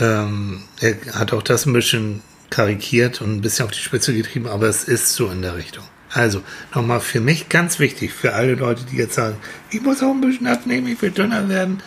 Ähm, 0.00 0.62
er 0.80 0.96
hat 1.14 1.32
auch 1.32 1.42
das 1.42 1.66
ein 1.66 1.72
bisschen 1.72 2.22
karikiert 2.48 3.20
und 3.20 3.36
ein 3.36 3.40
bisschen 3.40 3.66
auf 3.66 3.70
die 3.70 3.80
Spitze 3.80 4.14
getrieben, 4.14 4.48
aber 4.48 4.66
es 4.66 4.84
ist 4.84 5.14
so 5.14 5.28
in 5.30 5.42
der 5.42 5.56
Richtung. 5.56 5.84
Also, 6.12 6.42
nochmal 6.74 7.00
für 7.00 7.20
mich 7.20 7.48
ganz 7.48 7.78
wichtig, 7.78 8.12
für 8.12 8.32
alle 8.34 8.54
Leute, 8.54 8.84
die 8.90 8.96
jetzt 8.96 9.14
sagen, 9.14 9.36
ich 9.70 9.80
muss 9.80 10.02
auch 10.02 10.10
ein 10.10 10.20
bisschen 10.20 10.48
abnehmen, 10.48 10.88
ich 10.88 11.00
will 11.00 11.12
dünner 11.12 11.48
werden, 11.48 11.82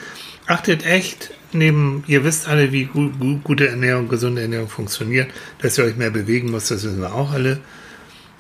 achtet 0.48 0.86
echt 0.86 1.32
neben, 1.52 2.04
ihr 2.08 2.24
wisst 2.24 2.48
alle, 2.48 2.72
wie 2.72 2.86
gu 2.86 3.10
gu 3.10 3.40
gute 3.44 3.68
Ernährung, 3.68 4.08
gesunde 4.08 4.42
Ernährung 4.42 4.70
funktioniert, 4.70 5.30
dass 5.60 5.78
ihr 5.78 5.84
euch 5.84 5.98
mehr 5.98 6.10
bewegen 6.10 6.52
müsst, 6.52 6.72
das 6.72 6.84
wissen 6.84 7.02
wir 7.02 7.14
auch 7.14 7.34
alle. 7.34 7.60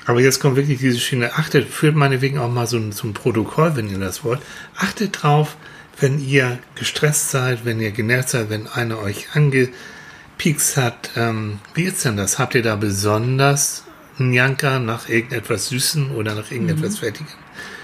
Aber 0.05 0.19
jetzt 0.19 0.39
kommt 0.39 0.57
wirklich 0.57 0.79
diese 0.79 0.99
Schiene. 0.99 1.33
Achtet, 1.33 1.69
führt 1.69 1.95
meinetwegen 1.95 2.37
auch 2.37 2.51
mal 2.51 2.67
so 2.67 2.77
ein, 2.77 2.91
so 2.91 3.07
ein 3.07 3.13
Protokoll, 3.13 3.75
wenn 3.75 3.89
ihr 3.89 3.99
das 3.99 4.23
wollt. 4.23 4.41
Achtet 4.75 5.23
drauf, 5.23 5.55
wenn 5.99 6.19
ihr 6.19 6.59
gestresst 6.75 7.31
seid, 7.31 7.65
wenn 7.65 7.79
ihr 7.79 7.91
genervt 7.91 8.29
seid, 8.29 8.49
wenn 8.49 8.67
einer 8.67 8.99
euch 8.99 9.27
angepiekst 9.33 10.77
hat. 10.77 11.11
Ähm, 11.15 11.59
wie 11.73 11.83
ist 11.83 12.03
denn 12.05 12.17
das? 12.17 12.39
Habt 12.39 12.55
ihr 12.55 12.63
da 12.63 12.75
besonders 12.75 13.83
einen 14.19 14.33
Janker 14.33 14.79
nach 14.79 15.09
irgendetwas 15.09 15.69
Süßen 15.69 16.11
oder 16.11 16.35
nach 16.35 16.51
irgendetwas 16.51 16.95
mhm. 16.95 17.05
Fettigem? 17.05 17.33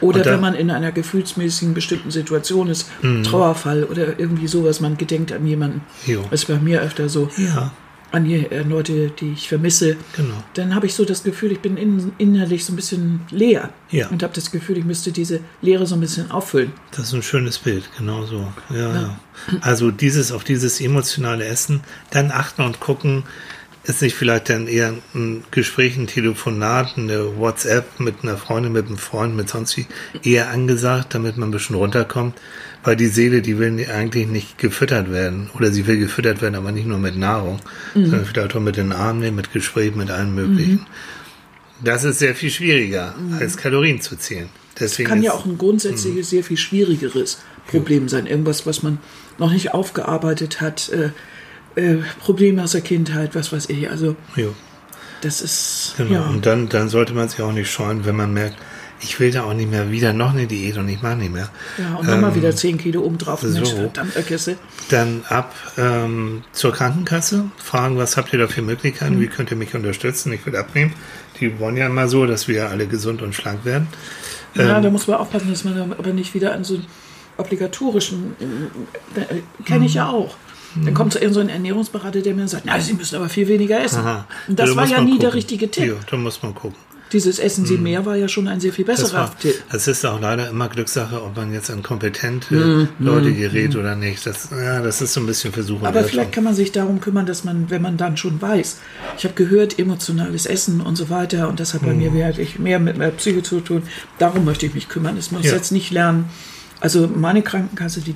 Oder 0.02 0.22
dann, 0.22 0.36
wenn 0.36 0.42
man 0.42 0.56
in 0.56 0.72
einer 0.72 0.92
gefühlsmäßigen 0.92 1.74
bestimmten 1.74 2.12
Situation 2.12 2.70
ist, 2.70 2.90
mhm. 3.02 3.24
Trauerfall 3.24 3.84
oder 3.84 4.20
irgendwie 4.20 4.48
sowas, 4.48 4.80
man 4.80 4.98
gedenkt 4.98 5.32
an 5.32 5.46
jemanden. 5.46 5.82
Jo. 6.06 6.26
Das 6.30 6.42
ist 6.42 6.48
bei 6.48 6.58
mir 6.58 6.82
öfter 6.82 7.10
so. 7.10 7.30
Ja 7.38 7.72
an 8.12 8.26
die 8.26 8.36
äh, 8.36 8.64
Leute, 8.64 9.10
die 9.10 9.34
ich 9.34 9.48
vermisse, 9.48 9.96
genau. 10.16 10.36
dann 10.54 10.76
habe 10.76 10.86
ich 10.88 10.94
so 10.94 11.06
das 11.06 11.24
Gefühl, 11.24 11.52
ich 11.52 11.60
bin 11.60 11.78
in, 11.78 12.12
innerlich 12.18 12.66
so 12.66 12.74
ein 12.74 12.76
bisschen 12.76 13.22
leer. 13.30 13.70
Ja. 13.92 14.08
Und 14.10 14.24
habe 14.24 14.34
das 14.34 14.52
Gefühl, 14.52 14.78
ich 14.78 14.86
müsste 14.86 15.12
diese 15.12 15.42
Leere 15.62 15.86
so 15.86 15.96
ein 15.96 16.02
bisschen 16.02 16.32
auffüllen. 16.32 16.72
Das 16.92 17.08
ist 17.08 17.14
ein 17.14 17.24
schönes 17.24 17.58
Bild, 17.58 17.90
genau 17.98 18.26
so. 18.26 18.52
Ja, 18.70 18.94
ja. 18.94 19.20
Also 19.62 19.92
dieses 19.92 20.32
auf 20.32 20.44
dieses 20.44 20.82
emotionale 20.82 21.46
Essen, 21.46 21.82
dann 22.12 22.32
achten 22.32 22.62
und 22.64 22.80
gucken, 22.80 23.24
ist 23.84 24.02
nicht 24.02 24.16
vielleicht 24.16 24.50
dann 24.50 24.68
eher 24.68 24.94
ein 25.16 25.44
Gespräch, 25.52 25.98
ein 25.98 26.08
Telefonat, 26.08 26.98
eine 26.98 27.38
WhatsApp 27.38 28.00
mit 28.00 28.24
einer 28.24 28.38
Freundin, 28.38 28.74
mit 28.74 28.88
einem 28.88 28.98
Freund, 28.98 29.36
mit 29.36 29.50
sonst 29.50 29.78
wie 29.78 29.88
eher 30.24 30.50
angesagt, 30.50 31.14
damit 31.14 31.38
man 31.38 31.50
ein 31.50 31.52
bisschen 31.52 31.76
runterkommt 31.76 32.36
weil 32.84 32.96
die 32.96 33.08
Seele, 33.08 33.42
die 33.42 33.58
will 33.58 33.86
eigentlich 33.90 34.28
nicht 34.28 34.58
gefüttert 34.58 35.12
werden. 35.12 35.50
Oder 35.54 35.72
sie 35.72 35.86
will 35.88 36.00
gefüttert 36.00 36.42
werden, 36.42 36.56
aber 36.56 36.72
nicht 36.72 36.88
nur 36.88 36.98
mit 36.98 37.18
Nahrung, 37.18 37.60
mhm. 37.94 38.06
sondern 38.06 38.26
vielleicht 38.26 38.56
auch 38.56 38.62
mit 38.62 38.78
den 38.78 38.94
Armen, 38.94 39.36
mit 39.36 39.52
Gesprächen, 39.52 39.98
mit 39.98 40.12
allem 40.12 40.36
Möglichen. 40.36 40.74
Mhm. 40.74 40.86
Das 41.84 42.04
ist 42.04 42.20
sehr 42.20 42.36
viel 42.36 42.50
schwieriger, 42.50 43.16
mhm. 43.18 43.38
als 43.40 43.58
Kalorien 43.58 44.02
zu 44.02 44.16
zählen. 44.18 44.50
Deswegen 44.80 45.10
das 45.10 45.16
kann 45.16 45.24
ja 45.24 45.34
auch 45.34 45.46
ein 45.46 45.58
grundsätzliches, 45.58 46.28
mhm. 46.28 46.38
sehr 46.38 46.44
viel 46.44 46.58
schwierigeres 46.58 47.40
Problem 47.68 48.08
sein. 48.08 48.26
Irgendwas, 48.26 48.66
was 48.66 48.82
man 48.82 49.00
noch 49.38 49.52
nicht 49.52 49.74
aufgearbeitet 49.74 50.62
hat. 50.62 50.90
Äh, 50.90 51.10
äh, 51.76 51.98
Probleme 52.20 52.64
aus 52.64 52.72
der 52.72 52.82
Kindheit, 52.82 53.36
was 53.36 53.52
weiß 53.52 53.70
ich. 53.70 53.90
Also, 53.90 54.16
ja. 54.36 54.48
das 55.22 55.42
ist. 55.42 55.96
Genau. 55.98 56.14
Ja. 56.14 56.28
Und 56.28 56.46
dann, 56.46 56.70
dann 56.70 56.90
sollte 56.90 57.14
man 57.14 57.30
sich 57.30 57.42
auch 57.42 57.52
nicht 57.52 57.72
scheuen, 57.72 58.06
wenn 58.06 58.16
man 58.16 58.34
merkt, 58.34 58.58
ich 59.02 59.20
will 59.20 59.32
da 59.32 59.44
auch 59.44 59.54
nicht 59.54 59.72
mehr 59.72 59.92
wieder 59.92 60.14
noch 60.14 60.34
eine 60.34 60.48
Diät 60.48 60.78
und 60.78 60.90
ich 60.90 61.02
mache 61.02 61.16
nicht 61.16 61.34
mehr. 61.34 61.50
Ja, 61.78 61.96
und 61.96 62.08
nochmal 62.08 62.32
ähm, 62.32 62.36
wieder 62.36 62.56
10 62.56 62.78
Kilo 62.78 63.02
oben 63.02 63.18
drauf. 63.18 63.42
So, 63.42 63.48
Mensch, 63.48 63.72
verdammt, 63.72 64.14
Dann 64.90 65.24
ab 65.30 65.54
ähm, 65.78 66.44
zur 66.52 66.74
Krankenkasse, 66.74 67.46
fragen, 67.58 67.98
was 67.98 68.18
habt 68.18 68.34
ihr 68.34 68.40
da 68.40 68.48
für 68.48 68.62
Möglichkeiten, 68.62 69.16
mhm. 69.16 69.22
wie 69.22 69.28
könnt 69.28 69.52
ihr 69.52 69.58
mich 69.58 69.74
unterstützen, 69.74 70.34
ich 70.34 70.46
will 70.46 70.56
abnehmen. 70.56 70.94
Die 71.40 71.60
wollen 71.60 71.78
ja 71.78 71.88
immer 71.88 72.08
so, 72.08 72.26
dass 72.26 72.48
wir 72.48 72.70
alle 72.70 72.88
gesund 72.88 73.22
und 73.22 73.34
schlank 73.34 73.64
werden. 73.66 73.88
Ja, 74.56 74.78
ähm, 74.78 74.84
da 74.84 74.90
muss 74.90 75.08
man 75.08 75.18
aufpassen, 75.18 75.50
dass 75.50 75.64
man 75.64 75.94
aber 75.98 76.14
nicht 76.14 76.34
wieder 76.34 76.54
an 76.54 76.64
so 76.64 76.76
einen 76.76 76.86
obligatorischen, 77.38 78.36
äh, 79.16 79.64
kenne 79.64 79.86
ich 79.86 79.94
ja 79.94 80.06
mhm. 80.06 80.14
auch. 80.14 80.36
Dann 80.76 80.94
kommt 80.94 81.14
so 81.14 81.40
ein 81.40 81.50
Ernährungsberater, 81.50 82.22
der 82.22 82.36
mir 82.36 82.48
sagt, 82.48 82.64
na, 82.66 82.80
Sie 82.80 82.94
müssen 82.94 83.16
aber 83.16 83.28
viel 83.28 83.48
weniger 83.48 83.82
essen. 83.82 84.02
Aha. 84.02 84.28
Und 84.48 84.60
das 84.60 84.70
ja, 84.70 84.76
war 84.76 84.86
ja 84.86 85.02
nie 85.02 85.12
gucken. 85.12 85.20
der 85.22 85.34
richtige 85.34 85.72
Tipp. 85.72 85.88
Ja, 85.88 85.94
da 86.10 86.18
muss 86.18 86.44
man 86.44 86.54
gucken. 86.54 86.78
Dieses 87.12 87.40
Essen 87.40 87.66
Sie 87.66 87.76
hm. 87.76 87.84
mehr 87.84 88.06
war 88.06 88.16
ja 88.16 88.28
schon 88.28 88.48
ein 88.48 88.60
sehr 88.60 88.72
viel 88.72 88.86
besserer 88.86 89.34
Tipp. 89.40 89.56
Es 89.72 89.88
ist 89.88 90.06
auch 90.06 90.20
leider 90.20 90.50
immer 90.50 90.70
Glückssache, 90.70 91.24
ob 91.24 91.36
man 91.36 91.52
jetzt 91.52 91.72
an 91.72 91.82
kompetente 91.82 92.56
mm, 92.56 92.88
Leute 93.00 93.34
gerät 93.34 93.74
mm. 93.74 93.80
oder 93.80 93.96
nicht. 93.96 94.26
Das, 94.26 94.50
ja, 94.52 94.82
das 94.82 95.02
ist 95.02 95.14
so 95.14 95.20
ein 95.20 95.26
bisschen 95.26 95.52
Versuch. 95.52 95.82
Aber 95.84 96.04
vielleicht 96.04 96.32
kann 96.32 96.44
man 96.44 96.54
sich 96.54 96.72
darum 96.72 97.00
kümmern, 97.00 97.26
dass 97.26 97.44
man, 97.44 97.70
wenn 97.70 97.82
man 97.82 97.98
dann 97.98 98.16
schon 98.16 98.40
weiß, 98.40 98.78
ich 99.18 99.24
habe 99.24 99.34
gehört, 99.34 99.80
emotionales 99.80 100.46
Essen 100.46 100.82
und 100.82 100.96
so 100.96 101.10
weiter 101.10 101.50
und 101.50 101.60
das 101.60 101.74
hat 101.74 101.82
bei 101.82 101.94
mm. 101.94 101.98
mir 101.98 102.14
wirklich 102.14 102.60
mehr 102.60 102.80
mit 102.80 102.98
mehr 102.98 103.12
Psyche 103.12 103.42
zu 103.42 103.60
tun. 103.62 103.84
Darum 104.20 104.46
möchte 104.46 104.68
ich 104.68 104.76
mich 104.76 104.88
kümmern. 104.88 105.16
Das 105.16 105.32
muss 105.32 105.46
ja. 105.46 105.54
jetzt 105.54 105.72
nicht 105.72 105.92
lernen. 105.92 106.30
Also 106.80 107.08
meine 107.08 107.42
Krankenkasse, 107.42 108.02
die 108.02 108.16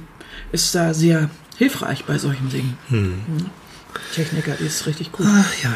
ist 0.51 0.73
da 0.75 0.93
sehr 0.93 1.29
hilfreich 1.58 2.06
bei 2.06 2.17
solchen 2.17 2.49
Dingen. 2.49 2.77
Hm. 2.89 3.21
Techniker 4.13 4.60
ist 4.60 4.86
richtig 4.86 5.12
gut. 5.12 5.25
Ach 5.29 5.63
ja. 5.63 5.75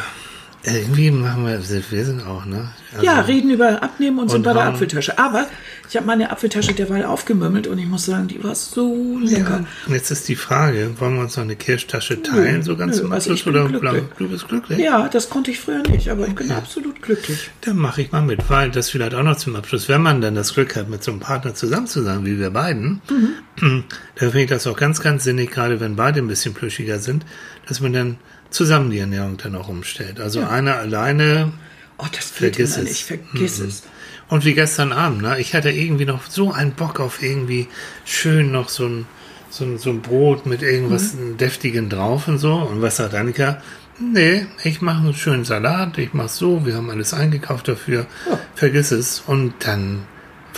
Irgendwie 0.64 1.10
machen 1.10 1.46
wir, 1.46 1.60
wir 1.60 2.04
sind 2.04 2.26
auch, 2.26 2.44
ne? 2.44 2.70
Also 2.92 3.04
ja, 3.04 3.20
reden 3.20 3.50
über 3.50 3.82
Abnehmen 3.82 4.18
und, 4.18 4.24
und 4.24 4.30
sind 4.30 4.42
bei 4.42 4.52
der 4.52 4.64
Apfeltasche. 4.64 5.18
Aber 5.18 5.46
ich 5.88 5.96
habe 5.96 6.06
meine 6.06 6.30
Apfeltasche 6.30 6.74
derweil 6.74 7.04
aufgemümmelt 7.04 7.66
und 7.66 7.78
ich 7.78 7.86
muss 7.86 8.04
sagen, 8.04 8.28
die 8.28 8.42
war 8.42 8.54
so 8.54 9.18
lecker. 9.22 9.60
Ja. 9.60 9.66
Und 9.86 9.94
jetzt 9.94 10.10
ist 10.10 10.28
die 10.28 10.36
Frage, 10.36 10.94
wollen 10.98 11.14
wir 11.14 11.22
uns 11.22 11.36
noch 11.36 11.44
eine 11.44 11.56
Kirschtasche 11.56 12.22
teilen, 12.22 12.56
nö, 12.56 12.62
so 12.62 12.76
ganz 12.76 12.98
nö, 12.98 13.04
im 13.04 13.12
also 13.12 13.30
Abschluss? 13.30 13.54
Oder 13.54 14.02
du 14.18 14.28
bist 14.28 14.48
glücklich? 14.48 14.78
Ja, 14.78 15.08
das 15.08 15.30
konnte 15.30 15.50
ich 15.50 15.60
früher 15.60 15.82
nicht, 15.82 16.10
aber 16.10 16.26
ich 16.26 16.34
bin 16.34 16.50
absolut 16.50 17.00
glücklich. 17.00 17.50
Dann 17.62 17.76
mache 17.76 18.02
ich 18.02 18.12
mal 18.12 18.22
mit, 18.22 18.50
weil 18.50 18.70
das 18.70 18.90
vielleicht 18.90 19.14
auch 19.14 19.22
noch 19.22 19.36
zum 19.36 19.56
Abschluss, 19.56 19.88
wenn 19.88 20.02
man 20.02 20.20
dann 20.20 20.34
das 20.34 20.54
Glück 20.54 20.76
hat, 20.76 20.88
mit 20.88 21.02
so 21.02 21.10
einem 21.10 21.20
Partner 21.20 21.54
zusammen 21.54 21.86
zu 21.86 22.02
sein, 22.02 22.26
wie 22.26 22.38
wir 22.38 22.50
beiden, 22.50 23.00
mhm. 23.08 23.34
dann 24.16 24.30
finde 24.30 24.42
ich 24.42 24.50
das 24.50 24.66
auch 24.66 24.76
ganz, 24.76 25.00
ganz 25.00 25.24
sinnig, 25.24 25.50
gerade 25.50 25.80
wenn 25.80 25.96
beide 25.96 26.20
ein 26.20 26.28
bisschen 26.28 26.52
plüschiger 26.52 26.98
sind, 26.98 27.24
dass 27.66 27.80
man 27.80 27.92
dann 27.92 28.16
zusammen 28.50 28.90
die 28.90 28.98
Ernährung 28.98 29.36
dann 29.36 29.54
auch 29.56 29.68
umstellt. 29.68 30.20
Also 30.20 30.40
ja. 30.40 30.50
einer 30.50 30.76
alleine. 30.76 31.52
Oh, 31.98 32.06
das 32.12 32.30
vergiss 32.30 32.76
es. 32.76 32.84
nicht, 32.84 33.02
vergiss 33.04 33.58
mhm. 33.58 33.68
es. 33.68 33.82
Und 34.28 34.44
wie 34.44 34.54
gestern 34.54 34.92
Abend, 34.92 35.22
ne? 35.22 35.40
Ich 35.40 35.54
hatte 35.54 35.70
irgendwie 35.70 36.04
noch 36.04 36.30
so 36.30 36.52
einen 36.52 36.72
Bock 36.72 37.00
auf 37.00 37.22
irgendwie 37.22 37.66
schön 38.04 38.52
noch 38.52 38.68
so 38.68 38.86
ein, 38.86 39.06
so 39.50 39.64
ein, 39.64 39.78
so 39.78 39.90
ein 39.90 40.02
Brot 40.02 40.46
mit 40.46 40.62
irgendwas 40.62 41.14
mhm. 41.14 41.38
Deftigen 41.38 41.88
drauf 41.88 42.28
und 42.28 42.38
so. 42.38 42.54
Und 42.54 42.82
was 42.82 42.96
sagt 42.96 43.14
Annika? 43.14 43.62
Nee, 43.98 44.46
ich 44.62 44.80
mache 44.80 44.98
einen 44.98 45.14
schönen 45.14 45.44
Salat, 45.44 45.98
ich 45.98 46.12
mache 46.12 46.28
so, 46.28 46.64
wir 46.64 46.76
haben 46.76 46.88
alles 46.88 47.14
eingekauft 47.14 47.66
dafür. 47.66 48.06
Ja. 48.30 48.38
Vergiss 48.54 48.92
es. 48.92 49.22
Und 49.26 49.54
dann 49.60 50.04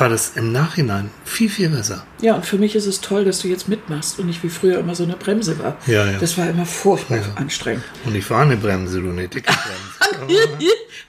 war 0.00 0.08
das 0.08 0.36
im 0.36 0.52
Nachhinein 0.52 1.10
viel, 1.24 1.48
viel 1.48 1.68
besser. 1.68 2.04
Ja, 2.20 2.34
und 2.34 2.46
für 2.46 2.58
mich 2.58 2.74
ist 2.74 2.86
es 2.86 3.00
toll, 3.00 3.24
dass 3.24 3.40
du 3.40 3.48
jetzt 3.48 3.68
mitmachst 3.68 4.18
und 4.18 4.26
nicht 4.26 4.42
wie 4.42 4.48
früher 4.48 4.78
immer 4.78 4.94
so 4.94 5.04
eine 5.04 5.16
Bremse 5.16 5.58
war. 5.58 5.76
Ja, 5.86 6.10
ja. 6.10 6.18
Das 6.18 6.38
war 6.38 6.48
immer 6.48 6.66
furchtbar 6.66 7.18
ja. 7.18 7.24
anstrengend. 7.36 7.84
Und 8.04 8.14
ich 8.14 8.28
war 8.30 8.42
eine 8.42 8.56
Bremse, 8.56 9.00
du 9.00 9.10
eine 9.10 9.28
dicke 9.28 9.52
Bremse. 9.52 10.34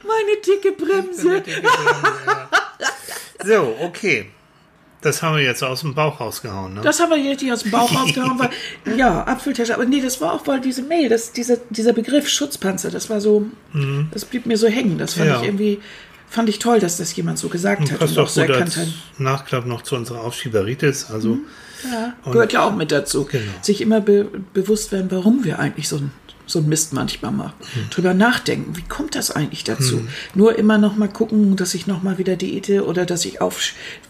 Meine 0.04 0.42
dicke 0.46 0.72
Bremse. 0.74 1.42
Dicke 1.42 1.62
Bremse 1.62 2.50
ja. 2.80 3.46
So, 3.46 3.76
okay. 3.82 4.30
Das 5.02 5.24
haben 5.24 5.38
wir 5.38 5.44
jetzt 5.44 5.64
aus 5.64 5.82
dem 5.82 5.96
Bauch 5.96 6.20
rausgehauen, 6.20 6.76
ne? 6.76 6.82
Das 6.82 7.00
haben 7.00 7.10
wir 7.10 7.18
jetzt 7.18 7.44
aus 7.52 7.64
dem 7.64 7.72
Bauch 7.72 7.92
rausgehauen, 7.92 8.38
weil, 8.38 8.52
ja, 8.98 9.24
Apfeltasche. 9.24 9.74
Aber 9.74 9.86
nee, 9.86 10.00
das 10.00 10.22
war 10.22 10.34
auch, 10.34 10.46
weil 10.46 10.62
diese 10.62 10.84
Mail, 10.84 11.10
das, 11.10 11.32
dieser, 11.32 11.58
dieser 11.72 11.94
Begriff 11.94 12.30
Schutzpanzer, 12.30 12.92
das 12.92 13.10
war 13.10 13.20
so, 13.20 13.48
mhm. 13.74 14.10
das 14.12 14.26
blieb 14.26 14.46
mir 14.46 14.58
so 14.58 14.68
hängen. 14.68 15.00
Das 15.00 15.16
fand 15.16 15.30
ja. 15.30 15.38
ich 15.42 15.48
irgendwie, 15.48 15.80
fand 16.32 16.48
ich 16.48 16.60
toll, 16.60 16.80
dass 16.80 16.98
das 16.98 17.14
jemand 17.16 17.38
so 17.38 17.50
gesagt 17.50 17.82
und 17.82 17.92
hat. 17.92 18.00
Passt 18.00 18.18
und 18.18 18.24
auch 18.24 18.30
so 18.30 18.42
gut 18.42 18.52
als 18.52 18.80
Nachklapp 19.18 19.66
noch 19.66 19.82
zu 19.82 19.96
unserer 19.96 20.22
Aufschieberitis. 20.22 21.12
Also, 21.12 21.36
mhm. 21.36 21.46
ja, 21.92 22.14
gehört 22.32 22.54
ja 22.54 22.64
auch 22.64 22.74
mit 22.74 22.92
dazu. 22.92 23.26
Genau. 23.26 23.44
Sich 23.62 23.82
immer 23.82 24.00
be 24.00 24.28
bewusst 24.54 24.92
werden, 24.92 25.12
warum 25.12 25.44
wir 25.44 25.60
eigentlich 25.60 25.90
so 25.90 25.98
ein 25.98 26.12
so 26.48 26.60
ein 26.60 26.68
Mist 26.68 26.92
manchmal 26.92 27.32
machen. 27.32 27.54
Hm. 27.74 27.90
Drüber 27.92 28.14
nachdenken, 28.14 28.76
wie 28.76 28.82
kommt 28.82 29.16
das 29.16 29.32
eigentlich 29.32 29.64
dazu? 29.64 30.00
Hm. 30.00 30.08
Nur 30.34 30.58
immer 30.58 30.78
noch 30.78 30.98
mal 30.98 31.08
gucken, 31.08 31.56
dass 31.56 31.74
ich 31.76 31.88
noch 31.88 32.04
mal 32.04 32.18
wieder 32.18 32.36
diete 32.36 32.86
oder 32.86 33.06
dass 33.06 33.24
ich 33.24 33.40
auf, 33.40 33.62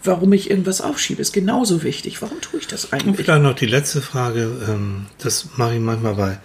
warum 0.02 0.32
ich 0.32 0.50
irgendwas 0.50 0.80
aufschiebe, 0.80 1.22
ist 1.22 1.32
genauso 1.32 1.84
wichtig. 1.84 2.20
Warum 2.20 2.40
tue 2.40 2.58
ich 2.58 2.66
das 2.66 2.92
eigentlich? 2.92 3.18
Und 3.18 3.24
vielleicht 3.24 3.42
noch 3.42 3.54
die 3.54 3.66
letzte 3.66 4.00
Frage, 4.00 4.50
ähm, 4.68 5.06
das 5.18 5.50
mache 5.56 5.74
ich 5.74 5.80
manchmal 5.80 6.14
bei, 6.14 6.38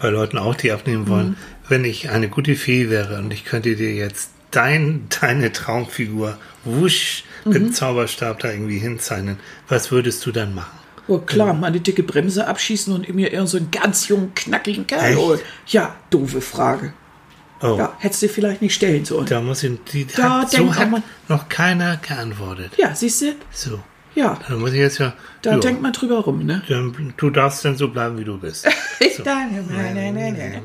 bei 0.00 0.08
Leuten 0.08 0.38
auch, 0.38 0.54
die 0.54 0.72
abnehmen 0.72 1.06
wollen. 1.06 1.26
Hm. 1.26 1.36
Wenn 1.68 1.84
ich 1.84 2.08
eine 2.08 2.30
gute 2.30 2.54
Fee 2.54 2.88
wäre 2.88 3.18
und 3.18 3.30
ich 3.30 3.44
könnte 3.44 3.76
dir 3.76 3.92
jetzt 3.94 4.30
dein, 4.52 5.08
deine 5.20 5.52
Traumfigur 5.52 6.38
wusch 6.64 7.24
mhm. 7.44 7.52
mit 7.52 7.62
dem 7.62 7.72
Zauberstab 7.72 8.38
da 8.38 8.50
irgendwie 8.50 8.78
hinzeichnen, 8.78 9.38
was 9.68 9.90
würdest 9.90 10.24
du 10.24 10.32
dann 10.32 10.54
machen? 10.54 10.78
Oh 11.08 11.18
klar, 11.18 11.52
meine 11.52 11.80
dicke 11.80 12.04
Bremse 12.04 12.46
abschießen 12.46 12.94
und 12.94 13.12
mir 13.12 13.32
irgend 13.32 13.48
so 13.48 13.56
einen 13.56 13.72
ganz 13.72 14.06
jungen, 14.06 14.34
knackigen 14.34 14.86
Kerl 14.86 15.16
holen. 15.16 15.40
Ja, 15.66 15.96
doofe 16.10 16.40
Frage. 16.40 16.92
Oh. 17.60 17.76
Ja, 17.76 17.96
hättest 17.98 18.22
du 18.22 18.28
vielleicht 18.28 18.62
nicht 18.62 18.74
stellen 18.74 19.04
sollen. 19.04 19.26
Da 19.26 19.40
muss 19.40 19.62
ich, 19.62 19.72
die 19.92 20.06
da 20.06 20.42
hat, 20.42 20.50
so 20.50 20.74
hat 20.74 20.90
man, 20.90 21.02
noch 21.28 21.48
keiner 21.48 21.96
geantwortet. 21.96 22.72
Ja, 22.76 22.94
siehst 22.94 23.22
du? 23.22 23.34
So. 23.50 23.80
Ja. 24.14 24.38
Da 24.48 24.56
muss 24.56 24.72
ich 24.72 24.78
jetzt 24.78 24.98
ja. 24.98 25.14
Da 25.42 25.54
jo, 25.54 25.60
denkt 25.60 25.80
man 25.82 25.92
drüber 25.92 26.18
rum, 26.18 26.44
ne? 26.44 26.62
Dann, 26.68 27.14
du 27.16 27.30
darfst 27.30 27.64
dann 27.64 27.76
so 27.76 27.88
bleiben, 27.88 28.18
wie 28.18 28.24
du 28.24 28.38
bist. 28.38 28.68
So, 29.16 29.24
nein, 29.24 29.68
nein, 29.68 30.14
nein, 30.14 30.14
nein. 30.14 30.62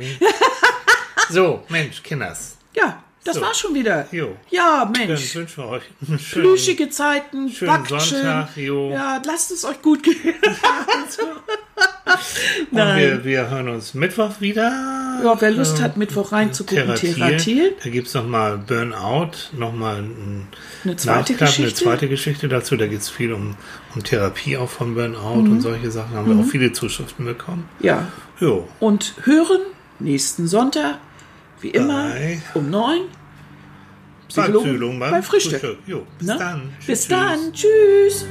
so 1.29 1.63
Mensch, 1.69 2.01
Kinders. 2.03 2.55
Ja, 2.73 3.03
das 3.27 3.35
so. 3.35 3.41
war 3.41 3.53
schon 3.53 3.73
wieder. 3.75 4.07
Jo. 4.11 4.35
Ja, 4.49 4.89
Mensch. 4.91 5.33
Dann 5.33 5.41
wünschen 5.41 5.63
wir 5.63 5.69
euch 5.69 5.83
schönen, 6.05 6.19
plüschige 6.19 6.89
Zeiten, 6.89 7.49
schönen 7.51 7.85
Sonntag. 7.85 8.55
Jo. 8.57 8.91
Ja, 8.91 9.21
lasst 9.25 9.51
es 9.51 9.63
euch 9.65 9.81
gut 9.81 10.03
gehen. 10.03 10.15
Und 12.71 12.77
wir, 12.77 13.23
wir 13.23 13.49
hören 13.49 13.69
uns 13.69 13.93
Mittwoch 13.93 14.39
wieder. 14.39 15.19
Ja, 15.23 15.35
wer 15.39 15.51
Lust 15.51 15.81
hat, 15.81 15.97
Mittwoch 15.97 16.31
reinzugucken, 16.31 16.95
Theratil. 16.95 17.75
Da 17.83 17.89
gibt 17.89 18.07
es 18.07 18.13
nochmal 18.13 18.57
Burnout, 18.57 19.31
nochmal 19.57 19.97
ein 19.97 20.47
Eine 20.83 20.95
zweite 20.95 21.33
Nachklapp, 21.33 21.39
Geschichte. 21.49 21.63
eine 21.63 21.73
zweite 21.73 22.07
Geschichte 22.09 22.47
dazu. 22.47 22.75
Da 22.77 22.87
geht 22.87 23.01
es 23.01 23.09
viel 23.09 23.33
um, 23.33 23.55
um 23.93 24.03
Therapie 24.03 24.57
auch 24.57 24.69
von 24.69 24.95
Burnout 24.95 25.41
Mhm. 25.43 25.51
und 25.53 25.61
solche 25.61 25.91
Sachen. 25.91 26.15
Haben 26.15 26.35
wir 26.37 26.43
auch 26.43 26.49
viele 26.49 26.71
Zuschriften 26.71 27.25
bekommen. 27.25 27.67
Ja. 27.79 28.07
Jo. 28.39 28.67
Und 28.79 29.13
hören 29.23 29.59
nächsten 29.99 30.47
Sonntag, 30.47 30.99
wie 31.61 31.69
immer, 31.69 32.09
Bei- 32.09 32.41
um 32.53 32.69
neun. 32.69 33.01
Psychologen 34.27 34.99
bei 34.99 35.21
Frühstück. 35.21 35.77
Jo, 35.87 36.05
bis 36.19 36.27
dann. 36.27 36.73
Bis 36.85 37.07
dann. 37.07 37.53
Tschüss. 37.53 38.25